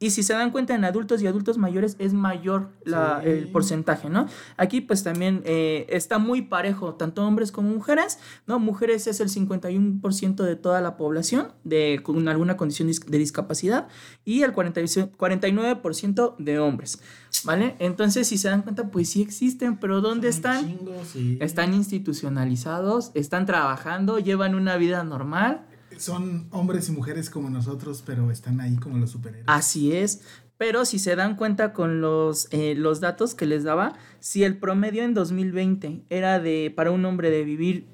Y 0.00 0.10
si 0.10 0.22
se 0.22 0.32
dan 0.32 0.52
cuenta 0.52 0.74
en 0.76 0.84
adultos 0.84 1.20
y 1.22 1.26
adultos 1.26 1.58
mayores 1.58 1.96
es 1.98 2.12
mayor 2.12 2.70
la- 2.84 3.20
Sí. 3.22 3.30
el 3.30 3.48
porcentaje, 3.48 4.08
¿no? 4.08 4.26
Aquí 4.56 4.80
pues 4.80 5.02
también 5.02 5.42
eh, 5.44 5.86
está 5.88 6.18
muy 6.18 6.42
parejo, 6.42 6.94
tanto 6.94 7.26
hombres 7.26 7.50
como 7.50 7.70
mujeres, 7.70 8.20
¿no? 8.46 8.60
Mujeres 8.60 9.08
es 9.08 9.18
el 9.20 9.28
51% 9.28 10.44
de 10.44 10.54
toda 10.54 10.80
la 10.80 10.96
población 10.96 11.48
de, 11.64 12.00
con 12.04 12.28
alguna 12.28 12.56
condición 12.56 12.88
de 12.88 13.18
discapacidad 13.18 13.88
y 14.24 14.42
el 14.42 14.52
46 14.52 15.06
49% 15.18 16.36
de 16.38 16.58
hombres, 16.60 17.00
¿vale? 17.44 17.74
Entonces 17.80 18.28
si 18.28 18.38
se 18.38 18.48
dan 18.48 18.62
cuenta 18.62 18.90
pues 18.90 19.08
sí 19.10 19.20
existen, 19.22 19.78
pero 19.78 20.00
¿dónde 20.00 20.28
están? 20.28 20.78
sí. 21.12 21.38
Están 21.40 21.74
institucionalizados, 21.74 23.10
están 23.14 23.46
trabajando, 23.46 24.18
llevan 24.18 24.54
una 24.54 24.76
vida 24.76 25.02
normal. 25.04 25.66
Son 25.98 26.48
hombres 26.50 26.88
y 26.88 26.92
mujeres 26.92 27.30
como 27.30 27.50
nosotros, 27.50 28.02
pero 28.04 28.30
están 28.30 28.60
ahí 28.60 28.76
como 28.76 28.98
los 28.98 29.10
superhéroes. 29.10 29.46
Así 29.48 29.92
es. 29.92 30.22
Pero 30.58 30.84
si 30.84 30.98
se 30.98 31.14
dan 31.14 31.36
cuenta 31.36 31.72
con 31.72 32.00
los, 32.00 32.48
eh, 32.50 32.74
los 32.76 33.00
datos 33.00 33.34
que 33.34 33.46
les 33.46 33.62
daba, 33.62 33.94
si 34.18 34.42
el 34.42 34.58
promedio 34.58 35.04
en 35.04 35.14
2020 35.14 36.02
era 36.10 36.40
de 36.40 36.72
para 36.74 36.90
un 36.90 37.04
hombre 37.04 37.30
de 37.30 37.44
vivir, 37.44 37.86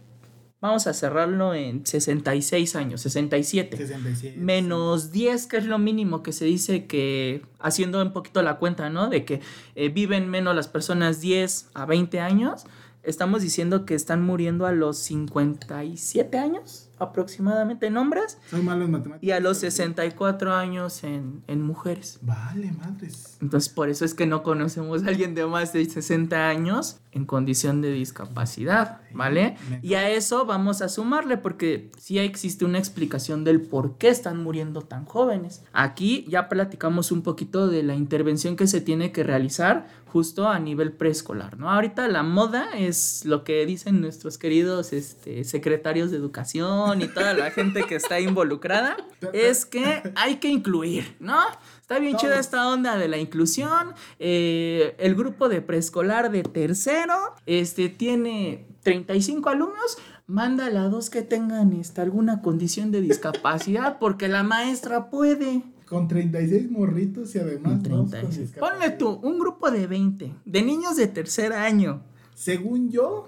vamos 0.62 0.86
a 0.86 0.94
cerrarlo 0.94 1.52
en 1.52 1.84
66 1.84 2.74
años, 2.74 3.02
67. 3.02 3.76
67. 3.76 4.40
Menos 4.40 5.12
10, 5.12 5.46
que 5.46 5.58
es 5.58 5.66
lo 5.66 5.78
mínimo 5.78 6.22
que 6.22 6.32
se 6.32 6.46
dice 6.46 6.86
que, 6.86 7.42
haciendo 7.60 8.00
un 8.00 8.14
poquito 8.14 8.40
la 8.40 8.56
cuenta, 8.56 8.88
¿no? 8.88 9.10
De 9.10 9.26
que 9.26 9.40
eh, 9.74 9.90
viven 9.90 10.30
menos 10.30 10.56
las 10.56 10.68
personas 10.68 11.20
10 11.20 11.68
a 11.74 11.84
20 11.84 12.18
años, 12.20 12.64
estamos 13.02 13.42
diciendo 13.42 13.84
que 13.84 13.94
están 13.94 14.22
muriendo 14.22 14.64
a 14.64 14.72
los 14.72 14.96
57 14.96 16.38
años 16.38 16.88
aproximadamente 17.04 17.86
en 17.86 17.96
hombres 17.96 18.38
Soy 18.50 18.62
malo 18.62 18.84
en 18.84 18.90
matemáticas. 18.90 19.22
y 19.26 19.30
a 19.32 19.40
los 19.40 19.58
pero 19.58 19.70
sí. 19.70 19.76
64 19.76 20.54
años 20.54 21.04
en, 21.04 21.42
en 21.46 21.62
mujeres. 21.62 22.18
Vale, 22.22 22.72
madres. 22.72 23.38
Entonces, 23.40 23.68
por 23.72 23.88
eso 23.88 24.04
es 24.04 24.14
que 24.14 24.26
no 24.26 24.42
conocemos 24.42 25.04
a 25.04 25.08
alguien 25.08 25.34
de 25.34 25.46
más 25.46 25.72
de 25.72 25.84
60 25.84 26.48
años 26.48 26.98
en 27.14 27.24
condición 27.26 27.80
de 27.80 27.92
discapacidad, 27.92 29.00
¿vale? 29.12 29.56
Y 29.82 29.94
a 29.94 30.10
eso 30.10 30.44
vamos 30.44 30.82
a 30.82 30.88
sumarle 30.88 31.36
porque 31.36 31.90
sí 31.96 32.18
existe 32.18 32.64
una 32.64 32.78
explicación 32.78 33.44
del 33.44 33.60
por 33.60 33.96
qué 33.98 34.08
están 34.08 34.42
muriendo 34.42 34.82
tan 34.82 35.04
jóvenes. 35.04 35.62
Aquí 35.72 36.26
ya 36.28 36.48
platicamos 36.48 37.12
un 37.12 37.22
poquito 37.22 37.68
de 37.68 37.82
la 37.84 37.94
intervención 37.94 38.56
que 38.56 38.66
se 38.66 38.80
tiene 38.80 39.12
que 39.12 39.22
realizar 39.22 39.86
justo 40.06 40.48
a 40.48 40.60
nivel 40.60 40.92
preescolar, 40.92 41.58
¿no? 41.58 41.70
Ahorita 41.70 42.06
la 42.06 42.22
moda 42.22 42.68
es 42.76 43.24
lo 43.24 43.42
que 43.42 43.66
dicen 43.66 44.00
nuestros 44.00 44.38
queridos 44.38 44.92
este, 44.92 45.42
secretarios 45.42 46.12
de 46.12 46.18
educación 46.18 47.02
y 47.02 47.08
toda 47.08 47.34
la 47.34 47.50
gente 47.50 47.82
que 47.82 47.96
está 47.96 48.20
involucrada, 48.20 48.96
es 49.32 49.66
que 49.66 50.02
hay 50.14 50.36
que 50.36 50.48
incluir, 50.48 51.16
¿no? 51.18 51.40
Está 51.84 51.98
bien 51.98 52.16
chida 52.16 52.40
esta 52.40 52.66
onda 52.66 52.96
de 52.96 53.08
la 53.08 53.18
inclusión. 53.18 53.92
eh, 54.18 54.94
el 54.98 55.14
grupo 55.14 55.50
de 55.50 55.60
preescolar 55.60 56.30
de 56.30 56.42
tercero 56.42 57.14
este, 57.44 57.90
tiene 57.90 58.66
35 58.84 59.50
alumnos. 59.50 59.98
Mándale 60.26 60.78
a 60.78 60.84
dos 60.84 61.10
que 61.10 61.20
tengan 61.20 61.74
este, 61.74 62.00
alguna 62.00 62.40
condición 62.40 62.90
de 62.90 63.02
discapacidad 63.02 63.98
porque 64.00 64.28
la 64.28 64.42
maestra 64.42 65.10
puede. 65.10 65.62
Con 65.84 66.08
36 66.08 66.70
morritos 66.70 67.34
y 67.34 67.38
además 67.40 67.74
Con 67.74 67.82
dos 67.82 67.98
con 67.98 68.10
36. 68.12 68.40
discapacidad. 68.52 68.78
Ponle 68.78 68.96
tú, 68.96 69.20
un 69.22 69.38
grupo 69.38 69.70
de 69.70 69.86
20, 69.86 70.32
de 70.42 70.62
niños 70.62 70.96
de 70.96 71.06
tercer 71.08 71.52
año. 71.52 72.00
Según 72.34 72.90
yo, 72.90 73.26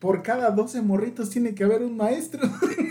por 0.00 0.22
cada 0.22 0.50
12 0.50 0.82
morritos 0.82 1.30
tiene 1.30 1.54
que 1.54 1.64
haber 1.64 1.82
un 1.82 1.96
maestro. 1.96 2.42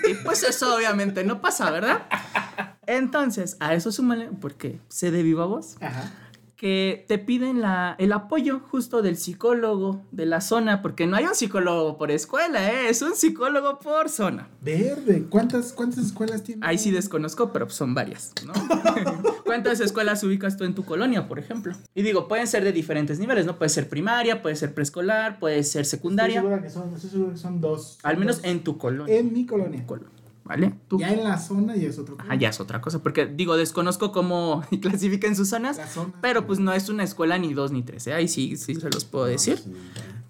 Y 0.09 0.15
pues 0.25 0.41
eso 0.41 0.75
obviamente 0.75 1.23
no 1.23 1.39
pasa, 1.41 1.69
¿verdad? 1.69 2.07
Entonces, 2.97 3.55
a 3.59 3.73
eso 3.75 3.91
súmale, 3.91 4.29
porque 4.41 4.79
sé 4.87 5.11
de 5.11 5.21
viva 5.23 5.45
voz, 5.45 5.77
Ajá. 5.79 6.11
que 6.55 7.05
te 7.07 7.17
piden 7.19 7.61
la, 7.61 7.95
el 7.99 8.11
apoyo 8.11 8.59
justo 8.59 9.01
del 9.01 9.15
psicólogo 9.15 10.01
de 10.11 10.25
la 10.25 10.41
zona, 10.41 10.81
porque 10.81 11.07
no 11.07 11.15
hay 11.15 11.25
un 11.25 11.35
psicólogo 11.35 11.97
por 11.97 12.11
escuela, 12.11 12.69
¿eh? 12.73 12.89
es 12.89 13.01
un 13.01 13.15
psicólogo 13.15 13.79
por 13.79 14.09
zona. 14.09 14.49
Verde. 14.61 15.25
¿Cuántas, 15.29 15.71
cuántas 15.71 16.03
escuelas 16.07 16.43
tiene? 16.43 16.65
Ahí 16.65 16.77
sí 16.77 16.91
desconozco, 16.91 17.53
pero 17.53 17.69
son 17.69 17.93
varias, 17.93 18.33
¿no? 18.45 18.51
¿Cuántas 19.45 19.79
escuelas 19.79 20.21
ubicas 20.23 20.57
tú 20.57 20.63
en 20.65 20.75
tu 20.75 20.83
colonia, 20.83 21.27
por 21.29 21.39
ejemplo? 21.39 21.73
Y 21.95 22.01
digo, 22.01 22.27
pueden 22.27 22.45
ser 22.47 22.63
de 22.65 22.71
diferentes 22.73 23.19
niveles, 23.19 23.45
¿no? 23.45 23.57
Puede 23.57 23.69
ser 23.69 23.87
primaria, 23.87 24.41
puede 24.41 24.55
ser 24.57 24.73
preescolar, 24.73 25.39
puede 25.39 25.63
ser 25.63 25.83
Estoy 25.83 25.97
secundaria, 25.99 26.41
segura 26.41 26.61
que 26.61 26.69
son, 26.69 26.93
estoy 26.93 27.09
seguro 27.11 27.31
que 27.31 27.37
son 27.37 27.61
dos. 27.61 27.99
al 28.03 28.17
menos 28.17 28.37
Dos. 28.37 28.45
en 28.45 28.63
tu 28.63 28.77
colonia. 28.77 29.15
En 29.15 29.31
mi 29.31 29.45
colonia. 29.45 29.85
Colonia. 29.85 30.09
¿Vale? 30.49 30.73
Tú. 30.89 30.99
Ya 30.99 31.13
en 31.13 31.23
la 31.23 31.37
zona 31.37 31.77
y 31.77 31.85
es 31.85 31.97
otro 31.99 32.17
Ah, 32.27 32.35
ya 32.35 32.49
es 32.49 32.59
otra 32.59 32.81
cosa, 32.81 33.01
porque 33.01 33.27
digo, 33.27 33.55
desconozco 33.55 34.11
cómo 34.11 34.63
clasifican 34.81 35.35
sus 35.35 35.47
zonas, 35.49 35.79
zona. 35.93 36.11
pero 36.21 36.45
pues 36.47 36.59
no 36.59 36.73
es 36.73 36.89
una 36.89 37.03
escuela 37.03 37.37
ni 37.37 37.53
dos 37.53 37.71
ni 37.71 37.83
tres, 37.83 38.07
¿eh? 38.07 38.13
ahí 38.13 38.27
sí, 38.27 38.57
sí 38.57 38.75
se 38.75 38.89
los 38.89 39.05
puedo 39.05 39.25
decir. 39.25 39.59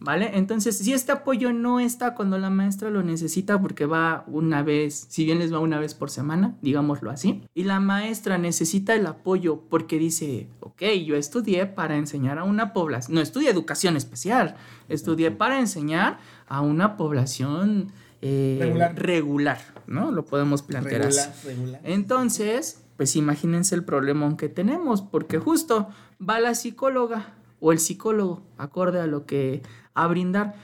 ¿Vale? 0.01 0.31
Entonces, 0.37 0.77
si 0.77 0.93
este 0.93 1.11
apoyo 1.11 1.51
no 1.51 1.81
está 1.81 2.15
cuando 2.15 2.37
la 2.37 2.49
maestra 2.49 2.89
lo 2.89 3.03
necesita, 3.03 3.61
porque 3.61 3.85
va 3.85 4.23
una 4.27 4.63
vez, 4.63 5.07
si 5.09 5.25
bien 5.25 5.39
les 5.39 5.53
va 5.53 5.59
una 5.59 5.77
vez 5.77 5.93
por 5.93 6.09
semana, 6.09 6.55
digámoslo 6.61 7.11
así, 7.11 7.43
y 7.53 7.63
la 7.65 7.81
maestra 7.81 8.37
necesita 8.37 8.95
el 8.95 9.05
apoyo 9.07 9.61
porque 9.69 9.99
dice, 9.99 10.47
ok, 10.61 10.83
yo 11.05 11.17
estudié 11.17 11.65
para 11.65 11.97
enseñar 11.97 12.39
a 12.39 12.45
una 12.45 12.71
población, 12.71 13.15
no 13.15 13.19
estudié 13.21 13.49
educación 13.49 13.97
especial, 13.97 14.55
estudié 14.87 15.31
para 15.31 15.59
enseñar 15.59 16.17
a 16.47 16.61
una 16.61 16.95
población 16.95 17.91
eh, 18.21 18.57
Regular. 18.61 18.95
regular, 18.95 19.59
¿no? 19.89 20.11
Lo 20.11 20.25
podemos 20.25 20.61
plantear 20.61 21.03
así. 21.03 21.19
regular, 21.19 21.35
regular. 21.45 21.81
Entonces, 21.83 22.81
pues 22.97 23.15
imagínense 23.15 23.75
el 23.75 23.83
problema 23.83 24.35
que 24.37 24.49
tenemos, 24.49 25.01
porque 25.01 25.39
justo 25.39 25.89
va 26.21 26.39
la 26.39 26.55
psicóloga 26.55 27.33
o 27.59 27.71
el 27.71 27.79
psicólogo, 27.79 28.41
acorde 28.57 28.99
a 28.99 29.07
lo 29.07 29.25
que 29.25 29.61
a 29.93 30.07
brindar, 30.07 30.55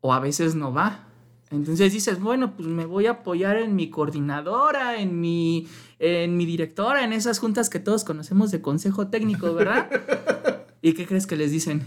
o 0.00 0.12
a 0.12 0.20
veces 0.20 0.54
no 0.54 0.72
va. 0.72 1.06
Entonces 1.50 1.92
dices, 1.92 2.20
bueno, 2.20 2.56
pues 2.56 2.68
me 2.68 2.86
voy 2.86 3.06
a 3.06 3.12
apoyar 3.12 3.56
en 3.56 3.76
mi 3.76 3.88
coordinadora, 3.88 5.00
en 5.00 5.20
mi, 5.20 5.68
en 5.98 6.36
mi 6.36 6.44
directora, 6.44 7.04
en 7.04 7.12
esas 7.12 7.38
juntas 7.38 7.70
que 7.70 7.78
todos 7.78 8.04
conocemos 8.04 8.50
de 8.50 8.60
consejo 8.60 9.08
técnico, 9.08 9.54
¿verdad? 9.54 9.88
¿Y 10.82 10.92
qué 10.94 11.06
crees 11.06 11.26
que 11.26 11.36
les 11.36 11.52
dicen? 11.52 11.82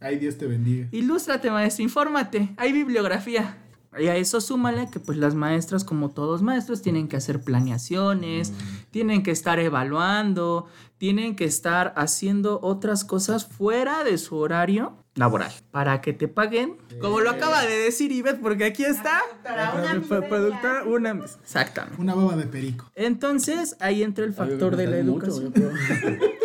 Ay, 0.00 0.18
Dios 0.18 0.36
te 0.36 0.46
bendiga. 0.46 0.88
Ilústrate, 0.90 1.50
maestro, 1.50 1.82
infórmate, 1.82 2.50
hay 2.56 2.72
bibliografía. 2.72 3.58
Y 3.98 4.08
a 4.08 4.16
eso 4.16 4.40
súmale 4.40 4.88
que 4.90 5.00
pues 5.00 5.18
las 5.18 5.34
maestras, 5.34 5.84
como 5.84 6.10
todos 6.10 6.42
maestros, 6.42 6.82
tienen 6.82 7.08
que 7.08 7.16
hacer 7.16 7.42
planeaciones, 7.42 8.52
tienen 8.90 9.22
que 9.22 9.30
estar 9.30 9.58
evaluando, 9.60 10.66
tienen 10.98 11.36
que 11.36 11.44
estar 11.44 11.92
haciendo 11.96 12.60
otras 12.62 13.04
cosas 13.04 13.46
fuera 13.46 14.04
de 14.04 14.18
su 14.18 14.36
horario 14.36 15.03
laboral 15.14 15.52
para 15.70 16.00
que 16.00 16.12
te 16.12 16.28
paguen, 16.28 16.76
como 17.00 17.20
lo 17.20 17.30
acaba 17.30 17.62
de 17.62 17.76
decir 17.76 18.12
Ivette, 18.12 18.40
porque 18.40 18.64
aquí 18.64 18.84
está. 18.84 19.20
Para 19.42 19.72
una 19.74 20.00
productora, 20.28 20.84
una 20.84 21.24
Exactamente. 21.42 22.00
Una 22.00 22.14
baba 22.14 22.36
de 22.36 22.46
perico. 22.46 22.90
Entonces 22.94 23.76
ahí 23.80 24.02
entra 24.02 24.24
el 24.24 24.34
factor 24.34 24.76
de 24.76 24.86
la 24.86 24.98
educación. 24.98 25.52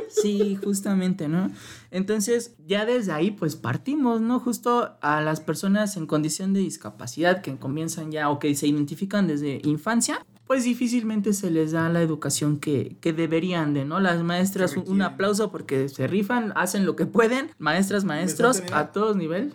Sí, 0.09 0.57
justamente, 0.63 1.27
¿no? 1.27 1.51
Entonces, 1.91 2.55
ya 2.65 2.85
desde 2.85 3.11
ahí, 3.11 3.31
pues 3.31 3.55
partimos, 3.55 4.21
¿no? 4.21 4.39
Justo 4.39 4.97
a 5.01 5.21
las 5.21 5.39
personas 5.39 5.97
en 5.97 6.07
condición 6.07 6.53
de 6.53 6.61
discapacidad 6.61 7.41
que 7.41 7.55
comienzan 7.57 8.11
ya 8.11 8.29
o 8.29 8.39
que 8.39 8.53
se 8.55 8.67
identifican 8.67 9.27
desde 9.27 9.61
infancia, 9.63 10.25
pues 10.49 10.63
difícilmente 10.63 11.33
se 11.33 11.51
les 11.51 11.73
da 11.73 11.89
la 11.89 12.01
educación 12.01 12.57
que, 12.59 12.95
que 13.01 13.13
deberían 13.13 13.75
de, 13.75 13.85
¿no? 13.85 13.99
Las 13.99 14.23
maestras, 14.23 14.75
un, 14.75 14.83
un 14.89 15.03
aplauso 15.03 15.51
porque 15.51 15.87
se 15.89 16.07
rifan, 16.07 16.53
hacen 16.55 16.87
lo 16.87 16.95
que 16.95 17.05
pueden. 17.05 17.51
Maestras, 17.59 18.03
maestros, 18.03 18.63
a 18.73 18.87
todos 18.87 19.15
nivel. 19.15 19.53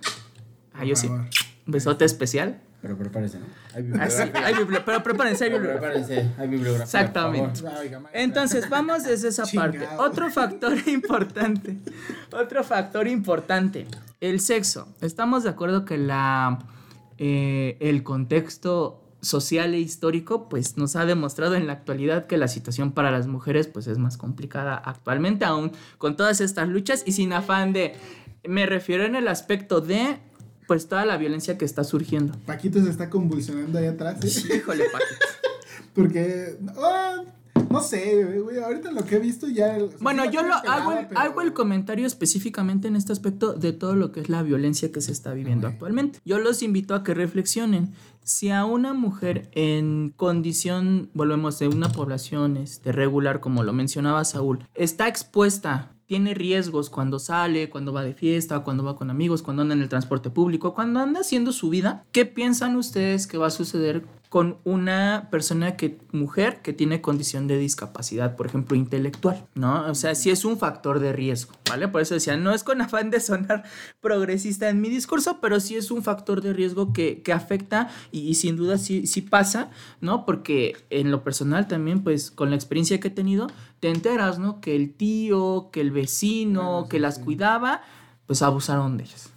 Ah, 0.73 0.85
yo 0.85 0.95
sí. 0.95 1.09
favor. 1.09 1.27
Besote 1.67 2.05
especial. 2.05 2.61
Pero 2.81 2.97
prepárense, 2.97 3.41
¿no? 3.41 3.47
Hay 3.75 3.91
Ah, 3.99 4.09
sí, 4.09 4.23
bibliografía. 4.23 4.47
hay 4.47 4.55
bibli- 4.55 4.83
pero 4.87 5.03
prepárense, 5.03 5.45
hay 5.45 5.51
Pero 5.51 5.63
bibliografía. 5.63 6.05
prepárense, 6.05 6.41
hay 6.41 6.49
bibliografía. 6.49 6.85
Exactamente. 7.01 7.61
Entonces, 8.13 8.69
vamos 8.71 9.03
desde 9.03 9.29
esa 9.31 9.47
parte. 9.47 9.81
Otro 9.99 10.31
factor 10.31 10.75
importante. 10.89 11.77
Otro 12.33 12.63
factor 12.63 13.09
importante. 13.09 13.89
El 14.21 14.39
sexo. 14.39 14.87
Estamos 15.01 15.43
de 15.43 15.51
acuerdo 15.51 15.85
que 15.85 15.99
la, 15.99 16.61
eh, 17.19 17.79
el 17.81 18.05
contexto 18.05 19.01
social 19.25 19.75
e 19.75 19.81
histórico 19.81 20.49
pues 20.49 20.77
nos 20.77 20.97
ha 20.97 21.07
demostrado 21.07 21.55
en 21.55 21.66
la 21.66 21.72
actualidad 21.72 22.27
que 22.27 22.37
la 22.37 22.49
situación 22.49 22.93
para 22.93 23.11
las 23.11 23.27
mujeres 23.27 23.66
pues 23.66 23.87
es 23.87 23.99
más 23.99 24.16
complicada 24.16 24.77
actualmente 24.77 25.45
aún 25.45 25.72
con 25.99 26.16
todas 26.16 26.41
estas 26.41 26.68
luchas 26.68 27.03
y 27.07 27.12
sin 27.12 27.33
afán 27.33 27.72
de 27.72 27.95
me 28.47 28.66
refiero 28.66 29.05
en 29.05 29.16
el 29.16 29.29
aspecto 29.29 29.81
de 29.81 30.18
pues 30.66 30.89
toda 30.89 31.05
la 31.05 31.16
violencia 31.16 31.59
que 31.59 31.64
está 31.64 31.85
surgiendo. 31.85 32.35
Paquito 32.47 32.83
se 32.83 32.91
está 32.91 33.11
convulsionando 33.11 33.79
ahí 33.79 33.87
atrás. 33.87 34.25
¿eh? 34.25 34.57
Híjole, 34.57 34.85
Paquito. 34.91 35.27
Porque. 35.95 36.59
ah, 36.79 37.22
no 37.75 37.81
sé, 37.83 38.25
güey. 38.25 38.59
Ahorita 38.59 38.91
lo 38.93 39.05
que 39.05 39.16
he 39.16 39.18
visto 39.18 39.49
ya. 39.49 39.77
Bueno, 40.01 40.31
yo 40.31 40.43
lo 40.43 40.55
hago, 40.55 40.93
el, 40.93 41.07
pero- 41.07 41.20
hago 41.20 41.41
el 41.43 41.53
comentario 41.53 42.07
específicamente 42.07 42.89
en 42.89 42.97
este 42.97 43.12
aspecto 43.12 43.53
de 43.53 43.72
todo 43.72 43.95
lo 43.95 44.12
que 44.12 44.20
es 44.20 44.29
la 44.29 44.43
violencia 44.43 44.91
que 44.91 45.01
se 45.01 45.12
está 45.12 45.33
viviendo 45.35 45.66
actualmente. 45.66 46.18
Yo 46.25 46.39
los 46.39 46.62
invito 46.62 46.95
a 46.95 47.03
que 47.03 47.14
reflexionen. 47.14 47.93
Si 48.22 48.49
a 48.51 48.64
una 48.64 48.95
mujer 48.95 49.51
en 49.53 50.14
condición, 50.16 51.11
volvemos 51.12 51.59
de 51.59 51.68
una 51.68 51.91
población 51.91 52.57
este, 52.57 52.91
regular, 52.91 53.41
como 53.41 53.62
lo 53.62 53.75
mencionaba 53.75 54.25
Saúl, 54.25 54.66
está 54.75 55.09
expuesta, 55.09 55.91
tiene 56.07 56.33
riesgos 56.35 56.89
cuando 56.91 57.18
sale, 57.18 57.68
cuando 57.68 57.93
va 57.93 58.03
de 58.03 58.14
fiesta, 58.14 58.61
cuando 58.61 58.83
va 58.85 58.97
con 58.97 59.11
amigos, 59.11 59.43
cuando 59.43 59.62
anda 59.62 59.75
en 59.75 59.83
el 59.83 59.89
transporte 59.89 60.31
público, 60.31 60.75
cuando 60.75 61.01
anda 61.01 61.20
haciendo 61.20 61.53
su 61.53 61.68
vida, 61.68 62.05
¿qué 62.12 62.25
piensan 62.25 62.77
ustedes 62.77 63.27
que 63.27 63.39
va 63.39 63.49
a 63.49 63.51
suceder 63.51 64.05
con 64.35 64.59
una 64.64 65.28
persona 65.30 65.76
que, 65.76 65.97
mujer 66.11 66.61
que 66.61 66.72
tiene 66.72 67.01
condición 67.01 67.47
de 67.47 67.57
discapacidad, 67.57 68.35
por 68.35 68.47
ejemplo, 68.47 68.76
intelectual, 68.76 69.47
¿no? 69.55 69.87
O 69.89 69.95
sea, 69.95 70.16
sí 70.16 70.28
es 70.28 70.45
un 70.45 70.59
factor 70.59 70.99
de 70.99 71.12
riesgo, 71.12 71.55
¿vale? 71.70 71.87
Por 71.87 72.01
eso 72.01 72.14
decía, 72.14 72.37
no 72.37 72.53
es 72.53 72.64
con 72.64 72.80
afán 72.80 73.11
de 73.11 73.20
sonar 73.20 73.62
progresista 74.01 74.68
en 74.70 74.80
mi 74.80 74.89
discurso, 74.89 75.39
pero 75.41 75.61
sí 75.61 75.76
es 75.76 75.93
un 75.93 76.03
factor 76.03 76.41
de 76.41 76.53
riesgo 76.53 76.93
que, 76.93 77.22
que 77.22 77.32
afecta 77.32 77.91
y, 78.11 78.22
y 78.22 78.35
sin 78.35 78.57
duda 78.57 78.76
sí, 78.76 79.07
sí 79.07 79.20
pasa, 79.20 79.70
¿no? 80.01 80.26
Porque 80.26 80.78
en 80.91 81.12
lo 81.12 81.22
personal 81.22 81.68
también, 81.68 82.03
pues, 82.03 82.32
con 82.32 82.51
la 82.51 82.57
experiencia 82.57 82.99
que 82.99 83.07
he 83.07 83.12
tenido, 83.12 83.47
te 83.78 83.89
enteras, 83.89 84.41
¿no? 84.41 84.61
Que 84.61 84.74
el 84.74 84.95
tío, 84.95 85.68
que 85.70 85.80
el 85.80 85.93
vecino, 85.93 86.62
Bueno, 86.72 86.82
sí, 86.87 86.91
que 86.91 86.99
las 86.99 87.14
sí. 87.14 87.22
cuidaba, 87.22 87.82
pues 88.26 88.43
abusaron 88.43 88.97
de 88.97 89.05
ellas. 89.05 89.30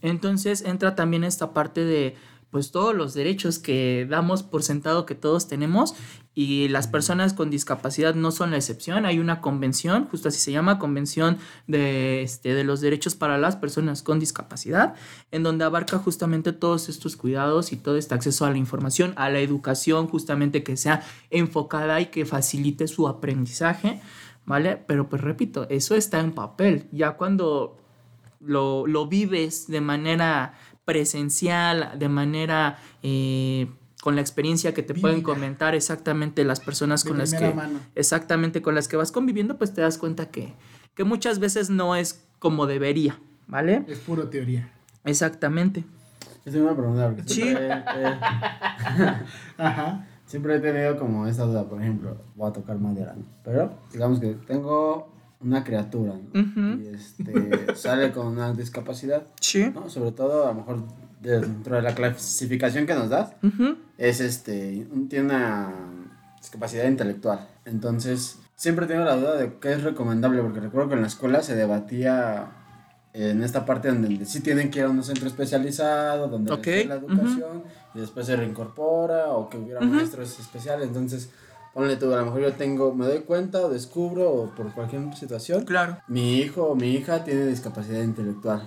Entonces 0.00 0.62
entra 0.62 0.94
también 0.94 1.24
esta 1.24 1.52
parte 1.52 1.84
de 1.84 2.14
pues 2.50 2.70
todos 2.70 2.94
los 2.94 3.14
derechos 3.14 3.58
que 3.58 4.06
damos 4.08 4.42
por 4.42 4.62
sentado 4.62 5.04
que 5.04 5.14
todos 5.14 5.48
tenemos 5.48 5.94
y 6.34 6.68
las 6.68 6.86
personas 6.86 7.34
con 7.34 7.50
discapacidad 7.50 8.14
no 8.14 8.30
son 8.30 8.52
la 8.52 8.58
excepción. 8.58 9.06
Hay 9.06 9.18
una 9.18 9.40
convención, 9.40 10.06
justo 10.06 10.28
así 10.28 10.38
se 10.38 10.52
llama, 10.52 10.78
Convención 10.78 11.36
de, 11.66 12.22
este, 12.22 12.54
de 12.54 12.62
los 12.62 12.80
Derechos 12.80 13.16
para 13.16 13.38
las 13.38 13.56
Personas 13.56 14.02
con 14.02 14.20
Discapacidad, 14.20 14.94
en 15.32 15.42
donde 15.42 15.64
abarca 15.64 15.98
justamente 15.98 16.52
todos 16.52 16.88
estos 16.88 17.16
cuidados 17.16 17.72
y 17.72 17.76
todo 17.76 17.96
este 17.96 18.14
acceso 18.14 18.46
a 18.46 18.50
la 18.50 18.56
información, 18.56 19.14
a 19.16 19.30
la 19.30 19.40
educación 19.40 20.06
justamente 20.06 20.62
que 20.62 20.76
sea 20.76 21.02
enfocada 21.30 22.00
y 22.00 22.06
que 22.06 22.24
facilite 22.24 22.86
su 22.86 23.08
aprendizaje, 23.08 24.00
¿vale? 24.46 24.76
Pero 24.86 25.08
pues 25.08 25.22
repito, 25.22 25.66
eso 25.70 25.96
está 25.96 26.20
en 26.20 26.30
papel. 26.30 26.86
Ya 26.92 27.16
cuando 27.16 27.76
lo, 28.40 28.86
lo 28.86 29.06
vives 29.08 29.66
de 29.66 29.80
manera 29.80 30.54
presencial, 30.88 31.98
de 31.98 32.08
manera 32.08 32.78
eh, 33.02 33.68
con 34.00 34.14
la 34.14 34.22
experiencia 34.22 34.72
que 34.72 34.82
te 34.82 34.94
pueden 34.94 35.20
comentar 35.20 35.74
exactamente 35.74 36.44
las 36.44 36.60
personas 36.60 37.04
De 37.04 37.10
con 37.10 37.18
las 37.18 37.34
que 37.34 37.52
mano. 37.52 37.78
exactamente 37.94 38.62
con 38.62 38.74
las 38.74 38.88
que 38.88 38.96
vas 38.96 39.12
conviviendo, 39.12 39.58
pues 39.58 39.74
te 39.74 39.82
das 39.82 39.98
cuenta 39.98 40.30
que, 40.30 40.54
que 40.94 41.04
muchas 41.04 41.40
veces 41.40 41.68
no 41.68 41.94
es 41.94 42.24
como 42.38 42.66
debería, 42.66 43.20
¿vale? 43.46 43.84
Es 43.86 43.98
puro 43.98 44.28
teoría. 44.30 44.72
Exactamente. 45.04 45.84
Tengo 46.42 46.68
una 46.68 46.74
pregunta. 46.76 47.06
porque 47.08 47.22
Sí. 47.28 47.42
Siempre, 47.42 47.68
eh, 47.70 48.18
Ajá. 49.58 50.06
siempre 50.24 50.56
he 50.56 50.60
tenido 50.60 50.98
como 50.98 51.26
esa 51.26 51.44
duda, 51.44 51.68
por 51.68 51.82
ejemplo, 51.82 52.16
voy 52.34 52.48
a 52.48 52.52
tocar 52.54 52.78
madera, 52.78 53.12
¿no? 53.14 53.24
Pero 53.44 53.74
digamos 53.92 54.20
que 54.20 54.28
tengo 54.46 55.12
una 55.40 55.62
criatura, 55.64 56.14
¿no? 56.14 56.40
Ujú. 56.40 56.82
Y 56.82 56.88
este, 56.88 57.66
sale 57.76 58.10
con 58.12 58.26
una 58.26 58.52
discapacidad, 58.52 59.22
Sí. 59.40 59.70
¿no? 59.72 59.88
Sobre 59.88 60.12
todo, 60.12 60.44
a 60.46 60.48
lo 60.48 60.54
mejor 60.54 60.82
dentro 61.20 61.76
de 61.76 61.82
la 61.82 61.94
clasificación 61.94 62.86
que 62.86 62.94
nos 62.94 63.08
das, 63.10 63.32
es 63.98 64.20
este, 64.20 64.86
un- 64.92 65.08
tiene 65.08 65.26
una 65.26 65.72
discapacidad 66.40 66.86
intelectual. 66.86 67.46
Entonces, 67.64 68.38
siempre 68.56 68.86
tengo 68.86 69.04
la 69.04 69.16
duda 69.16 69.36
de 69.36 69.54
qué 69.60 69.72
es 69.72 69.82
recomendable, 69.82 70.42
porque 70.42 70.60
recuerdo 70.60 70.88
que 70.88 70.94
en 70.94 71.02
la 71.02 71.08
escuela 71.08 71.42
se 71.42 71.54
debatía 71.56 72.52
en 73.14 73.42
esta 73.42 73.64
parte 73.64 73.88
donde 73.88 74.24
sí 74.26 74.40
tienen 74.40 74.70
que 74.70 74.80
ir 74.80 74.84
a 74.84 74.90
un 74.90 75.02
centro 75.02 75.26
especializado, 75.26 76.28
donde 76.28 76.50
les 76.50 76.58
Ok, 76.60 76.66
den 76.66 76.88
la 76.88 76.94
educación 76.96 77.62
y 77.94 78.00
después 78.00 78.26
se 78.26 78.36
reincorpora 78.36 79.28
o 79.30 79.48
que 79.48 79.56
hubiera 79.58 79.80
maestros 79.80 80.38
especiales. 80.38 80.86
Entonces, 80.88 81.30
ponle 81.78 81.94
tú, 81.96 82.12
a 82.12 82.16
lo 82.16 82.24
mejor 82.24 82.40
yo 82.40 82.52
tengo, 82.54 82.92
me 82.92 83.06
doy 83.06 83.20
cuenta 83.20 83.60
o 83.64 83.68
descubro 83.68 84.32
o 84.32 84.50
por 84.50 84.72
cualquier 84.74 85.14
situación, 85.14 85.64
Claro. 85.64 85.98
mi 86.08 86.38
hijo 86.40 86.64
o 86.64 86.74
mi 86.74 86.90
hija 86.90 87.22
tiene 87.22 87.46
discapacidad 87.46 88.02
intelectual. 88.02 88.64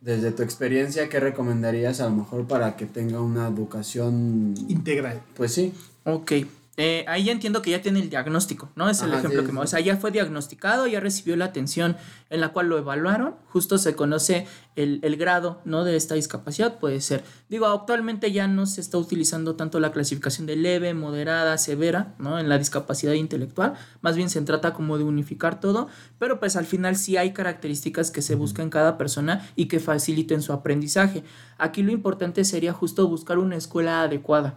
Desde 0.00 0.30
tu 0.30 0.44
experiencia, 0.44 1.08
¿qué 1.08 1.18
recomendarías 1.18 2.00
a 2.00 2.04
lo 2.04 2.12
mejor 2.12 2.46
para 2.46 2.76
que 2.76 2.86
tenga 2.86 3.20
una 3.20 3.48
educación? 3.48 4.54
Integral. 4.68 5.20
Pues 5.36 5.52
sí, 5.52 5.74
Ok. 6.04 6.32
Eh, 6.78 7.04
ahí 7.06 7.24
ya 7.24 7.32
entiendo 7.32 7.60
que 7.60 7.70
ya 7.70 7.82
tiene 7.82 8.00
el 8.00 8.08
diagnóstico, 8.08 8.70
¿no? 8.76 8.88
Es 8.88 9.02
el 9.02 9.10
Ajá, 9.10 9.18
ejemplo 9.18 9.42
sí, 9.42 9.46
que 9.46 9.52
me... 9.52 9.60
sí. 9.60 9.64
O 9.64 9.66
sea, 9.66 9.80
ya 9.80 9.98
fue 9.98 10.10
diagnosticado, 10.10 10.86
ya 10.86 11.00
recibió 11.00 11.36
la 11.36 11.44
atención 11.44 11.96
en 12.30 12.40
la 12.40 12.48
cual 12.48 12.68
lo 12.68 12.78
evaluaron, 12.78 13.34
justo 13.50 13.76
se 13.76 13.94
conoce 13.94 14.46
el, 14.74 14.98
el 15.02 15.16
grado, 15.16 15.60
¿no? 15.66 15.84
De 15.84 15.96
esta 15.96 16.14
discapacidad, 16.14 16.78
puede 16.78 17.02
ser. 17.02 17.24
Digo, 17.50 17.66
actualmente 17.66 18.32
ya 18.32 18.48
no 18.48 18.64
se 18.64 18.80
está 18.80 18.96
utilizando 18.96 19.54
tanto 19.54 19.80
la 19.80 19.92
clasificación 19.92 20.46
de 20.46 20.56
leve, 20.56 20.94
moderada, 20.94 21.58
severa, 21.58 22.14
¿no? 22.18 22.38
En 22.38 22.48
la 22.48 22.56
discapacidad 22.56 23.12
intelectual, 23.12 23.74
más 24.00 24.16
bien 24.16 24.30
se 24.30 24.40
trata 24.40 24.72
como 24.72 24.96
de 24.96 25.04
unificar 25.04 25.60
todo, 25.60 25.88
pero 26.18 26.40
pues 26.40 26.56
al 26.56 26.64
final 26.64 26.96
sí 26.96 27.18
hay 27.18 27.34
características 27.34 28.10
que 28.10 28.22
se 28.22 28.34
buscan 28.34 28.64
en 28.64 28.70
cada 28.70 28.96
persona 28.96 29.46
y 29.56 29.66
que 29.66 29.78
faciliten 29.78 30.40
su 30.40 30.54
aprendizaje. 30.54 31.22
Aquí 31.58 31.82
lo 31.82 31.92
importante 31.92 32.44
sería 32.46 32.72
justo 32.72 33.06
buscar 33.08 33.36
una 33.38 33.56
escuela 33.56 34.00
adecuada. 34.02 34.54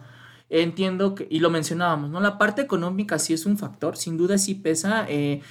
Entiendo 0.48 1.14
que, 1.14 1.26
y 1.30 1.40
lo 1.40 1.50
mencionábamos, 1.50 2.10
¿no? 2.10 2.20
La 2.20 2.38
parte 2.38 2.62
económica 2.62 3.18
sí 3.18 3.34
es 3.34 3.46
un 3.46 3.58
factor, 3.58 3.96
sin 3.96 4.16
duda 4.16 4.38
sí 4.38 4.54
pesa. 4.54 5.06
eh, 5.08 5.42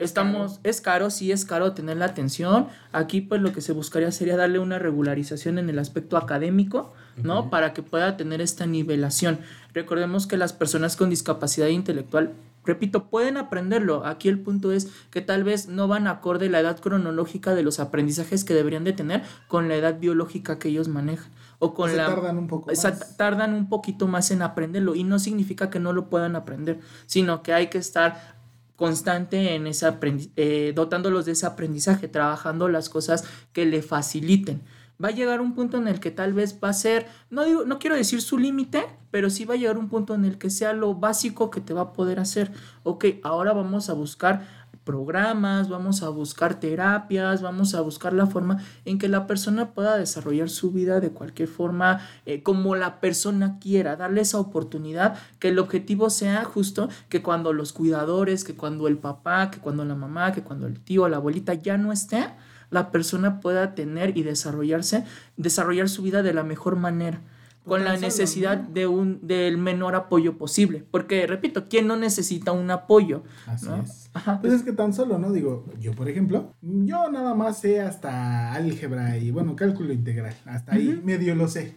estamos, 0.00 0.60
es 0.64 0.80
caro, 0.80 1.10
sí 1.10 1.30
es 1.30 1.44
caro 1.44 1.72
tener 1.72 1.98
la 1.98 2.06
atención. 2.06 2.66
Aquí 2.90 3.20
pues 3.20 3.40
lo 3.40 3.52
que 3.52 3.60
se 3.60 3.72
buscaría 3.72 4.10
sería 4.10 4.36
darle 4.36 4.58
una 4.58 4.78
regularización 4.78 5.58
en 5.58 5.70
el 5.70 5.78
aspecto 5.78 6.16
académico, 6.16 6.92
¿no? 7.22 7.50
Para 7.50 7.72
que 7.72 7.82
pueda 7.82 8.16
tener 8.16 8.40
esta 8.40 8.66
nivelación. 8.66 9.38
Recordemos 9.74 10.26
que 10.26 10.36
las 10.36 10.52
personas 10.52 10.96
con 10.96 11.10
discapacidad 11.10 11.68
intelectual, 11.68 12.32
repito, 12.64 13.04
pueden 13.04 13.36
aprenderlo. 13.36 14.04
Aquí 14.06 14.28
el 14.28 14.40
punto 14.40 14.72
es 14.72 14.88
que 15.10 15.20
tal 15.20 15.44
vez 15.44 15.68
no 15.68 15.86
van 15.86 16.06
acorde 16.06 16.48
la 16.48 16.60
edad 16.60 16.80
cronológica 16.80 17.54
de 17.54 17.62
los 17.62 17.78
aprendizajes 17.78 18.44
que 18.44 18.54
deberían 18.54 18.84
de 18.84 18.94
tener 18.94 19.22
con 19.48 19.68
la 19.68 19.76
edad 19.76 20.00
biológica 20.00 20.58
que 20.58 20.70
ellos 20.70 20.88
manejan. 20.88 21.30
O 21.60 21.72
con 21.74 21.90
Se 21.90 21.96
la... 21.96 22.06
tardan 22.06 22.38
un 22.38 22.48
poco 22.48 22.70
más. 22.70 23.16
tardan 23.16 23.54
un 23.54 23.68
poquito 23.68 24.08
más 24.08 24.30
en 24.32 24.42
aprenderlo 24.42 24.94
y 24.96 25.04
no 25.04 25.18
significa 25.18 25.70
que 25.70 25.78
no 25.78 25.92
lo 25.92 26.08
puedan 26.08 26.34
aprender, 26.34 26.80
sino 27.06 27.42
que 27.42 27.52
hay 27.52 27.68
que 27.68 27.78
estar 27.78 28.40
constante 28.76 29.54
en 29.54 29.66
ese 29.66 29.86
aprendi- 29.86 30.30
eh, 30.36 30.72
dotándolos 30.74 31.26
de 31.26 31.32
ese 31.32 31.46
aprendizaje, 31.46 32.08
trabajando 32.08 32.68
las 32.68 32.88
cosas 32.88 33.24
que 33.52 33.66
le 33.66 33.82
faciliten. 33.82 34.62
Va 35.02 35.08
a 35.08 35.12
llegar 35.12 35.40
un 35.40 35.54
punto 35.54 35.78
en 35.78 35.88
el 35.88 35.98
que 36.00 36.10
tal 36.10 36.32
vez 36.34 36.58
va 36.62 36.68
a 36.70 36.72
ser, 36.74 37.06
no 37.30 37.44
digo, 37.44 37.64
no 37.64 37.78
quiero 37.78 37.96
decir 37.96 38.20
su 38.20 38.36
límite, 38.38 38.84
pero 39.10 39.30
sí 39.30 39.44
va 39.46 39.54
a 39.54 39.56
llegar 39.56 39.78
un 39.78 39.88
punto 39.88 40.14
en 40.14 40.24
el 40.26 40.36
que 40.38 40.50
sea 40.50 40.72
lo 40.74 40.94
básico 40.94 41.50
que 41.50 41.60
te 41.62 41.72
va 41.74 41.80
a 41.82 41.92
poder 41.92 42.20
hacer. 42.20 42.52
Ok, 42.82 43.06
ahora 43.22 43.52
vamos 43.54 43.88
a 43.88 43.94
buscar 43.94 44.59
programas, 44.90 45.68
vamos 45.68 46.02
a 46.02 46.08
buscar 46.08 46.58
terapias, 46.58 47.42
vamos 47.42 47.76
a 47.76 47.80
buscar 47.80 48.12
la 48.12 48.26
forma 48.26 48.58
en 48.84 48.98
que 48.98 49.06
la 49.06 49.28
persona 49.28 49.70
pueda 49.70 49.96
desarrollar 49.96 50.50
su 50.50 50.72
vida 50.72 50.98
de 50.98 51.10
cualquier 51.10 51.46
forma, 51.46 52.00
eh, 52.26 52.42
como 52.42 52.74
la 52.74 52.98
persona 52.98 53.60
quiera, 53.60 53.94
darle 53.94 54.22
esa 54.22 54.40
oportunidad, 54.40 55.16
que 55.38 55.50
el 55.50 55.60
objetivo 55.60 56.10
sea 56.10 56.42
justo 56.42 56.88
que 57.08 57.22
cuando 57.22 57.52
los 57.52 57.72
cuidadores, 57.72 58.42
que 58.42 58.56
cuando 58.56 58.88
el 58.88 58.98
papá, 58.98 59.52
que 59.52 59.60
cuando 59.60 59.84
la 59.84 59.94
mamá, 59.94 60.32
que 60.32 60.42
cuando 60.42 60.66
el 60.66 60.80
tío, 60.80 61.08
la 61.08 61.18
abuelita 61.18 61.54
ya 61.54 61.76
no 61.76 61.92
esté, 61.92 62.26
la 62.70 62.90
persona 62.90 63.38
pueda 63.38 63.76
tener 63.76 64.18
y 64.18 64.24
desarrollarse, 64.24 65.04
desarrollar 65.36 65.88
su 65.88 66.02
vida 66.02 66.24
de 66.24 66.34
la 66.34 66.42
mejor 66.42 66.74
manera 66.74 67.20
con 67.64 67.84
la 67.84 67.96
necesidad 67.96 68.56
de 68.56 68.86
un 68.86 69.20
del 69.26 69.58
menor 69.58 69.94
apoyo 69.94 70.38
posible, 70.38 70.84
porque 70.90 71.26
repito, 71.26 71.68
¿quién 71.68 71.86
no 71.86 71.96
necesita 71.96 72.52
un 72.52 72.70
apoyo? 72.70 73.22
Así 73.46 73.66
¿no? 73.66 73.82
es. 73.82 74.10
Ajá, 74.14 74.40
Pues 74.40 74.52
es 74.54 74.62
que 74.62 74.72
tan 74.72 74.92
solo, 74.92 75.18
¿no? 75.18 75.32
Digo, 75.32 75.66
yo 75.78 75.92
por 75.92 76.08
ejemplo, 76.08 76.54
yo 76.62 77.10
nada 77.10 77.34
más 77.34 77.60
sé 77.60 77.80
hasta 77.80 78.52
álgebra 78.52 79.16
y 79.18 79.30
bueno, 79.30 79.54
cálculo 79.56 79.92
integral. 79.92 80.34
Hasta 80.46 80.74
ahí 80.74 81.00
medio 81.04 81.34
lo 81.34 81.48
sé. 81.48 81.74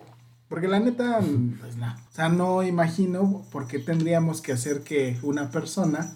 Porque 0.48 0.68
la 0.68 0.80
neta, 0.80 1.20
pues 1.60 1.78
no. 1.78 1.88
O 1.88 2.16
sea, 2.16 2.30
no 2.30 2.64
imagino 2.64 3.44
por 3.52 3.68
qué 3.68 3.80
tendríamos 3.80 4.42
que 4.42 4.52
hacer 4.52 4.82
que 4.84 5.18
una 5.24 5.50
persona, 5.50 6.12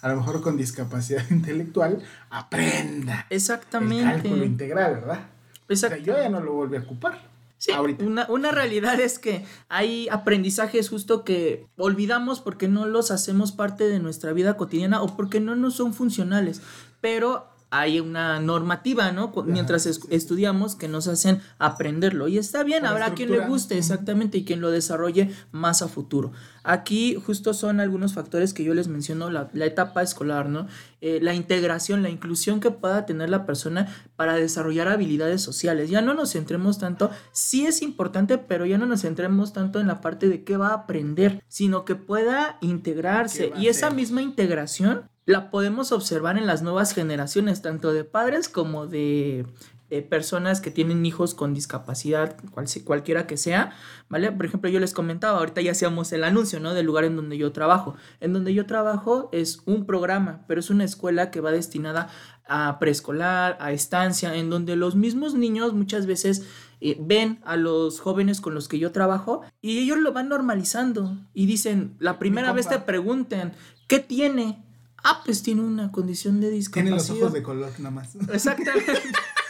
a 0.00 0.08
lo 0.08 0.16
mejor 0.16 0.40
con 0.40 0.56
discapacidad 0.56 1.22
intelectual, 1.30 2.02
aprenda 2.30 2.80
el 2.82 2.98
cálculo 2.98 3.24
Exactamente. 3.30 4.28
integral, 4.46 4.94
¿verdad? 4.94 5.26
O 5.70 5.76
sea, 5.76 5.96
yo 5.98 6.16
ya 6.16 6.28
no 6.28 6.40
lo 6.40 6.54
volví 6.54 6.76
a 6.76 6.80
ocupar. 6.80 7.31
Sí, 7.64 7.70
ahorita. 7.70 8.04
una, 8.04 8.26
una 8.28 8.50
realidad 8.50 8.98
es 8.98 9.20
que 9.20 9.44
hay 9.68 10.08
aprendizajes 10.10 10.88
justo 10.88 11.22
que 11.22 11.68
olvidamos 11.76 12.40
porque 12.40 12.66
no 12.66 12.86
los 12.86 13.12
hacemos 13.12 13.52
parte 13.52 13.86
de 13.88 14.00
nuestra 14.00 14.32
vida 14.32 14.56
cotidiana 14.56 15.00
o 15.00 15.16
porque 15.16 15.38
no 15.38 15.54
nos 15.54 15.74
son 15.76 15.94
funcionales, 15.94 16.60
pero 17.00 17.46
hay 17.70 18.00
una 18.00 18.38
normativa, 18.40 19.12
¿no? 19.12 19.32
Mientras 19.46 19.86
es- 19.86 20.00
estudiamos 20.10 20.74
que 20.74 20.88
nos 20.88 21.06
hacen 21.08 21.40
aprenderlo 21.58 22.28
y 22.28 22.36
está 22.36 22.64
bien, 22.64 22.80
Por 22.80 22.90
habrá 22.90 23.14
quien 23.14 23.30
le 23.30 23.46
guste 23.46 23.78
exactamente 23.78 24.36
y 24.38 24.44
quien 24.44 24.60
lo 24.60 24.70
desarrolle 24.70 25.30
más 25.52 25.80
a 25.82 25.88
futuro. 25.88 26.32
Aquí 26.64 27.14
justo 27.14 27.54
son 27.54 27.80
algunos 27.80 28.14
factores 28.14 28.54
que 28.54 28.64
yo 28.64 28.74
les 28.74 28.88
menciono, 28.88 29.30
la, 29.30 29.48
la 29.52 29.66
etapa 29.66 30.02
escolar, 30.02 30.48
¿no? 30.48 30.66
Eh, 31.00 31.18
la 31.20 31.34
integración, 31.34 32.02
la 32.02 32.10
inclusión 32.10 32.60
que 32.60 32.70
pueda 32.70 33.06
tener 33.06 33.28
la 33.28 33.44
persona 33.44 33.92
para 34.14 34.34
desarrollar 34.34 34.88
habilidades 34.88 35.42
sociales. 35.42 35.90
Ya 35.90 36.00
no 36.02 36.14
nos 36.14 36.32
centremos 36.32 36.78
tanto, 36.78 37.10
sí 37.32 37.66
es 37.66 37.82
importante, 37.82 38.38
pero 38.38 38.66
ya 38.66 38.78
no 38.78 38.86
nos 38.86 39.02
centremos 39.02 39.52
tanto 39.52 39.80
en 39.80 39.88
la 39.88 40.00
parte 40.00 40.28
de 40.28 40.44
qué 40.44 40.56
va 40.56 40.68
a 40.68 40.74
aprender, 40.74 41.42
sino 41.48 41.84
que 41.84 41.96
pueda 41.96 42.58
integrarse. 42.60 43.46
¿Qué 43.46 43.50
va 43.50 43.56
a 43.56 43.60
Y 43.60 43.68
esa 43.68 43.90
misma 43.90 44.22
integración 44.22 45.10
la 45.24 45.50
podemos 45.50 45.92
observar 45.92 46.36
en 46.36 46.46
las 46.46 46.62
nuevas 46.62 46.94
generaciones, 46.94 47.62
tanto 47.62 47.92
de 47.92 48.04
padres 48.04 48.48
como 48.48 48.86
de 48.86 49.46
eh, 49.92 50.00
personas 50.00 50.62
que 50.62 50.70
tienen 50.70 51.04
hijos 51.04 51.34
con 51.34 51.52
discapacidad, 51.52 52.34
cual, 52.50 52.66
cualquiera 52.82 53.26
que 53.26 53.36
sea, 53.36 53.72
¿vale? 54.08 54.32
Por 54.32 54.46
ejemplo, 54.46 54.70
yo 54.70 54.80
les 54.80 54.94
comentaba, 54.94 55.36
ahorita 55.36 55.60
ya 55.60 55.72
hacíamos 55.72 56.10
el 56.12 56.24
anuncio, 56.24 56.60
¿no? 56.60 56.72
Del 56.72 56.86
lugar 56.86 57.04
en 57.04 57.14
donde 57.14 57.36
yo 57.36 57.52
trabajo. 57.52 57.94
En 58.20 58.32
donde 58.32 58.54
yo 58.54 58.64
trabajo 58.64 59.28
es 59.32 59.60
un 59.66 59.84
programa, 59.84 60.46
pero 60.48 60.60
es 60.60 60.70
una 60.70 60.84
escuela 60.84 61.30
que 61.30 61.42
va 61.42 61.52
destinada 61.52 62.08
a 62.48 62.78
preescolar, 62.78 63.58
a 63.60 63.72
estancia, 63.72 64.34
en 64.34 64.48
donde 64.48 64.76
los 64.76 64.96
mismos 64.96 65.34
niños 65.34 65.74
muchas 65.74 66.06
veces 66.06 66.46
eh, 66.80 66.96
ven 66.98 67.40
a 67.44 67.56
los 67.56 68.00
jóvenes 68.00 68.40
con 68.40 68.54
los 68.54 68.68
que 68.68 68.78
yo 68.78 68.92
trabajo 68.92 69.42
y 69.60 69.78
ellos 69.78 69.98
lo 69.98 70.14
van 70.14 70.30
normalizando 70.30 71.18
y 71.34 71.44
dicen, 71.44 71.96
la 71.98 72.18
primera 72.18 72.54
vez 72.54 72.66
te 72.66 72.78
preguntan, 72.78 73.52
¿qué 73.88 73.98
tiene? 73.98 74.64
Ah, 75.04 75.20
pues 75.22 75.42
tiene 75.42 75.60
una 75.60 75.92
condición 75.92 76.40
de 76.40 76.48
discapacidad. 76.48 76.96
Tiene 76.96 76.96
los 76.96 77.10
ojos 77.10 77.32
de 77.34 77.42
color 77.42 77.72
nada 77.76 77.90
más. 77.90 78.14
Exactamente. 78.32 78.92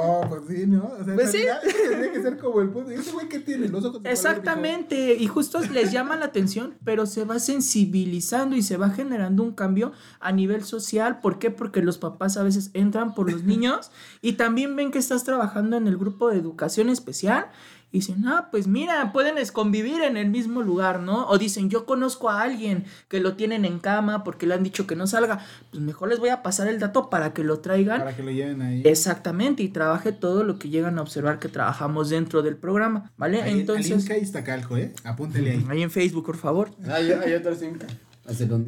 Oh, 0.00 0.24
pues 0.28 0.42
sí, 0.48 0.66
¿no? 0.66 0.92
O 1.00 1.04
sea, 1.04 1.14
Pues 1.14 1.32
sí. 1.32 1.42
tendría 1.90 2.12
que 2.12 2.22
ser 2.22 2.38
como 2.38 2.60
el 2.60 2.68
punto. 2.70 2.90
Ese 2.90 3.10
güey 3.12 3.28
que 3.28 3.40
tiene 3.40 3.68
los 3.68 3.84
ojos 3.84 4.00
Exactamente, 4.04 5.14
y 5.14 5.26
justo 5.26 5.60
les 5.72 5.90
llama 5.92 6.16
la 6.16 6.26
atención, 6.26 6.74
pero 6.84 7.06
se 7.06 7.24
va 7.24 7.38
sensibilizando 7.38 8.54
y 8.56 8.62
se 8.62 8.76
va 8.76 8.90
generando 8.90 9.42
un 9.42 9.52
cambio 9.52 9.92
a 10.20 10.30
nivel 10.32 10.62
social. 10.64 11.20
¿Por 11.20 11.38
qué? 11.38 11.50
Porque 11.50 11.82
los 11.82 11.98
papás 11.98 12.36
a 12.36 12.42
veces 12.42 12.70
entran 12.74 13.14
por 13.14 13.30
los 13.30 13.42
niños 13.44 13.90
y 14.22 14.34
también 14.34 14.76
ven 14.76 14.90
que 14.90 14.98
estás 14.98 15.24
trabajando 15.24 15.76
en 15.76 15.86
el 15.88 15.96
grupo 15.96 16.28
de 16.28 16.38
educación 16.38 16.88
especial 16.90 17.46
y 17.90 17.98
dicen, 17.98 18.26
ah, 18.26 18.48
pues 18.50 18.66
mira, 18.66 19.12
pueden 19.12 19.36
convivir 19.52 20.02
en 20.02 20.16
el 20.16 20.28
mismo 20.28 20.62
lugar, 20.62 21.00
¿no? 21.00 21.26
O 21.28 21.38
dicen, 21.38 21.70
yo 21.70 21.86
conozco 21.86 22.28
a 22.28 22.42
alguien 22.42 22.84
que 23.08 23.20
lo 23.20 23.34
tienen 23.34 23.64
en 23.64 23.78
cama 23.78 24.24
porque 24.24 24.46
le 24.46 24.54
han 24.54 24.62
dicho 24.62 24.86
que 24.86 24.94
no 24.94 25.06
salga, 25.06 25.44
pues 25.70 25.82
mejor 25.82 26.10
les 26.10 26.18
voy 26.18 26.28
a 26.28 26.42
pasar 26.42 26.68
el 26.68 26.78
dato 26.78 27.08
para 27.08 27.32
que 27.32 27.42
lo 27.44 27.60
traigan 27.60 28.00
Para 28.00 28.14
que 28.14 28.22
lo 28.22 28.30
lleven 28.30 28.60
ahí. 28.60 28.82
Exactamente, 28.84 29.62
y 29.62 29.68
trabaje 29.68 30.12
todo 30.12 30.44
lo 30.44 30.58
que 30.58 30.68
llegan 30.68 30.98
a 30.98 31.02
observar 31.02 31.38
que 31.38 31.48
trabajamos 31.48 32.10
dentro 32.10 32.42
del 32.42 32.56
programa, 32.56 33.10
¿vale? 33.16 33.40
Ahí- 33.42 33.60
Entonces, 33.60 33.92
Alinka 33.92 34.18
Iztacalco, 34.18 34.76
¿eh? 34.76 34.92
Apúntele 35.04 35.52
ahí. 35.52 35.66
ahí 35.68 35.82
en 35.82 35.90
Facebook, 35.90 36.26
por 36.26 36.36
favor. 36.36 36.70
Hay, 36.86 37.10
hay 37.10 37.32
otros 37.34 37.62
Inca. 37.62 37.86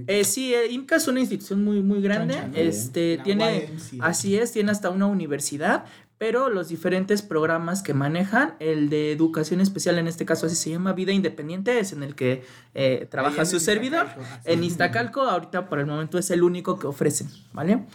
Eh, 0.07 0.25
sí, 0.25 0.55
eh, 0.55 0.69
IMCA 0.73 0.97
es 0.97 1.07
una 1.07 1.21
institución 1.21 1.63
muy, 1.63 1.83
muy 1.83 2.01
grande. 2.01 2.35
Este, 2.55 3.21
tiene, 3.23 3.69
así 4.01 4.37
es, 4.37 4.53
tiene 4.53 4.71
hasta 4.71 4.89
una 4.89 5.07
universidad, 5.07 5.85
pero 6.21 6.51
los 6.51 6.69
diferentes 6.69 7.23
programas 7.23 7.83
que 7.83 7.95
manejan, 7.95 8.53
el 8.59 8.91
de 8.91 9.11
educación 9.11 9.63
especial, 9.63 9.97
en 9.97 10.07
este 10.07 10.27
caso 10.27 10.45
así 10.45 10.55
se 10.55 10.69
llama 10.69 10.93
Vida 10.93 11.13
Independiente, 11.13 11.79
es 11.79 11.95
en 11.95 12.03
el 12.03 12.15
que 12.15 12.45
eh, 12.75 13.09
trabaja 13.11 13.47
su 13.47 13.59
servidor. 13.59 14.05
Iztacalco, 14.05 14.41
En. 14.45 14.63
Iztacalco, 14.63 15.23
ahorita 15.23 15.67
por 15.71 15.79
el 15.79 15.87
momento 15.87 16.19
es 16.19 16.31
el 16.31 16.43
único 16.43 16.79
que 16.79 16.87
ofrecen, 16.87 17.31
¿vale? 17.55 17.87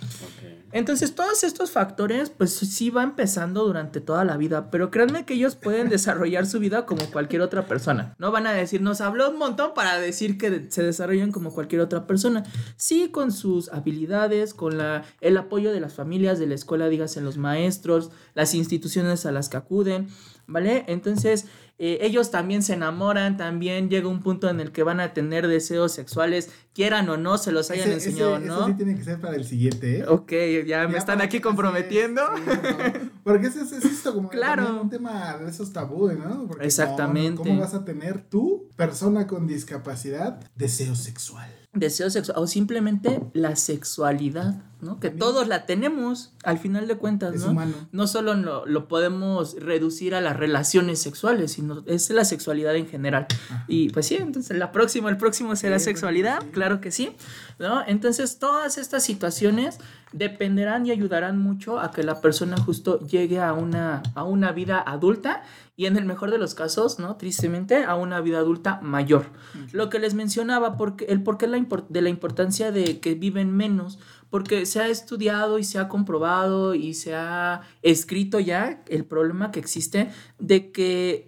Entonces, 0.76 1.16
todos 1.16 1.46
estos 1.46 1.72
factores, 1.72 2.30
pues 2.30 2.52
sí 2.52 2.90
va 2.90 3.02
empezando 3.02 3.64
durante 3.66 4.02
toda 4.02 4.26
la 4.26 4.36
vida, 4.36 4.70
pero 4.72 4.92
créanme 4.92 5.24
que 5.24 5.36
ellos 5.36 5.56
pueden 5.56 5.88
desarrollar 5.96 6.46
su 6.46 6.60
vida 6.60 6.86
como 6.86 7.10
cualquier 7.12 7.44
otra 7.44 7.66
persona. 7.66 8.14
No 8.20 8.30
van 8.30 8.46
a 8.46 8.52
decir, 8.52 8.82
nos 8.82 9.00
habló 9.00 9.30
un 9.30 9.38
montón 9.38 9.74
para 9.74 9.98
decir 10.02 10.38
que 10.38 10.68
se 10.70 10.84
desarrollan 10.84 11.32
como 11.32 11.54
cualquier 11.54 11.80
otra 11.80 12.06
persona. 12.06 12.44
Sí, 12.76 13.08
con 13.08 13.32
sus 13.32 13.72
habilidades, 13.72 14.54
con 14.54 14.78
la, 14.78 15.06
el 15.22 15.38
apoyo 15.38 15.72
de 15.72 15.80
las 15.80 15.94
familias, 15.94 16.40
de 16.40 16.48
la 16.48 16.56
escuela, 16.56 16.90
dígase 16.90 17.22
los 17.22 17.38
maestros, 17.38 18.12
las 18.34 18.54
instituciones 18.54 19.26
a 19.26 19.32
las 19.32 19.48
que 19.48 19.56
acuden, 19.56 20.10
¿vale? 20.46 20.84
Entonces, 20.90 21.46
eh, 21.78 21.98
ellos 22.02 22.32
también 22.32 22.64
se 22.64 22.74
enamoran, 22.74 23.36
también 23.38 23.90
llega 23.90 24.08
un 24.08 24.22
punto 24.22 24.50
en 24.50 24.60
el 24.62 24.72
que 24.72 24.84
van 24.84 25.00
a 25.00 25.14
tener 25.14 25.48
deseos 25.48 25.92
sexuales, 25.92 26.50
quieran 26.74 27.10
o 27.10 27.18
no, 27.18 27.38
se 27.38 27.52
los 27.52 27.70
hayan 27.72 27.90
Ese- 27.92 28.10
enseñado, 28.10 28.38
ese- 28.38 28.46
¿no? 28.48 28.54
Eso 28.60 28.68
sí 28.68 28.74
tiene 28.76 28.96
que 28.96 29.04
ser 29.04 29.20
para 29.20 29.36
el 29.36 29.46
siguiente, 29.46 30.00
¿eh? 30.00 30.06
Ok, 30.08 30.32
ya 30.66 30.88
me 30.88 30.98
están 30.98 31.22
aquí 31.22 31.42
comprometiendo. 31.42 32.22
así 32.22 32.42
es, 32.50 32.56
sí, 32.62 33.00
no. 33.04 33.12
Porque 33.24 33.48
es, 33.48 33.56
es, 33.56 33.72
es 33.72 33.86
esto 33.86 34.14
como 34.14 34.30
Claro. 34.30 34.82
un 34.82 34.90
tema 34.90 35.38
de 35.38 35.50
esos 35.50 35.74
tabúes, 35.74 36.18
¿no? 36.18 36.46
Porque 36.48 36.62
no, 36.64 36.66
Exactamente. 36.68 37.38
¿Cómo 37.44 37.60
vas 37.60 37.74
a 37.74 37.84
tener 37.84 38.22
tú, 38.22 38.70
persona 38.76 39.28
con 39.28 39.48
discapacidad, 39.48 40.40
deseo 40.56 40.96
sexual? 40.96 41.50
Deseo 41.76 42.10
sexual 42.10 42.38
o 42.40 42.48
simplemente 42.48 43.22
la 43.34 43.56
sexualidad, 43.56 44.56
¿no? 44.82 45.00
Que 45.00 45.10
También. 45.10 45.20
todos 45.20 45.48
la 45.48 45.66
tenemos 45.66 46.34
al 46.44 46.58
final 46.58 46.88
de 46.88 46.96
cuentas, 46.98 47.36
Es 47.36 47.42
¿no? 47.46 47.52
humano. 47.52 47.74
No 47.92 48.08
solo 48.08 48.34
lo, 48.34 48.66
lo 48.66 48.88
podemos 48.88 49.56
reducir 49.60 50.16
a 50.16 50.22
las 50.22 50.36
relaciones 50.38 51.00
sexuales, 51.02 51.52
sino 51.54 51.84
es 51.86 52.10
la 52.10 52.26
sexualidad 52.26 52.76
en 52.76 52.88
general. 52.88 53.28
Ajá. 53.50 53.66
Y 53.68 53.90
pues 53.90 54.08
sí, 54.08 54.16
entonces 54.16 54.58
la 54.58 54.72
próxima, 54.72 55.10
el 55.10 55.18
próximo 55.18 55.56
será 55.56 55.78
Sí, 55.80 55.86
sexualidad, 55.86 56.42
sí. 56.42 56.48
claro 56.52 56.82
que 56.82 56.92
sí, 56.92 57.12
¿no? 57.60 57.84
Entonces 57.86 58.40
todas 58.40 58.78
estas 58.78 59.04
situaciones 59.04 59.78
dependerán 60.14 60.86
y 60.86 60.92
ayudarán 60.92 61.38
mucho 61.38 61.80
a 61.80 61.92
que 61.92 62.04
la 62.04 62.22
persona 62.22 62.56
justo 62.58 63.00
llegue 63.06 63.42
a 63.42 63.54
una, 63.54 64.02
a 64.16 64.24
una 64.24 64.52
vida 64.54 64.82
adulta 64.86 65.44
y 65.78 65.88
en 65.88 65.98
el 65.98 66.06
mejor 66.06 66.32
de 66.32 66.38
los 66.38 66.56
casos, 66.56 67.00
¿no? 67.00 67.18
Tristemente, 67.18 67.84
a 67.84 67.96
una 67.96 68.22
vida 68.22 68.40
adulta 68.40 68.80
mayor. 68.82 69.26
Lo 69.74 69.90
que 69.90 70.00
les 70.00 70.14
mencionaba, 70.14 70.78
porque, 70.78 71.06
el 71.06 71.22
porqué 71.22 71.48
la 71.48 71.60
de 71.90 72.02
la 72.02 72.10
importancia 72.10 72.72
de 72.72 73.00
que 73.00 73.16
viven 73.16 73.56
menos, 73.56 74.00
porque 74.30 74.66
se 74.66 74.80
ha 74.80 74.88
estudiado 74.88 75.60
y 75.60 75.64
se 75.64 75.80
ha 75.80 75.90
comprobado 75.90 76.76
y 76.76 76.94
se 76.94 77.16
ha 77.16 77.62
escrito 77.82 78.40
ya 78.40 78.84
el 78.88 79.06
problema 79.06 79.52
que 79.52 79.60
existe 79.60 80.10
de 80.40 80.72
que 80.72 81.28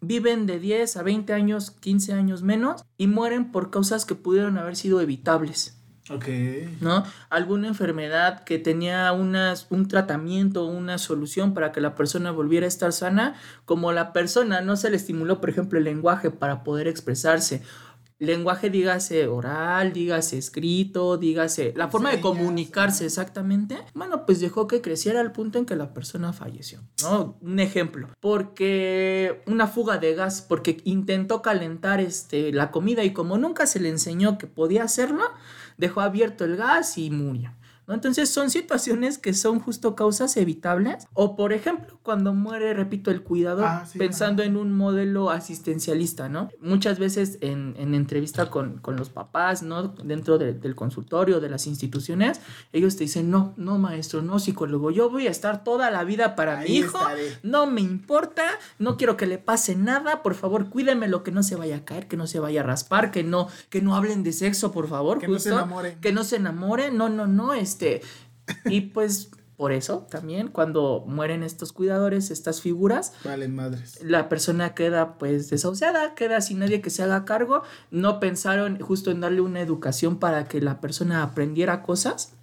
viven 0.00 0.46
de 0.46 0.60
10 0.60 0.96
a 0.96 1.02
20 1.02 1.32
años, 1.32 1.70
15 1.70 2.12
años 2.12 2.42
menos 2.42 2.84
y 2.96 3.06
mueren 3.06 3.50
por 3.50 3.70
causas 3.70 4.04
que 4.04 4.14
pudieron 4.14 4.58
haber 4.58 4.76
sido 4.76 5.00
evitables. 5.00 5.77
Ok. 6.10 6.26
¿no? 6.80 7.04
Alguna 7.28 7.68
enfermedad 7.68 8.44
que 8.44 8.58
tenía 8.58 9.12
unas, 9.12 9.66
un 9.70 9.88
tratamiento, 9.88 10.64
una 10.64 10.98
solución 10.98 11.54
para 11.54 11.70
que 11.72 11.80
la 11.80 11.94
persona 11.94 12.30
volviera 12.30 12.64
a 12.64 12.68
estar 12.68 12.92
sana, 12.92 13.34
como 13.64 13.92
la 13.92 14.12
persona 14.12 14.60
no 14.60 14.76
se 14.76 14.90
le 14.90 14.96
estimuló, 14.96 15.40
por 15.40 15.50
ejemplo, 15.50 15.78
el 15.78 15.84
lenguaje 15.84 16.30
para 16.30 16.64
poder 16.64 16.88
expresarse. 16.88 17.62
Lenguaje, 18.20 18.68
dígase 18.68 19.28
oral, 19.28 19.92
dígase 19.92 20.38
escrito, 20.38 21.18
dígase 21.18 21.72
la 21.76 21.88
forma 21.88 22.10
de 22.10 22.20
comunicarse 22.20 23.06
exactamente. 23.06 23.78
Bueno, 23.94 24.26
pues 24.26 24.40
dejó 24.40 24.66
que 24.66 24.80
creciera 24.80 25.20
al 25.20 25.30
punto 25.30 25.58
en 25.58 25.66
que 25.66 25.76
la 25.76 25.94
persona 25.94 26.32
falleció, 26.32 26.80
¿no? 27.02 27.38
Un 27.40 27.60
ejemplo, 27.60 28.08
porque 28.18 29.42
una 29.46 29.68
fuga 29.68 29.98
de 29.98 30.14
gas, 30.14 30.42
porque 30.42 30.78
intentó 30.84 31.42
calentar 31.42 32.00
este, 32.00 32.52
la 32.52 32.72
comida 32.72 33.04
y 33.04 33.12
como 33.12 33.38
nunca 33.38 33.66
se 33.66 33.78
le 33.78 33.88
enseñó 33.88 34.36
que 34.36 34.48
podía 34.48 34.82
hacerlo, 34.82 35.22
dejó 35.76 36.00
abierto 36.00 36.44
el 36.44 36.56
gas 36.56 36.98
y 36.98 37.10
murió. 37.10 37.52
¿No? 37.88 37.94
Entonces 37.94 38.28
son 38.30 38.50
situaciones 38.50 39.18
que 39.18 39.34
son 39.34 39.58
justo 39.58 39.96
causas 39.96 40.36
evitables. 40.36 41.08
O 41.14 41.34
por 41.34 41.52
ejemplo, 41.52 41.98
cuando 42.04 42.32
muere, 42.34 42.72
repito, 42.74 43.10
el 43.10 43.22
cuidador, 43.22 43.64
Ah, 43.66 43.84
sí, 43.90 43.98
pensando 43.98 44.42
en 44.44 44.56
un 44.56 44.72
modelo 44.76 45.30
asistencialista, 45.30 46.28
¿no? 46.28 46.50
Muchas 46.60 46.98
veces 46.98 47.38
en, 47.40 47.74
en 47.78 47.94
entrevista 47.94 48.50
con, 48.50 48.78
con 48.78 48.96
los 48.96 49.08
papás, 49.10 49.62
¿no? 49.62 49.88
Dentro 49.88 50.38
de- 50.38 50.52
del 50.54 50.74
consultorio, 50.74 51.40
de 51.40 51.48
las 51.48 51.66
instituciones, 51.66 52.40
ellos 52.72 52.96
te 52.96 53.04
dicen, 53.04 53.30
no, 53.30 53.54
no 53.56 53.78
maestro, 53.78 54.22
no 54.22 54.38
psicólogo, 54.38 54.90
yo 54.90 55.10
voy 55.10 55.26
a 55.26 55.30
estar 55.30 55.64
toda 55.64 55.90
la 55.90 56.04
vida 56.04 56.36
para 56.36 56.58
Ahí 56.60 56.68
mi 56.70 56.76
hijo, 56.78 56.98
estaré. 56.98 57.38
no 57.42 57.66
me 57.66 57.80
importa, 57.80 58.44
no 58.78 58.96
quiero 58.96 59.16
que 59.16 59.26
le 59.26 59.38
pase 59.38 59.74
nada, 59.76 60.22
por 60.22 60.34
favor, 60.34 60.68
cuídeme 60.68 61.08
lo 61.08 61.22
que 61.22 61.32
no 61.32 61.42
se 61.42 61.56
vaya 61.56 61.76
a 61.78 61.84
caer, 61.84 62.06
que 62.08 62.16
no 62.16 62.26
se 62.26 62.38
vaya 62.40 62.60
a 62.60 62.64
raspar, 62.64 63.10
que 63.10 63.24
no, 63.24 63.48
que 63.70 63.80
no 63.82 63.94
hablen 63.96 64.22
de 64.22 64.32
sexo, 64.32 64.72
por 64.72 64.88
favor, 64.88 65.18
Que 65.18 65.28
no 65.28 65.38
se 65.38 65.50
justo, 65.50 65.64
enamoren. 65.64 65.98
que 66.00 66.12
no 66.12 66.24
se 66.24 66.36
enamore, 66.36 66.90
no, 66.90 67.08
no, 67.08 67.26
no, 67.26 67.54
este, 67.54 67.77
y 68.66 68.80
pues 68.82 69.30
por 69.56 69.72
eso 69.72 70.06
también 70.08 70.48
cuando 70.48 71.02
mueren 71.06 71.42
estos 71.42 71.72
cuidadores, 71.72 72.30
estas 72.30 72.60
figuras, 72.60 73.12
Valen 73.24 73.56
madres. 73.56 73.98
la 74.04 74.28
persona 74.28 74.72
queda 74.72 75.18
pues 75.18 75.50
desahuciada, 75.50 76.14
queda 76.14 76.40
sin 76.40 76.60
nadie 76.60 76.80
que 76.80 76.90
se 76.90 77.02
haga 77.02 77.24
cargo, 77.24 77.62
no 77.90 78.20
pensaron 78.20 78.78
justo 78.78 79.10
en 79.10 79.20
darle 79.20 79.40
una 79.40 79.60
educación 79.60 80.20
para 80.20 80.44
que 80.46 80.60
la 80.60 80.80
persona 80.80 81.24
aprendiera 81.24 81.82
cosas. 81.82 82.34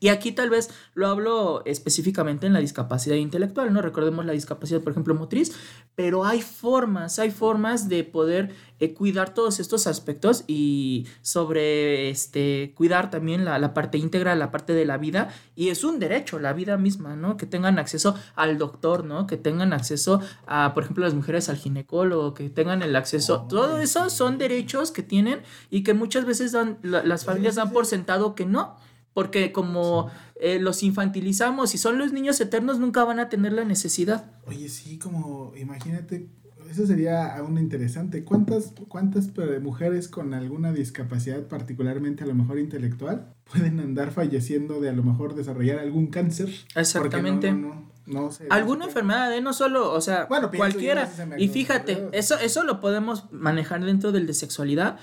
Y 0.00 0.08
aquí 0.08 0.32
tal 0.32 0.48
vez 0.50 0.70
lo 0.94 1.06
hablo 1.08 1.62
específicamente 1.66 2.46
en 2.46 2.54
la 2.54 2.58
discapacidad 2.60 3.16
intelectual, 3.16 3.72
¿no? 3.72 3.82
Recordemos 3.82 4.24
la 4.24 4.32
discapacidad, 4.32 4.80
por 4.80 4.92
ejemplo, 4.92 5.14
motriz, 5.14 5.52
pero 5.94 6.24
hay 6.24 6.40
formas, 6.40 7.18
hay 7.18 7.30
formas 7.30 7.88
de 7.90 8.02
poder 8.04 8.54
eh, 8.78 8.94
cuidar 8.94 9.34
todos 9.34 9.60
estos 9.60 9.86
aspectos 9.86 10.44
y 10.46 11.06
sobre 11.20 12.08
este, 12.10 12.72
cuidar 12.74 13.10
también 13.10 13.44
la, 13.44 13.58
la 13.58 13.74
parte 13.74 13.98
íntegra, 13.98 14.34
la 14.36 14.50
parte 14.50 14.72
de 14.72 14.86
la 14.86 14.96
vida, 14.96 15.28
y 15.54 15.68
es 15.68 15.84
un 15.84 15.98
derecho, 15.98 16.38
la 16.38 16.54
vida 16.54 16.78
misma, 16.78 17.14
¿no? 17.14 17.36
Que 17.36 17.44
tengan 17.46 17.78
acceso 17.78 18.14
al 18.36 18.56
doctor, 18.56 19.04
¿no? 19.04 19.26
Que 19.26 19.36
tengan 19.36 19.72
acceso 19.74 20.20
a, 20.46 20.72
por 20.72 20.84
ejemplo, 20.84 21.04
las 21.04 21.14
mujeres 21.14 21.48
al 21.50 21.56
ginecólogo, 21.56 22.32
que 22.32 22.48
tengan 22.48 22.82
el 22.82 22.96
acceso, 22.96 23.46
todo 23.50 23.78
eso 23.78 24.08
son 24.08 24.38
derechos 24.38 24.92
que 24.92 25.02
tienen 25.02 25.42
y 25.70 25.82
que 25.82 25.92
muchas 25.92 26.24
veces 26.24 26.52
dan, 26.52 26.78
la- 26.82 27.02
las 27.02 27.24
familias 27.26 27.56
dan 27.56 27.70
por 27.72 27.84
sentado 27.84 28.34
que 28.34 28.46
no. 28.46 28.76
Porque 29.14 29.52
como 29.52 30.10
eh, 30.36 30.58
los 30.60 30.82
infantilizamos 30.82 31.74
y 31.74 31.78
son 31.78 31.98
los 31.98 32.12
niños 32.12 32.40
eternos, 32.40 32.78
nunca 32.78 33.04
van 33.04 33.18
a 33.18 33.28
tener 33.28 33.52
la 33.52 33.64
necesidad. 33.64 34.30
Oye, 34.46 34.68
sí, 34.68 34.98
como, 34.98 35.52
imagínate, 35.56 36.28
eso 36.70 36.86
sería 36.86 37.36
aún 37.36 37.58
interesante. 37.58 38.22
¿Cuántas, 38.24 38.72
cuántas 38.88 39.26
eh, 39.36 39.58
mujeres 39.60 40.06
con 40.08 40.32
alguna 40.34 40.72
discapacidad, 40.72 41.48
particularmente 41.48 42.22
a 42.22 42.26
lo 42.28 42.34
mejor 42.36 42.60
intelectual, 42.60 43.34
pueden 43.50 43.80
andar 43.80 44.12
falleciendo 44.12 44.80
de 44.80 44.88
a 44.90 44.92
lo 44.92 45.02
mejor 45.02 45.34
desarrollar 45.34 45.80
algún 45.80 46.06
cáncer? 46.06 46.48
Exactamente. 46.76 47.50
No, 47.50 47.58
no, 47.58 47.74
no, 48.06 48.22
no 48.24 48.30
se- 48.30 48.46
Alguna 48.50 48.84
enfermedad, 48.84 49.34
¿eh? 49.36 49.40
No 49.40 49.52
solo, 49.52 49.92
o 49.92 50.00
sea, 50.00 50.26
Bueno, 50.26 50.50
cualquiera. 50.56 51.10
Y 51.38 51.48
fíjate, 51.48 52.08
eso, 52.12 52.38
eso 52.38 52.62
lo 52.62 52.80
podemos 52.80 53.32
manejar 53.32 53.84
dentro 53.84 54.12
del 54.12 54.28
de 54.28 54.34
sexualidad, 54.34 54.98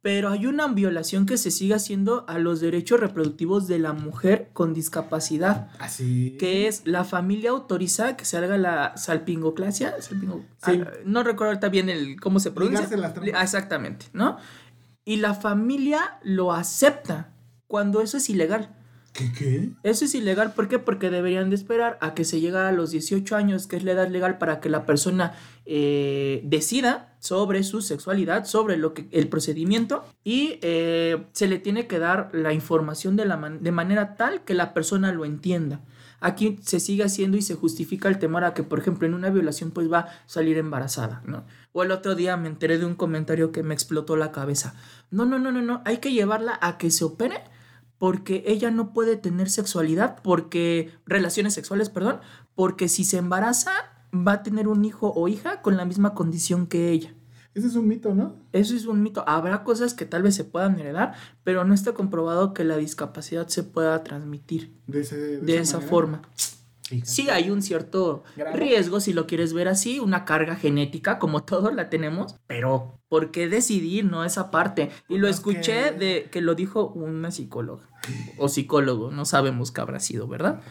pero 0.00 0.28
hay 0.30 0.46
una 0.46 0.68
violación 0.68 1.26
que 1.26 1.36
se 1.36 1.50
sigue 1.50 1.74
haciendo 1.74 2.24
a 2.28 2.38
los 2.38 2.60
derechos 2.60 3.00
reproductivos 3.00 3.66
de 3.66 3.78
la 3.80 3.92
mujer 3.92 4.50
con 4.52 4.72
discapacidad. 4.74 5.70
Así. 5.78 6.36
que 6.38 6.66
es 6.68 6.82
la 6.86 7.04
familia 7.04 7.50
autoriza 7.50 8.16
que 8.16 8.24
se 8.24 8.36
haga 8.38 8.56
la 8.58 8.96
salpingoclasia. 8.96 9.96
salpingo- 10.00 10.44
Sí. 10.64 10.80
ah, 10.84 10.90
no 11.04 11.22
recuerdo 11.22 11.50
ahorita 11.50 11.68
bien 11.68 11.88
el 11.88 12.20
cómo 12.20 12.38
se 12.40 12.50
pronuncia. 12.50 12.86
Ah, 13.34 13.42
Exactamente, 13.42 14.06
¿no? 14.12 14.38
Y 15.04 15.16
la 15.16 15.34
familia 15.34 16.18
lo 16.22 16.52
acepta 16.52 17.32
cuando 17.66 18.00
eso 18.00 18.16
es 18.18 18.28
ilegal. 18.30 18.74
¿Qué 19.12 19.32
qué? 19.32 19.70
Eso 19.82 20.04
es 20.04 20.14
ilegal, 20.14 20.54
¿por 20.54 20.68
qué? 20.68 20.78
Porque 20.78 21.10
deberían 21.10 21.50
de 21.50 21.56
esperar 21.56 21.98
a 22.00 22.14
que 22.14 22.24
se 22.24 22.40
llegue 22.40 22.58
a 22.58 22.72
los 22.72 22.90
18 22.90 23.34
años, 23.36 23.66
que 23.66 23.76
es 23.76 23.84
la 23.84 23.92
edad 23.92 24.08
legal 24.08 24.38
para 24.38 24.60
que 24.60 24.68
la 24.68 24.86
persona 24.86 25.34
eh, 25.66 26.40
decida 26.44 27.16
sobre 27.18 27.62
su 27.64 27.82
sexualidad, 27.82 28.44
sobre 28.44 28.76
lo 28.76 28.94
que, 28.94 29.08
el 29.10 29.28
procedimiento, 29.28 30.04
y 30.22 30.58
eh, 30.62 31.26
se 31.32 31.48
le 31.48 31.58
tiene 31.58 31.86
que 31.86 31.98
dar 31.98 32.30
la 32.32 32.52
información 32.52 33.16
de, 33.16 33.24
la 33.24 33.36
de 33.36 33.72
manera 33.72 34.14
tal 34.14 34.44
que 34.44 34.54
la 34.54 34.72
persona 34.72 35.12
lo 35.12 35.24
entienda. 35.24 35.80
Aquí 36.20 36.58
se 36.62 36.80
sigue 36.80 37.04
haciendo 37.04 37.36
y 37.36 37.42
se 37.42 37.54
justifica 37.54 38.08
el 38.08 38.18
temor 38.18 38.44
a 38.44 38.52
que, 38.52 38.64
por 38.64 38.80
ejemplo, 38.80 39.06
en 39.06 39.14
una 39.14 39.30
violación 39.30 39.70
pues 39.70 39.90
va 39.90 40.00
a 40.00 40.08
salir 40.26 40.58
embarazada, 40.58 41.22
¿no? 41.24 41.44
O 41.72 41.84
el 41.84 41.92
otro 41.92 42.16
día 42.16 42.36
me 42.36 42.48
enteré 42.48 42.78
de 42.78 42.86
un 42.86 42.96
comentario 42.96 43.52
que 43.52 43.62
me 43.62 43.74
explotó 43.74 44.16
la 44.16 44.32
cabeza. 44.32 44.74
No, 45.10 45.26
no, 45.26 45.38
no, 45.38 45.52
no, 45.52 45.62
no, 45.62 45.80
hay 45.84 45.98
que 45.98 46.12
llevarla 46.12 46.58
a 46.60 46.76
que 46.76 46.90
se 46.90 47.04
opere 47.04 47.42
porque 47.98 48.44
ella 48.46 48.70
no 48.70 48.92
puede 48.92 49.16
tener 49.16 49.50
sexualidad, 49.50 50.18
porque 50.22 50.92
relaciones 51.06 51.54
sexuales, 51.54 51.90
perdón, 51.90 52.20
porque 52.54 52.88
si 52.88 53.04
se 53.04 53.18
embaraza 53.18 53.72
va 54.14 54.32
a 54.32 54.42
tener 54.42 54.68
un 54.68 54.84
hijo 54.84 55.12
o 55.14 55.28
hija 55.28 55.60
con 55.62 55.76
la 55.76 55.84
misma 55.84 56.14
condición 56.14 56.66
que 56.66 56.90
ella. 56.90 57.14
Ese 57.54 57.66
es 57.66 57.74
un 57.74 57.88
mito, 57.88 58.14
¿no? 58.14 58.36
Eso 58.52 58.76
es 58.76 58.86
un 58.86 59.02
mito. 59.02 59.24
Habrá 59.26 59.64
cosas 59.64 59.92
que 59.94 60.04
tal 60.04 60.22
vez 60.22 60.36
se 60.36 60.44
puedan 60.44 60.78
heredar, 60.78 61.14
pero 61.42 61.64
no 61.64 61.74
está 61.74 61.92
comprobado 61.92 62.54
que 62.54 62.62
la 62.62 62.76
discapacidad 62.76 63.48
se 63.48 63.64
pueda 63.64 64.04
transmitir 64.04 64.72
De, 64.86 65.00
ese- 65.00 65.40
de 65.40 65.58
esa 65.58 65.80
forma. 65.80 66.22
Fíjate. 66.88 67.10
Sí 67.10 67.28
hay 67.28 67.50
un 67.50 67.60
cierto 67.60 68.24
riesgo, 68.54 68.98
si 69.00 69.12
lo 69.12 69.26
quieres 69.26 69.52
ver 69.52 69.68
así, 69.68 70.00
una 70.00 70.24
carga 70.24 70.56
genética, 70.56 71.18
como 71.18 71.42
todos 71.44 71.74
la 71.74 71.90
tenemos, 71.90 72.36
pero 72.46 72.98
¿por 73.10 73.30
qué 73.30 73.46
decidir, 73.46 74.06
no? 74.06 74.24
Esa 74.24 74.50
parte. 74.50 74.88
Y 75.06 75.18
lo 75.18 75.28
escuché 75.28 75.92
de 75.92 76.30
que 76.32 76.40
lo 76.40 76.54
dijo 76.54 76.88
una 76.88 77.30
psicóloga 77.30 77.86
o 78.38 78.48
psicólogo, 78.48 79.10
no 79.10 79.26
sabemos 79.26 79.70
qué 79.70 79.82
habrá 79.82 80.00
sido, 80.00 80.28
¿verdad? 80.28 80.62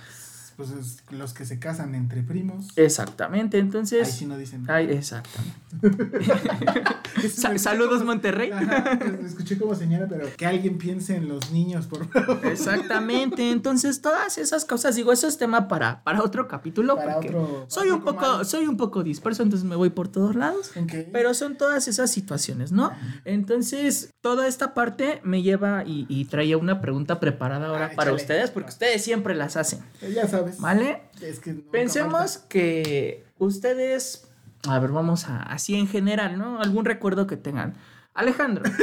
Pues 0.57 0.71
es 0.71 1.03
los 1.11 1.33
que 1.33 1.45
se 1.45 1.59
casan 1.59 1.93
entre 1.93 2.23
primos. 2.23 2.67
Exactamente, 2.75 3.57
Ahí 3.57 3.61
entonces... 3.61 4.09
sí 4.11 4.25
no 4.25 4.37
dicen. 4.37 4.65
Ay, 4.67 4.87
exactamente. 4.89 5.55
Sa- 7.29 7.57
saludos, 7.57 7.99
como- 7.99 8.07
Monterrey. 8.13 8.51
Ajá, 8.51 8.97
escuché 9.25 9.57
como 9.57 9.75
señora, 9.75 10.07
pero 10.09 10.27
que 10.35 10.45
alguien 10.45 10.77
piense 10.77 11.15
en 11.15 11.27
los 11.27 11.51
niños, 11.51 11.85
por 11.87 12.07
favor. 12.09 12.39
Exactamente, 12.45 13.51
entonces 13.51 14.01
todas 14.01 14.37
esas 14.37 14.65
cosas, 14.65 14.95
digo, 14.95 15.11
eso 15.11 15.27
es 15.27 15.37
tema 15.37 15.67
para, 15.67 16.03
para 16.03 16.23
otro 16.23 16.47
capítulo, 16.47 16.95
Para 16.95 17.13
porque 17.15 17.29
otro- 17.29 17.65
soy 17.67 17.89
un 17.89 18.01
poco, 18.03 18.43
soy 18.43 18.65
un 18.67 18.77
poco 18.77 19.03
disperso, 19.03 19.43
entonces 19.43 19.67
me 19.67 19.75
voy 19.75 19.89
por 19.91 20.07
todos 20.07 20.35
lados. 20.35 20.71
Pero 21.11 21.33
son 21.33 21.57
todas 21.57 21.87
esas 21.87 22.09
situaciones, 22.11 22.71
¿no? 22.71 22.91
Entonces, 23.25 24.09
toda 24.21 24.47
esta 24.47 24.73
parte 24.73 25.19
me 25.23 25.41
lleva 25.43 25.83
y, 25.85 26.05
y 26.09 26.25
traía 26.25 26.57
una 26.57 26.81
pregunta 26.81 27.19
preparada 27.19 27.67
ahora 27.67 27.89
Ah, 27.91 27.95
para 27.95 28.13
ustedes, 28.13 28.49
porque 28.51 28.69
ustedes 28.69 29.03
siempre 29.03 29.35
las 29.35 29.55
hacen. 29.57 29.79
Ya 30.13 30.27
sabes. 30.27 30.46
Sabes. 30.53 30.61
¿Vale? 30.61 31.01
Es 31.21 31.39
que 31.39 31.53
Pensemos 31.53 32.33
falta. 32.33 32.47
que 32.49 33.25
ustedes, 33.37 34.27
a 34.67 34.79
ver, 34.79 34.91
vamos 34.91 35.27
a, 35.29 35.41
así 35.43 35.75
en 35.75 35.87
general, 35.87 36.37
¿no? 36.37 36.59
Algún 36.61 36.85
recuerdo 36.85 37.27
que 37.27 37.37
tengan. 37.37 37.75
Alejandro. 38.13 38.63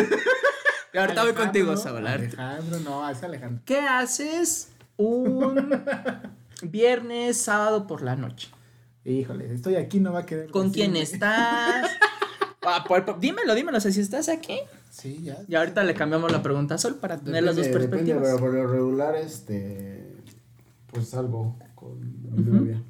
Y 0.92 0.96
ahorita 0.96 1.24
voy 1.24 1.32
contigo, 1.32 1.76
Saúl. 1.76 2.06
Alejandro, 2.06 2.78
no, 2.78 3.10
es 3.10 3.20
Alejandro. 3.24 3.60
¿Qué 3.66 3.80
haces 3.80 4.68
un 4.96 5.82
viernes, 6.62 7.36
sábado 7.40 7.88
por 7.88 8.00
la 8.02 8.14
noche? 8.14 8.48
Híjole, 9.04 9.52
estoy 9.52 9.74
aquí, 9.74 9.98
no 9.98 10.12
va 10.12 10.20
a 10.20 10.26
querer. 10.26 10.50
¿Con 10.52 10.70
quién 10.70 10.94
estás? 10.96 11.90
Ah, 12.66 12.82
por- 12.88 13.04
por- 13.04 13.20
dímelo, 13.20 13.54
dímelo. 13.54 13.76
O 13.76 13.80
sea, 13.80 13.90
si 13.92 14.00
estás 14.00 14.30
aquí. 14.30 14.58
Sí, 14.88 15.20
ya. 15.22 15.36
Y 15.46 15.54
ahorita 15.54 15.84
le 15.84 15.92
cambiamos 15.92 16.32
la 16.32 16.42
pregunta 16.42 16.76
a 16.76 16.78
Sol 16.78 16.94
para 16.94 17.18
tener 17.18 17.42
las 17.42 17.56
dos 17.56 17.66
Depende, 17.66 17.88
depende, 17.88 18.14
perspectivas. 18.14 18.40
pero 18.40 18.52
por 18.52 18.54
lo 18.58 18.72
regular, 18.72 19.14
este. 19.16 20.14
Pues 20.94 21.08
salgo 21.08 21.58
con 21.74 21.98
mi 22.00 22.42
novia. 22.44 22.80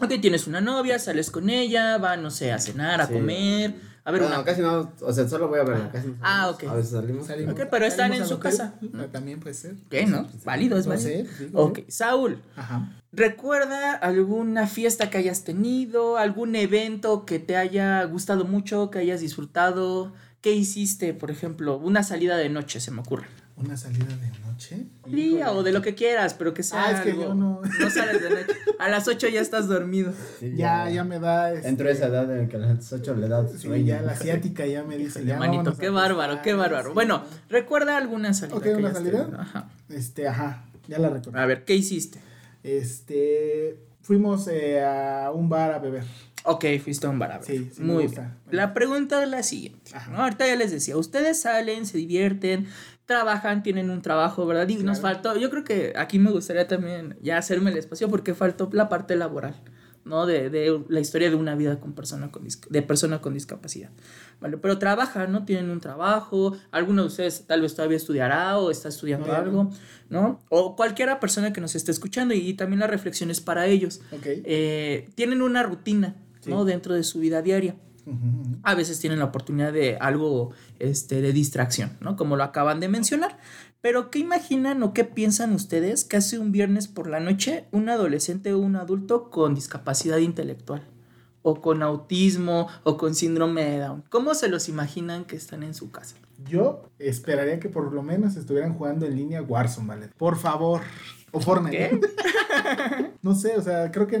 Ok, 0.00 0.20
tienes 0.20 0.48
una 0.48 0.60
novia, 0.60 0.98
sales 0.98 1.30
con 1.30 1.48
ella, 1.50 1.96
van, 1.98 2.20
no 2.22 2.30
sé, 2.30 2.50
a 2.50 2.58
cenar, 2.58 3.00
a 3.00 3.06
Sí. 3.06 3.12
comer, 3.12 3.76
a 4.04 4.10
ver 4.10 4.22
Bueno, 4.22 4.34
una... 4.36 4.44
casi 4.44 4.60
no, 4.60 4.92
o 5.00 5.12
sea, 5.12 5.28
solo 5.28 5.46
voy 5.46 5.60
a 5.60 5.62
verla, 5.62 5.90
casi 5.92 6.08
no 6.08 6.16
Ah, 6.20 6.50
ok. 6.50 6.64
A 6.64 6.74
veces 6.74 6.90
salimos. 6.90 7.28
Salimos- 7.28 7.54
Ok, 7.54 7.60
pero 7.70 7.86
están 7.86 8.08
salimos 8.08 8.28
en 8.28 8.34
su 8.36 8.40
casa. 8.40 8.74
También 9.12 9.38
puede 9.38 9.54
ser. 9.54 9.76
¿Qué, 9.88 10.04
no? 10.06 10.26
Válido, 10.44 10.76
es 10.76 10.86
No 10.86 10.94
válido. 10.94 11.24
pues, 11.24 11.38
digo, 11.38 11.62
Ok, 11.62 11.78
Saúl, 11.86 12.42
Ajá. 12.56 12.90
¿recuerda 13.12 13.92
alguna 13.92 14.66
fiesta 14.66 15.08
que 15.08 15.18
hayas 15.18 15.44
tenido, 15.44 16.16
algún 16.16 16.56
evento 16.56 17.24
que 17.24 17.38
te 17.38 17.56
haya 17.56 18.02
gustado 18.04 18.44
mucho, 18.44 18.90
que 18.90 18.98
hayas 18.98 19.20
disfrutado? 19.20 20.12
¿Qué 20.40 20.52
hiciste, 20.52 21.14
por 21.14 21.30
ejemplo? 21.30 21.76
Una 21.78 22.02
salida 22.02 22.36
de 22.36 22.48
noche, 22.48 22.80
se 22.80 22.90
me 22.90 23.00
ocurre. 23.02 23.26
Una 23.64 23.76
salida 23.76 24.06
de 24.16 24.30
noche. 24.46 24.86
Día 25.06 25.52
o 25.52 25.62
de 25.62 25.72
lo 25.72 25.82
que 25.82 25.94
quieras, 25.94 26.34
pero 26.34 26.52
que 26.54 26.62
sea 26.62 26.84
Ah, 26.84 26.92
es 26.92 27.00
que 27.00 27.10
algo- 27.12 27.22
yo 27.22 27.34
no- 27.34 27.60
No 27.62 27.90
sales 27.90 28.20
de 28.22 28.30
noche. 28.30 28.46
A 28.78 28.88
las 28.88 29.06
8 29.08 29.28
ya 29.28 29.40
estás 29.40 29.68
dormido. 29.68 30.12
Sí, 30.40 30.52
Ya, 30.56 30.88
ya 30.90 31.04
me 31.04 31.18
da. 31.18 31.52
este, 31.52 31.68
Entro 31.68 31.88
a 31.88 31.92
esa 31.92 32.06
edad 32.06 32.36
en 32.38 32.48
que 32.48 32.56
a 32.56 32.60
las 32.60 32.92
8 32.92 33.14
le 33.14 33.28
da 33.28 33.46
Sí, 33.48 33.58
sueño. 33.58 33.84
ya 33.86 34.02
la 34.02 34.12
asiática 34.12 34.66
ya 34.66 34.82
me 34.82 34.96
dice. 34.98 35.24
ya 35.24 35.38
Manito, 35.38 35.76
qué 35.76 35.90
bárbaro, 35.90 36.42
qué 36.42 36.54
bárbaro. 36.54 36.88
sí. 36.90 36.94
Bueno, 36.94 37.22
recuerda 37.48 37.96
alguna 37.96 38.34
salida. 38.34 38.56
Ok, 38.56 38.66
¿una 38.76 38.92
salida? 38.92 39.28
Ajá. 39.38 39.68
Este, 39.88 40.26
ajá, 40.28 40.64
ya 40.88 40.98
la 40.98 41.10
recuerdo. 41.10 41.38
A 41.38 41.46
ver, 41.46 41.64
¿qué 41.64 41.74
hiciste? 41.76 42.20
Este, 42.62 43.78
fuimos 44.00 44.48
eh, 44.48 44.82
a 44.84 45.30
un 45.32 45.48
bar 45.48 45.72
a 45.72 45.78
beber. 45.78 46.04
Ok, 46.44 46.64
fuiste 46.82 47.06
a 47.06 47.10
un 47.10 47.20
bar 47.20 47.30
a 47.32 47.38
ver. 47.38 47.46
Sí, 47.46 47.70
sí 47.72 47.80
me 47.82 47.92
Muy 47.92 48.04
gusta. 48.04 48.22
bien. 48.22 48.32
La 48.50 48.74
pregunta 48.74 49.22
es 49.22 49.28
la 49.28 49.42
siguiente. 49.44 49.92
Ajá. 49.94 50.10
¿no? 50.10 50.22
Ahorita 50.24 50.44
ya 50.46 50.56
les 50.56 50.72
decía, 50.72 50.96
ustedes 50.96 51.40
salen, 51.40 51.86
se 51.86 51.98
divierten, 51.98 52.66
trabajan, 53.12 53.62
tienen 53.62 53.90
un 53.90 54.00
trabajo, 54.00 54.46
¿verdad? 54.46 54.68
Y 54.68 54.76
nos 54.76 55.00
faltó, 55.00 55.36
yo 55.36 55.50
creo 55.50 55.64
que 55.64 55.92
aquí 55.96 56.18
me 56.18 56.30
gustaría 56.30 56.66
también 56.66 57.16
ya 57.20 57.36
hacerme 57.36 57.70
el 57.70 57.76
espacio 57.76 58.08
porque 58.08 58.34
faltó 58.34 58.70
la 58.72 58.88
parte 58.88 59.16
laboral, 59.16 59.54
¿no? 60.04 60.24
De, 60.24 60.48
de 60.48 60.82
la 60.88 61.00
historia 61.00 61.28
de 61.28 61.36
una 61.36 61.54
vida 61.54 61.78
con 61.78 61.92
persona 61.92 62.30
con 62.30 62.46
de 62.46 62.82
persona 62.82 63.20
con 63.20 63.34
discapacidad. 63.34 63.90
¿Vale? 64.40 64.56
Pero 64.56 64.78
trabajan, 64.78 65.30
¿no? 65.30 65.44
Tienen 65.44 65.68
un 65.70 65.80
trabajo, 65.80 66.56
alguno 66.70 67.02
de 67.02 67.08
ustedes 67.08 67.46
tal 67.46 67.60
vez 67.60 67.74
todavía 67.74 67.98
estudiará 67.98 68.58
o 68.58 68.70
está 68.70 68.88
estudiando 68.88 69.26
no. 69.26 69.34
algo, 69.34 69.70
¿no? 70.08 70.40
O 70.48 70.74
cualquiera 70.74 71.20
persona 71.20 71.52
que 71.52 71.60
nos 71.60 71.74
esté 71.74 71.92
escuchando 71.92 72.32
y, 72.34 72.38
y 72.38 72.54
también 72.54 72.80
la 72.80 72.86
reflexión 72.86 73.30
es 73.30 73.40
para 73.40 73.66
ellos. 73.66 74.00
Ok. 74.10 74.24
Eh, 74.26 75.10
tienen 75.14 75.42
una 75.42 75.62
rutina, 75.62 76.16
¿no? 76.46 76.64
Dentro 76.64 76.94
de 76.94 77.02
su 77.02 77.20
vida 77.20 77.42
diaria. 77.42 77.76
A 78.62 78.74
veces 78.74 78.98
tienen 79.00 79.18
la 79.18 79.26
oportunidad 79.26 79.72
de 79.72 79.96
algo 79.96 80.50
este, 80.78 81.20
de 81.20 81.32
distracción, 81.32 81.96
¿no? 82.00 82.16
Como 82.16 82.36
lo 82.36 82.44
acaban 82.44 82.80
de 82.80 82.88
mencionar. 82.88 83.38
Pero, 83.80 84.10
¿qué 84.10 84.20
imaginan 84.20 84.82
o 84.82 84.94
qué 84.94 85.04
piensan 85.04 85.52
ustedes 85.52 86.04
que 86.04 86.16
hace 86.16 86.38
un 86.38 86.52
viernes 86.52 86.86
por 86.86 87.08
la 87.08 87.20
noche 87.20 87.66
un 87.72 87.88
adolescente 87.88 88.52
o 88.52 88.58
un 88.58 88.76
adulto 88.76 89.30
con 89.30 89.54
discapacidad 89.54 90.18
intelectual? 90.18 90.86
O 91.42 91.60
con 91.60 91.82
autismo 91.82 92.68
o 92.84 92.96
con 92.96 93.16
síndrome 93.16 93.64
de 93.64 93.78
Down. 93.78 94.04
¿Cómo 94.08 94.34
se 94.34 94.48
los 94.48 94.68
imaginan 94.68 95.24
que 95.24 95.34
están 95.34 95.64
en 95.64 95.74
su 95.74 95.90
casa? 95.90 96.14
Yo 96.48 96.88
esperaría 97.00 97.58
que 97.58 97.68
por 97.68 97.92
lo 97.92 98.02
menos 98.02 98.36
estuvieran 98.36 98.74
jugando 98.74 99.06
en 99.06 99.16
línea 99.16 99.42
Warzone, 99.42 99.88
¿vale? 99.88 100.08
Por 100.16 100.38
favor. 100.38 100.82
O 101.32 101.40
Fortnite. 101.40 102.00
no 103.22 103.34
sé, 103.34 103.56
o 103.56 103.62
sea, 103.62 103.90
creo 103.90 104.06
que. 104.06 104.20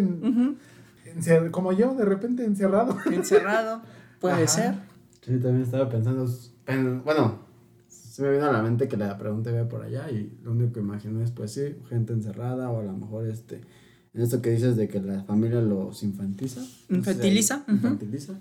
Encer- 1.16 1.50
como 1.50 1.72
yo, 1.72 1.94
de 1.94 2.04
repente 2.04 2.44
encerrado. 2.44 2.96
Encerrado, 3.12 3.82
puede 4.20 4.34
Ajá. 4.34 4.46
ser. 4.48 4.74
Sí, 5.20 5.32
también 5.38 5.62
estaba 5.62 5.88
pensando. 5.88 6.26
pen- 6.64 7.02
bueno, 7.04 7.38
se 7.88 8.22
me 8.22 8.32
vino 8.32 8.44
a 8.46 8.52
la 8.52 8.62
mente 8.62 8.88
que 8.88 8.96
la 8.96 9.16
pregunta 9.18 9.50
iba 9.50 9.68
por 9.68 9.82
allá 9.82 10.10
y 10.10 10.38
lo 10.42 10.52
único 10.52 10.72
que 10.74 10.80
imagino 10.80 11.22
es, 11.22 11.30
pues 11.30 11.52
sí, 11.52 11.76
gente 11.88 12.12
encerrada 12.12 12.70
o 12.70 12.80
a 12.80 12.84
lo 12.84 12.92
mejor 12.92 13.26
este. 13.28 13.60
En 14.14 14.20
esto 14.20 14.42
que 14.42 14.50
dices 14.50 14.76
de 14.76 14.88
que 14.88 15.00
la 15.00 15.22
familia 15.24 15.60
los 15.62 16.02
infantiza. 16.02 16.60
no 16.60 16.66
sé 16.66 16.74
si 16.88 16.94
Infantiliza. 16.96 17.64
Infantiliza. 17.68 18.34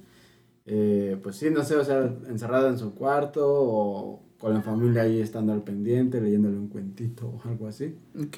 Eh, 0.66 1.18
pues 1.24 1.38
sí, 1.38 1.50
no 1.50 1.64
sé, 1.64 1.76
o 1.78 1.84
sea, 1.86 2.04
encerrado 2.28 2.68
en 2.70 2.78
su 2.78 2.94
cuarto 2.94 3.42
o 3.48 4.24
con 4.38 4.54
la 4.54 4.62
familia 4.62 5.04
ahí 5.04 5.22
estando 5.22 5.54
al 5.54 5.64
pendiente, 5.64 6.20
leyéndole 6.20 6.58
un 6.58 6.68
cuentito 6.68 7.28
o 7.28 7.42
algo 7.48 7.68
así. 7.68 7.96
Ok. 8.20 8.38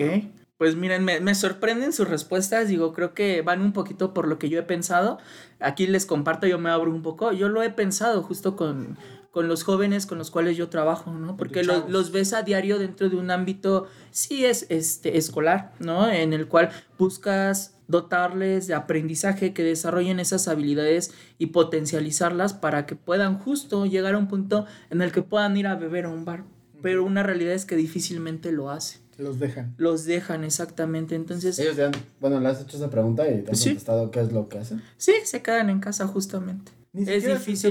Pues 0.63 0.77
miren, 0.77 1.03
me, 1.03 1.19
me 1.19 1.35
sorprenden 1.35 1.91
sus 1.91 2.07
respuestas. 2.07 2.69
Digo, 2.69 2.93
creo 2.93 3.13
que 3.13 3.41
van 3.41 3.59
un 3.59 3.73
poquito 3.73 4.13
por 4.13 4.29
lo 4.29 4.39
que 4.39 4.47
yo 4.47 4.57
he 4.57 4.63
pensado. 4.63 5.17
Aquí 5.59 5.87
les 5.87 6.05
comparto, 6.05 6.47
yo 6.47 6.57
me 6.57 6.69
abro 6.69 6.89
un 6.89 7.01
poco. 7.01 7.33
Yo 7.33 7.49
lo 7.49 7.61
he 7.63 7.69
pensado 7.69 8.23
justo 8.23 8.55
con, 8.55 8.97
con 9.31 9.49
los 9.49 9.63
jóvenes 9.65 10.05
con 10.05 10.19
los 10.19 10.31
cuales 10.31 10.55
yo 10.55 10.69
trabajo, 10.69 11.11
¿no? 11.11 11.35
Porque 11.35 11.65
los, 11.65 11.89
los 11.89 12.13
ves 12.13 12.31
a 12.31 12.43
diario 12.43 12.79
dentro 12.79 13.09
de 13.09 13.17
un 13.17 13.29
ámbito, 13.29 13.87
sí 14.09 14.45
es 14.45 14.65
este, 14.69 15.17
escolar, 15.17 15.73
¿no? 15.79 16.09
En 16.09 16.31
el 16.31 16.47
cual 16.47 16.69
buscas 16.97 17.75
dotarles 17.89 18.65
de 18.65 18.73
aprendizaje, 18.73 19.51
que 19.51 19.65
desarrollen 19.65 20.21
esas 20.21 20.47
habilidades 20.47 21.13
y 21.39 21.47
potencializarlas 21.47 22.53
para 22.53 22.85
que 22.85 22.95
puedan 22.95 23.37
justo 23.37 23.85
llegar 23.85 24.15
a 24.15 24.17
un 24.17 24.29
punto 24.29 24.65
en 24.89 25.01
el 25.01 25.11
que 25.11 25.23
puedan 25.23 25.57
ir 25.57 25.67
a 25.67 25.75
beber 25.75 26.05
a 26.05 26.09
un 26.09 26.23
bar. 26.23 26.45
Pero 26.81 27.03
una 27.03 27.21
realidad 27.21 27.51
es 27.51 27.65
que 27.65 27.75
difícilmente 27.75 28.53
lo 28.53 28.69
hacen 28.69 29.02
Los 29.17 29.39
dejan. 29.39 29.73
los 29.77 30.05
dejan 30.05 30.43
exactamente. 30.43 31.15
Entonces, 31.15 31.57
Ellos 31.59 31.75
te 31.75 31.85
han, 31.85 31.91
bueno, 32.19 32.39
le 32.39 32.49
has 32.49 32.61
hecho 32.61 32.77
esa 32.77 32.89
pregunta 32.89 33.27
y 33.27 33.41
te 33.43 33.51
han 33.51 33.55
Sí. 33.55 33.69
contestado 33.69 34.11
qué 34.11 34.21
es 34.21 34.31
lo 34.31 34.49
que 34.49 34.59
hacen. 34.59 34.81
sí, 34.97 35.13
se 35.25 35.41
quedan 35.41 35.69
en 35.69 35.79
casa 35.79 36.07
justamente. 36.07 36.71
Ni 36.95 37.09
es 37.11 37.23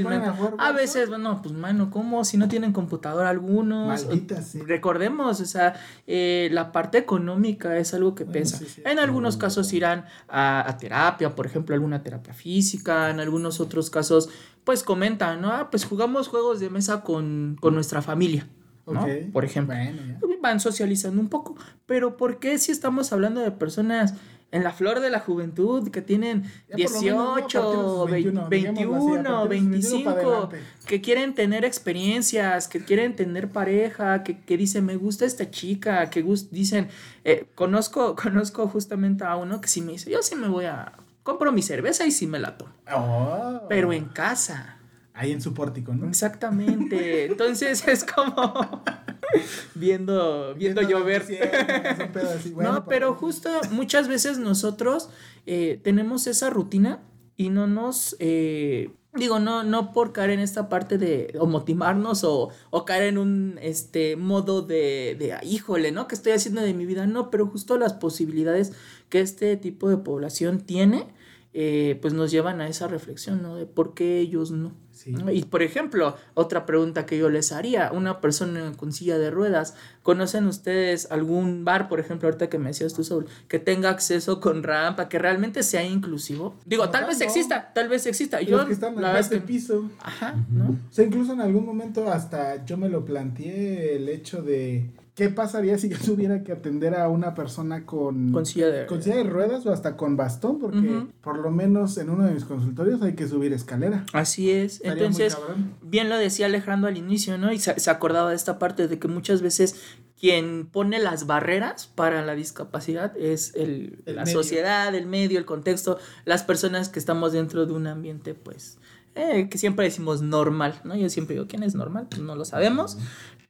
ponen 0.02 0.22
a 0.58 0.72
veces, 0.72 1.08
bueno, 1.08 1.40
pues 1.42 1.54
mano, 1.54 1.90
¿cómo? 1.92 2.24
Si 2.24 2.36
no 2.36 2.48
tienen 2.48 2.72
computadora 2.72 3.28
algunos. 3.30 3.86
Maldita 4.04 4.42
sea. 4.42 4.64
Recordemos, 4.66 5.40
o 5.40 5.44
sea, 5.44 5.74
eh, 6.08 6.48
la 6.50 6.72
parte 6.72 6.98
económica 6.98 7.76
es 7.78 7.94
algo 7.94 8.16
que 8.16 8.24
Bueno, 8.24 8.40
pesa. 8.40 8.58
sí, 8.58 8.66
sí. 8.66 8.82
En 8.84 8.98
algunos 8.98 9.36
casos 9.36 9.72
irán 9.72 10.06
a, 10.26 10.68
a 10.68 10.76
terapia, 10.76 11.36
por 11.36 11.46
ejemplo, 11.46 11.72
alguna 11.76 12.02
terapia 12.02 12.34
física. 12.34 13.10
En 13.10 13.20
algunos 13.20 13.60
otros 13.60 13.90
casos, 13.90 14.28
pues 14.64 14.82
comentan, 14.82 15.40
¿no? 15.40 15.52
Ah, 15.52 15.70
pues 15.70 15.84
jugamos 15.84 16.26
juegos 16.26 16.58
de 16.58 16.68
mesa 16.70 17.02
con, 17.02 17.56
con 17.60 17.74
nuestra 17.76 18.02
familia, 18.02 18.48
Por 18.84 19.44
ejemplo. 19.44 19.74
Bueno, 19.76 20.00
ya. 20.06 20.18
van 20.40 20.60
socializando 20.60 21.20
un 21.20 21.28
poco. 21.28 21.56
Pero 21.86 22.16
¿por 22.16 22.38
qué 22.38 22.58
si 22.58 22.72
estamos 22.72 23.12
hablando 23.12 23.40
de 23.40 23.50
personas 23.52 24.14
en 24.50 24.64
la 24.64 24.72
flor 24.72 25.00
de 25.00 25.08
la 25.08 25.18
juventud 25.20 25.90
que 25.90 26.02
tienen 26.02 26.42
Ya 26.68 26.84
por 26.84 26.94
lo 26.96 27.00
menos, 27.00 27.16
¿no? 27.16 27.32
A 27.32 27.40
partir 27.40 27.60
de 27.60 27.68
18, 27.70 27.98
sus 28.02 28.10
21, 28.10 28.48
21, 28.48 28.72
digámoslo 28.72 29.08
así, 29.08 29.22
a 29.22 29.34
partir 29.44 29.70
de 29.70 29.82
sus 29.82 29.92
21 29.92 30.04
para 30.04 30.08
25, 30.08 30.10
adelante. 30.10 30.58
que 30.86 31.00
quieren 31.00 31.34
tener 31.34 31.64
experiencias, 31.64 32.68
que 32.68 32.84
quieren 32.84 33.16
tener 33.16 33.50
pareja, 33.50 34.22
que, 34.24 34.40
que 34.40 34.56
dicen, 34.58 34.84
me 34.84 34.96
gusta 34.96 35.24
esta 35.24 35.50
chica, 35.50 36.10
que 36.10 36.22
dicen, 36.50 36.88
eh, 37.24 37.46
conozco, 37.54 38.14
conozco 38.22 38.68
justamente 38.68 39.24
a 39.24 39.36
uno 39.36 39.60
que 39.60 39.68
sí 39.68 39.80
me 39.80 39.92
dice, 39.92 40.10
yo 40.10 40.22
sí 40.22 40.34
me 40.36 40.48
voy 40.48 40.66
a, 40.66 40.92
compro 41.22 41.50
mi 41.52 41.62
cerveza 41.62 42.04
y 42.04 42.10
sí 42.10 42.26
me 42.26 42.38
la 42.38 42.58
tomo, 42.58 42.72
Oh. 42.94 43.62
pero 43.70 43.92
en 43.94 44.06
casa. 44.06 44.76
Ahí 45.14 45.32
en 45.32 45.42
su 45.42 45.52
pórtico, 45.52 45.94
¿no? 45.94 46.08
Exactamente. 46.08 47.26
Entonces 47.26 47.86
es 47.88 48.04
como 48.04 48.82
viendo, 49.74 50.54
viendo 50.54 50.82
llover. 50.82 51.22
Así, 51.22 52.50
bueno, 52.54 52.72
no, 52.72 52.84
pero 52.86 53.14
justo 53.14 53.50
muchas 53.70 54.08
veces 54.08 54.38
nosotros 54.38 55.10
eh, 55.46 55.80
tenemos 55.82 56.26
esa 56.26 56.50
rutina 56.50 57.02
y 57.36 57.50
no 57.50 57.66
nos, 57.66 58.16
eh, 58.20 58.90
digo, 59.14 59.38
no, 59.38 59.64
no 59.64 59.92
por 59.92 60.12
caer 60.12 60.30
en 60.30 60.40
esta 60.40 60.68
parte 60.68 60.98
de 60.98 61.34
o 61.38 61.46
motivarnos 61.46 62.24
o, 62.24 62.50
o 62.70 62.84
caer 62.84 63.04
en 63.04 63.18
un 63.18 63.58
este 63.60 64.16
modo 64.16 64.62
de, 64.62 65.16
de, 65.18 65.34
"Ay, 65.34 65.54
híjole, 65.54 65.92
¿no? 65.92 66.06
¿Qué 66.08 66.14
estoy 66.14 66.32
haciendo 66.32 66.60
de 66.62 66.74
mi 66.74 66.86
vida? 66.86 67.06
No, 67.06 67.30
pero 67.30 67.46
justo 67.46 67.76
las 67.78 67.94
posibilidades 67.94 68.72
que 69.08 69.20
este 69.20 69.56
tipo 69.56 69.88
de 69.90 69.96
población 69.98 70.60
tiene, 70.60 71.06
eh, 71.54 71.98
pues 72.00 72.14
nos 72.14 72.30
llevan 72.30 72.60
a 72.60 72.68
esa 72.68 72.88
reflexión, 72.88 73.42
¿no? 73.42 73.56
De 73.56 73.66
por 73.66 73.94
qué 73.94 74.18
ellos 74.20 74.50
no. 74.50 74.72
Sí. 74.92 75.10
¿no? 75.10 75.32
Y 75.32 75.42
por 75.42 75.62
ejemplo, 75.62 76.16
otra 76.34 76.64
pregunta 76.64 77.06
que 77.06 77.18
yo 77.18 77.28
les 77.28 77.50
haría, 77.50 77.90
una 77.92 78.20
persona 78.20 78.72
con 78.76 78.92
silla 78.92 79.18
de 79.18 79.30
ruedas, 79.30 79.74
¿conocen 80.02 80.46
ustedes 80.46 81.10
algún 81.10 81.64
bar, 81.64 81.88
por 81.88 81.98
ejemplo, 81.98 82.28
ahorita 82.28 82.48
que 82.48 82.58
me 82.58 82.68
decías 82.68 82.94
tú, 82.94 83.02
Saúl, 83.02 83.26
que 83.48 83.58
tenga 83.58 83.88
acceso 83.90 84.38
con 84.40 84.62
rampa, 84.62 85.08
que 85.08 85.18
realmente 85.18 85.62
sea 85.62 85.82
inclusivo? 85.84 86.54
Digo, 86.66 86.88
tal 86.90 87.06
vez 87.06 87.18
no. 87.18 87.24
exista, 87.24 87.72
tal 87.74 87.88
vez 87.88 88.06
exista. 88.06 88.40
Los 88.40 88.48
Yo, 88.48 88.66
que 88.66 88.72
están 88.74 89.00
la 89.00 89.18
este 89.18 89.36
que- 89.40 89.46
piso. 89.46 89.90
Ajá, 90.00 90.36
¿no? 90.50 90.70
O 90.88 90.92
sea, 90.92 91.04
incluso 91.04 91.32
en 91.32 91.40
algún 91.40 91.66
momento 91.66 92.10
hasta 92.12 92.64
yo 92.64 92.76
me 92.76 92.88
lo 92.88 93.04
planteé 93.04 93.96
el 93.96 94.08
hecho 94.08 94.42
de 94.42 94.90
¿Qué 95.14 95.28
pasaría 95.28 95.76
si 95.78 95.90
yo 95.90 95.98
tuviera 96.04 96.42
que 96.42 96.52
atender 96.52 96.94
a 96.94 97.08
una 97.08 97.34
persona 97.34 97.84
con, 97.84 98.32
Con 98.32 98.46
silla 98.46 98.68
de- 98.68 98.86
con 98.86 99.02
silla 99.02 99.16
de 99.16 99.24
ruedas 99.24 99.66
o 99.66 99.72
hasta 99.72 99.96
con 99.96 100.16
bastón? 100.16 100.58
Porque 100.58 101.04
por 101.20 101.38
lo 101.38 101.50
menos 101.50 101.98
en 101.98 102.08
uno 102.10 102.24
de 102.24 102.32
mis 102.32 102.44
consultorios 102.44 103.02
hay 103.02 103.14
que 103.14 103.28
subir 103.28 103.52
escalera. 103.52 104.04
Así 104.14 104.50
es. 104.50 104.76
Estaría 104.76 104.92
Entonces, 105.06 105.36
bien 105.82 106.08
lo 106.08 106.16
decía 106.16 106.46
Alejandro 106.46 106.88
al 106.88 106.96
inicio, 106.96 107.36
¿no? 107.36 107.52
Y 107.52 107.58
se, 107.58 107.78
se 107.78 107.90
acordaba 107.90 108.30
de 108.30 108.36
esta 108.36 108.58
parte 108.58 108.88
de 108.88 108.98
que 108.98 109.08
muchas 109.08 109.42
veces 109.42 109.76
quien 110.18 110.66
pone 110.66 110.98
las 111.00 111.26
barreras 111.26 111.88
para 111.94 112.24
la 112.24 112.34
discapacidad 112.36 113.14
es 113.18 113.54
el, 113.56 114.02
El 114.06 114.16
la 114.16 114.24
medio. 114.24 114.38
sociedad, 114.38 114.94
el 114.94 115.06
medio, 115.06 115.38
el 115.38 115.44
contexto, 115.44 115.98
las 116.24 116.44
personas 116.44 116.88
que 116.88 116.98
estamos 117.00 117.32
dentro 117.32 117.66
de 117.66 117.72
un 117.72 117.88
ambiente, 117.88 118.34
pues, 118.34 118.78
eh, 119.16 119.48
que 119.50 119.58
siempre 119.58 119.84
decimos 119.84 120.22
normal, 120.22 120.80
¿no? 120.84 120.94
Yo 120.96 121.10
siempre 121.10 121.34
digo, 121.34 121.48
¿quién 121.48 121.64
es 121.64 121.74
normal? 121.74 122.06
Pues 122.08 122.22
no 122.22 122.36
lo 122.36 122.44
sabemos, 122.44 122.98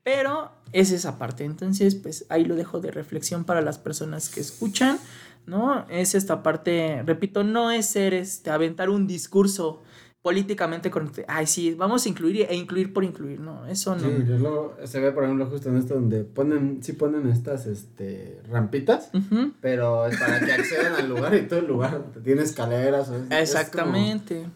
pero 0.02 0.50
es 0.72 0.90
esa 0.90 1.18
parte. 1.18 1.44
Entonces, 1.44 1.94
pues 1.94 2.24
ahí 2.28 2.44
lo 2.44 2.54
dejo 2.56 2.80
de 2.80 2.90
reflexión 2.90 3.44
para 3.44 3.60
las 3.60 3.78
personas 3.78 4.28
que 4.28 4.40
escuchan, 4.40 4.98
¿no? 5.46 5.86
Es 5.88 6.14
esta 6.14 6.42
parte, 6.42 7.02
repito, 7.04 7.44
no 7.44 7.70
es 7.70 7.86
ser, 7.86 8.14
este, 8.14 8.50
aventar 8.50 8.90
un 8.90 9.06
discurso 9.06 9.82
políticamente 10.22 10.88
correcto. 10.88 11.22
Ay, 11.26 11.46
sí, 11.48 11.74
vamos 11.74 12.06
a 12.06 12.08
incluir 12.08 12.46
e 12.48 12.54
incluir 12.54 12.92
por 12.92 13.02
incluir, 13.02 13.40
no, 13.40 13.66
eso 13.66 13.96
no. 13.96 14.02
Sí, 14.08 14.22
luego 14.38 14.76
se 14.84 15.00
ve, 15.00 15.10
por 15.10 15.24
ejemplo, 15.24 15.46
justo 15.46 15.68
en 15.68 15.78
esto 15.78 15.94
donde 15.94 16.22
ponen, 16.22 16.80
sí 16.80 16.92
ponen 16.92 17.28
estas 17.28 17.66
este, 17.66 18.40
rampitas, 18.48 19.10
pero 19.60 20.06
es 20.06 20.16
para 20.16 20.38
que 20.38 20.52
accedan 20.52 20.94
al 20.94 21.08
lugar 21.08 21.34
y 21.34 21.48
todo 21.48 21.58
el 21.58 21.66
lugar 21.66 22.04
tiene 22.22 22.42
escaleras. 22.42 23.08
o 23.08 23.16
es- 23.16 23.22
es 23.22 23.32
Exactamente. 23.50 24.46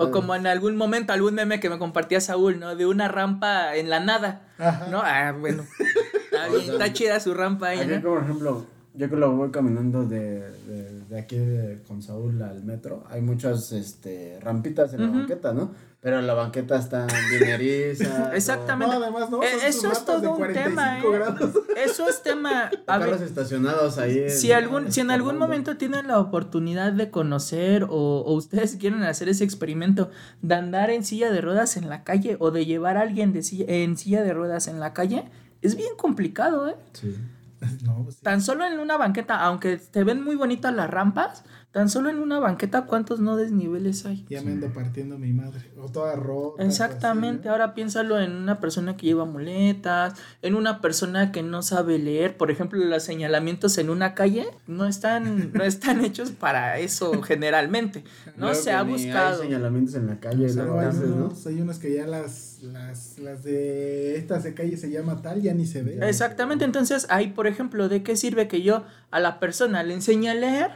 O 0.00 0.06
Ah. 0.06 0.10
como 0.10 0.34
en 0.34 0.46
algún 0.46 0.76
momento, 0.76 1.12
algún 1.12 1.34
meme 1.34 1.60
que 1.60 1.68
me 1.68 1.78
compartía 1.78 2.20
Saúl, 2.20 2.58
¿no? 2.58 2.74
De 2.74 2.86
una 2.86 3.06
rampa 3.08 3.76
en 3.76 3.90
la 3.90 4.00
nada, 4.00 4.48
Ajá. 4.58 4.86
¿no? 4.90 5.02
Ah, 5.04 5.32
bueno. 5.38 5.64
Está, 6.32 6.48
bien, 6.48 6.92
chida 6.94 7.20
su 7.20 7.34
rampa 7.34 7.68
ahí, 7.68 7.80
Aquí, 7.80 7.90
¿no? 7.96 8.00
por 8.02 8.22
ejemplo, 8.22 8.64
yo 8.94 9.10
que 9.10 9.16
lo 9.16 9.32
voy 9.32 9.50
caminando 9.50 10.04
de, 10.04 10.40
de, 10.66 11.00
de 11.08 11.18
aquí 11.20 11.36
de- 11.36 11.82
con 11.86 12.02
Saúl 12.02 12.40
al 12.42 12.64
metro, 12.64 13.04
hay 13.10 13.20
muchas 13.20 13.72
este, 13.72 14.38
rampitas 14.40 14.94
en 14.94 15.02
la 15.02 15.08
banqueta, 15.18 15.52
¿no? 15.52 15.72
Pero 16.02 16.22
la 16.22 16.32
banqueta 16.32 16.78
está 16.78 17.06
bien 17.30 17.42
eriza. 17.50 18.30
Exactamente. 18.34 18.96
No, 18.96 19.02
además, 19.02 19.28
no. 19.30 19.42
Eh, 19.42 19.48
eso 19.66 19.92
es 19.92 20.02
todo 20.06 20.30
un 20.32 20.36
45 20.38 20.70
tema, 20.70 20.98
¿eh? 20.98 21.52
Eso 21.84 22.08
es 22.08 22.22
tema. 22.22 22.70
A 22.86 22.98
carros 22.98 23.20
estacionados 23.20 23.98
ahí. 23.98 24.18
en- 24.20 24.30
si 24.30 24.52
algún, 24.52 24.90
si 24.92 25.00
en 25.00 25.10
algún 25.10 25.36
momento 25.36 25.76
tienen 25.76 26.08
la 26.08 26.18
oportunidad 26.18 26.92
de 26.92 27.10
conocer 27.10 27.84
o, 27.84 27.88
o 28.24 28.32
ustedes 28.32 28.76
quieren 28.76 29.02
hacer 29.02 29.28
ese 29.28 29.44
experimento 29.44 30.10
de 30.40 30.54
andar 30.54 30.88
en 30.90 31.04
silla 31.04 31.30
de 31.30 31.42
ruedas 31.42 31.76
en 31.76 31.88
la 31.90 32.02
calle 32.02 32.36
o 32.40 32.50
de 32.50 32.64
llevar 32.64 32.96
a 32.96 33.02
alguien 33.02 33.34
de 33.34 33.42
silla- 33.42 33.66
en 33.68 33.98
silla 33.98 34.22
de 34.22 34.32
ruedas 34.32 34.68
en 34.68 34.80
la 34.80 34.94
calle, 34.94 35.24
es 35.60 35.76
bien 35.76 35.92
complicado, 35.98 36.66
¿eh? 36.70 36.76
Sí. 36.94 37.14
No, 37.84 38.04
pues 38.04 38.16
sí. 38.16 38.22
Tan 38.22 38.40
solo 38.40 38.64
en 38.66 38.78
una 38.78 38.96
banqueta, 38.96 39.40
aunque 39.40 39.76
te 39.76 40.04
ven 40.04 40.22
muy 40.22 40.36
bonitas 40.36 40.74
las 40.74 40.90
rampas, 40.90 41.44
tan 41.72 41.88
solo 41.88 42.10
en 42.10 42.18
una 42.18 42.40
banqueta, 42.40 42.86
¿cuántos 42.86 43.20
no 43.20 43.36
desniveles 43.36 44.04
hay? 44.04 44.26
Ya 44.28 44.42
me 44.42 44.52
ando 44.52 44.72
partiendo 44.72 45.18
mi 45.18 45.32
madre. 45.32 45.70
O 45.78 45.88
toda 45.88 46.16
rota. 46.16 46.64
Exactamente, 46.64 47.42
así, 47.42 47.46
¿no? 47.46 47.52
ahora 47.52 47.74
piénsalo 47.74 48.20
en 48.20 48.32
una 48.32 48.58
persona 48.58 48.96
que 48.96 49.06
lleva 49.06 49.24
muletas, 49.24 50.14
en 50.42 50.56
una 50.56 50.80
persona 50.80 51.30
que 51.30 51.42
no 51.42 51.62
sabe 51.62 51.98
leer, 51.98 52.36
por 52.36 52.50
ejemplo, 52.50 52.84
los 52.84 53.02
señalamientos 53.02 53.78
en 53.78 53.90
una 53.90 54.14
calle 54.14 54.48
no 54.66 54.86
están, 54.86 55.52
no 55.54 55.62
están 55.62 56.04
hechos 56.04 56.32
para 56.32 56.78
eso 56.78 57.22
generalmente, 57.22 58.04
no 58.36 58.54
se 58.54 58.72
ha 58.72 58.82
buscado. 58.82 59.42
Hay 59.42 59.48
señalamientos 59.48 59.94
en 59.94 60.06
la 60.08 60.18
calle. 60.18 60.50
Unos, 60.50 61.46
hay 61.46 61.60
unos 61.60 61.78
que 61.78 61.94
ya 61.94 62.06
las, 62.06 62.49
las, 62.62 63.18
las 63.18 63.42
de 63.42 64.16
estas 64.16 64.44
de 64.44 64.54
calle 64.54 64.76
se 64.76 64.90
llama 64.90 65.22
tal, 65.22 65.42
ya 65.42 65.54
ni 65.54 65.66
se 65.66 65.82
ve. 65.82 65.98
Exactamente, 66.06 66.64
entonces 66.64 67.06
ahí, 67.10 67.28
por 67.28 67.46
ejemplo, 67.46 67.88
¿de 67.88 68.02
qué 68.02 68.16
sirve 68.16 68.48
que 68.48 68.62
yo 68.62 68.84
a 69.10 69.20
la 69.20 69.40
persona 69.40 69.82
le 69.82 69.94
enseñe 69.94 70.28
a 70.28 70.34
leer? 70.34 70.70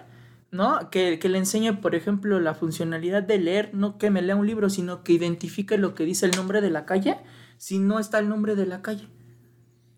¿No? 0.51 0.89
Que, 0.91 1.19
que 1.19 1.29
le 1.29 1.39
enseñe, 1.39 1.73
por 1.81 1.97
ejemplo, 1.97 2.39
la 2.39 2.55
funcionalidad 2.55 3.25
de 3.25 3.39
leer, 3.39 3.75
no 3.75 3.99
que 3.99 4.11
me 4.11 4.23
lea 4.23 4.37
un 4.37 4.47
libro, 4.47 4.71
sino 4.71 5.03
que 5.03 5.13
identifique 5.13 5.79
lo 5.79 5.97
que 5.97 6.05
dice 6.05 6.27
el 6.27 6.33
nombre 6.37 6.61
de 6.61 6.71
la 6.71 6.87
calle, 6.87 7.17
si 7.59 7.81
no 7.81 7.99
está 7.99 8.21
el 8.21 8.29
nombre 8.29 8.55
de 8.55 8.67
la 8.67 8.81
calle. 8.81 9.09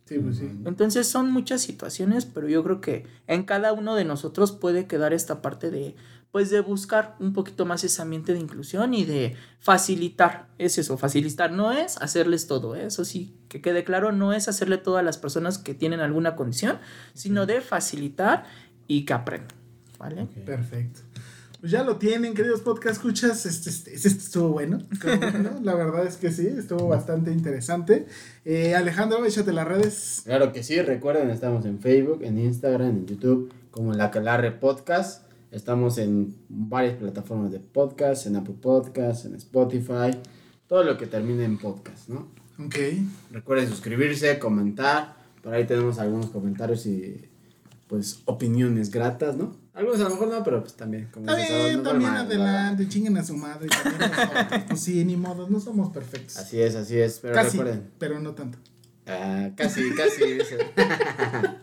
Sí, 0.07 0.18
pues 0.18 0.39
sí. 0.39 0.49
Entonces 0.64 1.09
son 1.09 1.30
muchas 1.30 1.61
situaciones, 1.61 2.24
pero 2.24 2.49
yo 2.49 2.62
creo 2.62 2.80
que 2.80 3.07
en 3.26 3.43
cada 3.43 3.72
uno 3.72 3.97
de 3.97 4.05
nosotros 4.05 4.53
puede 4.53 4.87
quedar 4.87 5.12
esta 5.12 5.43
parte 5.43 5.70
de, 5.70 5.95
pues 6.37 6.51
de 6.51 6.61
buscar 6.61 7.16
un 7.18 7.32
poquito 7.32 7.64
más 7.64 7.82
ese 7.82 8.03
ambiente 8.03 8.34
de 8.34 8.41
inclusión 8.41 8.93
y 8.93 9.07
de 9.07 9.37
facilitar. 9.59 10.49
Es 10.59 10.76
eso, 10.76 10.99
facilitar. 10.99 11.51
No 11.51 11.72
es 11.72 11.97
hacerles 11.97 12.47
todo, 12.47 12.76
¿eh? 12.76 12.84
eso 12.84 13.07
sí, 13.07 13.34
que 13.49 13.62
quede 13.62 13.84
claro, 13.84 14.12
no 14.12 14.34
es 14.34 14.47
hacerle 14.47 14.76
todo 14.76 14.99
a 14.99 15.03
las 15.03 15.16
personas 15.16 15.57
que 15.57 15.72
tienen 15.72 16.01
alguna 16.01 16.37
condición, 16.37 16.78
sino 17.14 17.47
de 17.47 17.62
facilitar 17.62 18.45
y 18.87 19.07
que 19.07 19.14
aprendan. 19.14 19.57
¿Vale? 19.99 20.26
Perfecto. 20.45 21.01
Pues 21.59 21.72
ya 21.72 21.82
lo 21.82 21.97
tienen, 21.97 22.34
queridos 22.34 22.61
podcast 22.61 22.97
escuchas. 22.97 23.47
Este, 23.47 23.70
este, 23.70 23.95
este 23.95 24.09
estuvo 24.09 24.51
bueno. 24.51 24.82
estuvo 24.93 25.16
bueno, 25.18 25.59
La 25.62 25.74
verdad 25.74 26.07
es 26.07 26.18
que 26.18 26.30
sí, 26.30 26.49
estuvo 26.49 26.87
bastante 26.87 27.32
interesante. 27.32 28.05
Eh, 28.45 28.74
Alejandro, 28.74 29.24
échate 29.24 29.55
las 29.55 29.66
redes. 29.66 30.20
Claro 30.26 30.53
que 30.53 30.62
sí, 30.62 30.82
recuerden, 30.82 31.30
estamos 31.30 31.64
en 31.64 31.80
Facebook, 31.80 32.22
en 32.24 32.39
Instagram, 32.39 32.91
en 32.91 33.07
YouTube, 33.07 33.51
como 33.70 33.95
La 33.95 34.11
Calarre 34.11 34.53
Podcast. 34.53 35.26
Estamos 35.51 35.99
en 35.99 36.36
varias 36.49 36.97
plataformas 36.97 37.53
de 37.53 37.61
podcast, 37.61 38.26
en 38.26 38.36
Apple 38.36 38.57
Podcast, 38.61 39.26
en 39.26 39.34
Spotify, 39.36 40.11
todo 40.66 40.82
lo 40.82 40.97
que 40.99 41.07
termine 41.07 41.44
en 41.44 41.59
podcast, 41.59 42.09
¿no? 42.09 42.28
Ok. 42.59 42.76
Recuerden 43.30 43.68
suscribirse, 43.68 44.38
comentar. 44.38 45.16
Por 45.42 45.55
ahí 45.55 45.64
tenemos 45.64 45.99
algunos 45.99 46.26
comentarios 46.30 46.84
y 46.86 47.30
pues 47.86 48.22
opiniones 48.24 48.90
gratas, 48.90 49.36
¿no? 49.36 49.57
Algunos 49.72 50.01
a 50.01 50.05
lo 50.05 50.11
mejor 50.11 50.28
no, 50.28 50.42
pero 50.42 50.61
pues 50.62 50.74
también. 50.74 51.09
Como 51.12 51.26
no 51.26 51.32
también 51.36 51.82
mal, 52.11 52.26
adelante, 52.26 52.88
chinguen 52.88 53.16
a 53.18 53.24
su 53.24 53.36
madre. 53.36 53.68
Nosotros. 53.68 54.62
Pues 54.68 54.80
sí, 54.80 55.05
ni 55.05 55.16
modo, 55.16 55.49
no 55.49 55.61
somos 55.61 55.92
perfectos. 55.92 56.36
Así 56.38 56.61
es, 56.61 56.74
así 56.74 56.99
es, 56.99 57.20
pero 57.20 57.34
Casi, 57.34 57.59
recuerden. 57.59 57.90
pero 57.99 58.18
no 58.18 58.34
tanto. 58.34 58.59
Ah, 59.07 59.51
casi, 59.55 59.94
casi. 59.94 60.22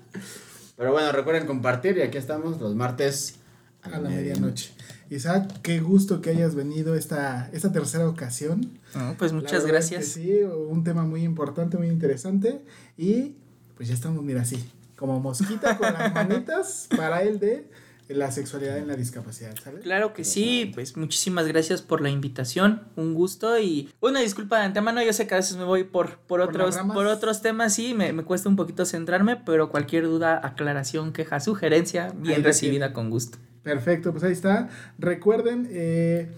Pero 0.75 0.91
bueno, 0.91 1.11
recuerden 1.11 1.45
compartir 1.45 1.97
y 1.97 2.01
aquí 2.01 2.17
estamos 2.17 2.59
los 2.59 2.73
martes 2.73 3.35
A 3.83 3.99
la 3.99 4.09
medianoche. 4.09 4.71
Isaac, 5.09 5.61
qué 5.61 5.79
gusto 5.79 6.21
que 6.21 6.31
hayas 6.31 6.55
venido 6.55 6.95
esta, 6.95 7.49
esta 7.53 7.71
tercera 7.71 8.07
ocasión. 8.07 8.79
No, 8.95 9.15
pues 9.17 9.33
muchas 9.33 9.63
verdad 9.63 9.79
es 9.79 9.89
que 9.89 9.95
gracias. 9.95 10.13
sí, 10.13 10.41
un 10.41 10.83
tema 10.83 11.03
muy 11.03 11.23
importante, 11.23 11.77
muy 11.77 11.87
interesante. 11.87 12.61
Y 12.97 13.35
pues 13.75 13.89
ya 13.89 13.93
estamos, 13.93 14.23
mira, 14.23 14.41
así, 14.41 14.63
como 14.95 15.19
mosquita 15.19 15.77
con 15.77 15.93
las 15.93 16.13
manitas 16.15 16.87
para 16.95 17.23
el 17.23 17.39
de 17.39 17.67
la 18.07 18.31
sexualidad 18.31 18.77
en 18.77 18.87
la 18.87 18.95
discapacidad, 18.95 19.55
¿sabes? 19.63 19.81
Claro 19.83 20.13
que 20.13 20.23
sí, 20.23 20.71
pues 20.73 20.97
muchísimas 20.97 21.47
gracias 21.47 21.81
por 21.81 22.01
la 22.01 22.09
invitación, 22.09 22.83
un 22.95 23.13
gusto 23.13 23.57
y 23.59 23.89
una 24.01 24.19
disculpa 24.19 24.59
de 24.59 24.65
antemano, 24.65 25.01
yo 25.01 25.13
sé 25.13 25.25
que 25.25 25.33
a 25.35 25.37
veces 25.37 25.57
me 25.57 25.63
voy 25.63 25.83
por, 25.83 26.17
por, 26.19 26.41
otros, 26.41 26.77
por 26.93 27.07
otros 27.07 27.41
temas, 27.41 27.73
sí, 27.73 27.93
me, 27.93 28.11
me 28.13 28.23
cuesta 28.23 28.49
un 28.49 28.55
poquito 28.55 28.85
centrarme, 28.85 29.37
pero 29.37 29.69
cualquier 29.69 30.03
duda, 30.03 30.39
aclaración, 30.43 31.13
queja, 31.13 31.39
sugerencia, 31.39 32.13
bien 32.15 32.43
recibida 32.43 32.93
con 32.93 33.09
gusto. 33.09 33.37
Perfecto, 33.63 34.11
pues 34.11 34.23
ahí 34.23 34.33
está. 34.33 34.69
Recuerden, 34.99 35.67
eh, 35.71 36.29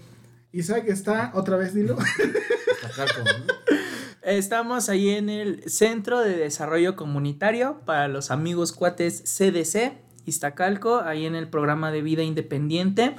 Isaac 0.52 0.84
está, 0.86 1.32
otra 1.34 1.56
vez 1.56 1.74
dilo. 1.74 1.96
Estamos 4.22 4.88
ahí 4.88 5.10
en 5.10 5.28
el 5.28 5.62
Centro 5.68 6.20
de 6.20 6.36
Desarrollo 6.36 6.96
Comunitario 6.96 7.80
para 7.84 8.08
los 8.08 8.30
amigos 8.30 8.72
cuates 8.72 9.22
CDC, 9.22 9.98
Iztacalco, 10.24 11.00
ahí 11.00 11.26
en 11.26 11.36
el 11.36 11.48
programa 11.48 11.92
de 11.92 12.02
vida 12.02 12.22
independiente. 12.22 13.16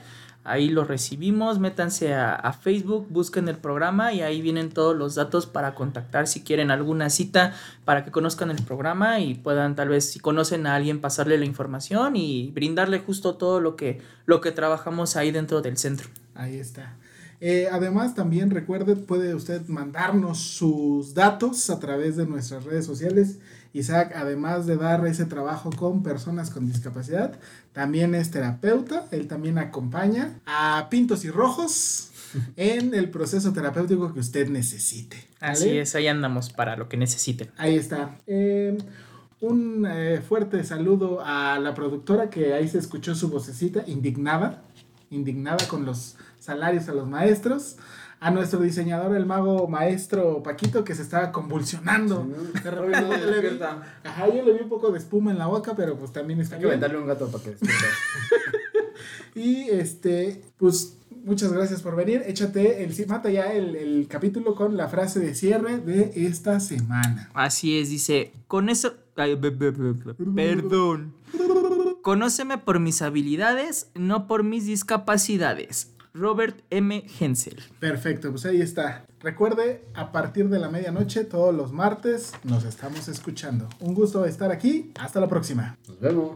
Ahí 0.47 0.69
los 0.69 0.87
recibimos, 0.87 1.59
métanse 1.59 2.13
a, 2.13 2.33
a 2.33 2.53
Facebook, 2.53 3.07
busquen 3.09 3.49
el 3.49 3.57
programa 3.57 4.13
y 4.13 4.21
ahí 4.21 4.41
vienen 4.41 4.69
todos 4.69 4.95
los 4.95 5.15
datos 5.15 5.45
para 5.45 5.75
contactar 5.75 6.27
si 6.27 6.41
quieren 6.41 6.71
alguna 6.71 7.09
cita 7.09 7.53
para 7.83 8.05
que 8.05 8.11
conozcan 8.11 8.49
el 8.49 8.63
programa 8.63 9.19
y 9.19 9.35
puedan 9.35 9.75
tal 9.75 9.89
vez 9.89 10.09
si 10.09 10.19
conocen 10.19 10.67
a 10.67 10.75
alguien 10.75 11.01
pasarle 11.01 11.37
la 11.37 11.45
información 11.45 12.15
y 12.15 12.51
brindarle 12.51 12.99
justo 12.99 13.35
todo 13.35 13.59
lo 13.59 13.75
que, 13.75 14.01
lo 14.25 14.41
que 14.41 14.51
trabajamos 14.51 15.15
ahí 15.15 15.31
dentro 15.31 15.61
del 15.61 15.77
centro. 15.77 16.07
Ahí 16.33 16.57
está. 16.57 16.95
Eh, 17.39 17.67
además, 17.71 18.15
también 18.15 18.49
recuerde, 18.49 18.95
puede 18.95 19.35
usted 19.35 19.67
mandarnos 19.67 20.39
sus 20.39 21.13
datos 21.13 21.69
a 21.69 21.79
través 21.79 22.15
de 22.15 22.25
nuestras 22.25 22.63
redes 22.63 22.85
sociales. 22.85 23.39
Isaac, 23.73 24.13
además 24.15 24.65
de 24.65 24.77
dar 24.77 25.05
ese 25.07 25.25
trabajo 25.25 25.69
con 25.71 26.03
personas 26.03 26.49
con 26.49 26.67
discapacidad, 26.67 27.37
también 27.73 28.15
es 28.15 28.31
terapeuta. 28.31 29.05
Él 29.11 29.27
también 29.27 29.57
acompaña 29.57 30.39
a 30.45 30.87
Pintos 30.89 31.25
y 31.25 31.31
Rojos 31.31 32.11
en 32.55 32.93
el 32.93 33.09
proceso 33.09 33.53
terapéutico 33.53 34.13
que 34.13 34.19
usted 34.19 34.49
necesite. 34.49 35.17
¿vale? 35.39 35.53
Así 35.53 35.77
es, 35.77 35.95
ahí 35.95 36.07
andamos 36.07 36.51
para 36.51 36.75
lo 36.75 36.89
que 36.89 36.97
necesiten. 36.97 37.49
Ahí 37.57 37.75
está. 37.75 38.17
Eh, 38.27 38.77
un 39.39 39.87
eh, 39.87 40.21
fuerte 40.27 40.63
saludo 40.63 41.21
a 41.23 41.59
la 41.59 41.75
productora 41.75 42.29
que 42.29 42.53
ahí 42.53 42.67
se 42.67 42.79
escuchó 42.79 43.13
su 43.13 43.29
vocecita 43.29 43.83
indignada, 43.85 44.63
indignada 45.11 45.67
con 45.67 45.85
los 45.85 46.15
salarios 46.39 46.89
a 46.89 46.93
los 46.93 47.07
maestros. 47.07 47.77
A 48.19 48.31
nuestro 48.31 48.59
diseñador, 48.61 49.15
el 49.15 49.25
mago 49.25 49.67
maestro 49.67 50.41
Paquito, 50.41 50.83
que 50.83 50.95
se 50.95 51.03
estaba 51.03 51.31
convulsionando. 51.31 52.27
De 52.63 52.71
repente 52.71 53.01
No, 53.01 53.09
le 53.09 53.17
vi- 53.17 53.31
despierta. 53.31 53.83
Ajá, 54.03 54.27
yo 54.27 54.43
le 54.43 54.53
vi 54.53 54.61
un 54.63 54.69
poco 54.69 54.91
de 54.91 54.97
espuma 54.97 55.31
en 55.31 55.37
la 55.37 55.45
boca, 55.47 55.75
pero 55.75 55.95
pues 55.97 56.11
también 56.11 56.41
está 56.41 56.55
Hay 56.55 56.61
que 56.61 56.67
aventarle 56.67 56.97
un 56.97 57.05
gato 57.07 57.29
para 57.31 57.43
que. 57.43 57.55
Y 59.35 59.69
este, 59.69 60.41
pues 60.57 60.97
muchas 61.23 61.53
gracias 61.53 61.83
por 61.83 61.95
venir. 61.95 62.23
Échate 62.25 62.83
el 62.83 63.07
mata 63.07 63.29
ya 63.29 63.53
el, 63.53 63.75
el 63.75 64.07
capítulo 64.09 64.55
con 64.55 64.75
la 64.77 64.87
frase 64.87 65.19
de 65.19 65.35
cierre 65.35 65.77
de 65.77 66.11
esta 66.25 66.59
semana. 66.59 67.29
Así 67.35 67.77
es, 67.77 67.89
dice, 67.91 68.31
con 68.47 68.69
eso... 68.69 68.95
ay, 69.15 69.35
be- 69.35 69.51
be- 69.51 69.69
be- 69.71 69.93
be- 69.93 70.13
perdón. 70.35 71.13
Conóceme 72.01 72.57
por 72.57 72.79
mis 72.79 73.01
habilidades, 73.03 73.89
no 73.93 74.27
por 74.27 74.43
mis 74.43 74.65
discapacidades. 74.65 75.91
Robert 76.17 76.61
M. 76.69 77.05
Hensel. 77.19 77.57
Perfecto, 77.79 78.31
pues 78.31 78.45
ahí 78.45 78.61
está. 78.61 79.05
Recuerde, 79.19 79.85
a 79.93 80.11
partir 80.11 80.49
de 80.49 80.59
la 80.59 80.69
medianoche, 80.69 81.23
todos 81.23 81.53
los 81.53 81.71
martes, 81.71 82.33
nos 82.43 82.63
estamos 82.63 83.07
escuchando. 83.07 83.69
Un 83.79 83.93
gusto 83.93 84.25
estar 84.25 84.51
aquí. 84.51 84.91
Hasta 84.99 85.19
la 85.19 85.27
próxima. 85.27 85.77
Nos 85.87 85.99
vemos. 85.99 86.31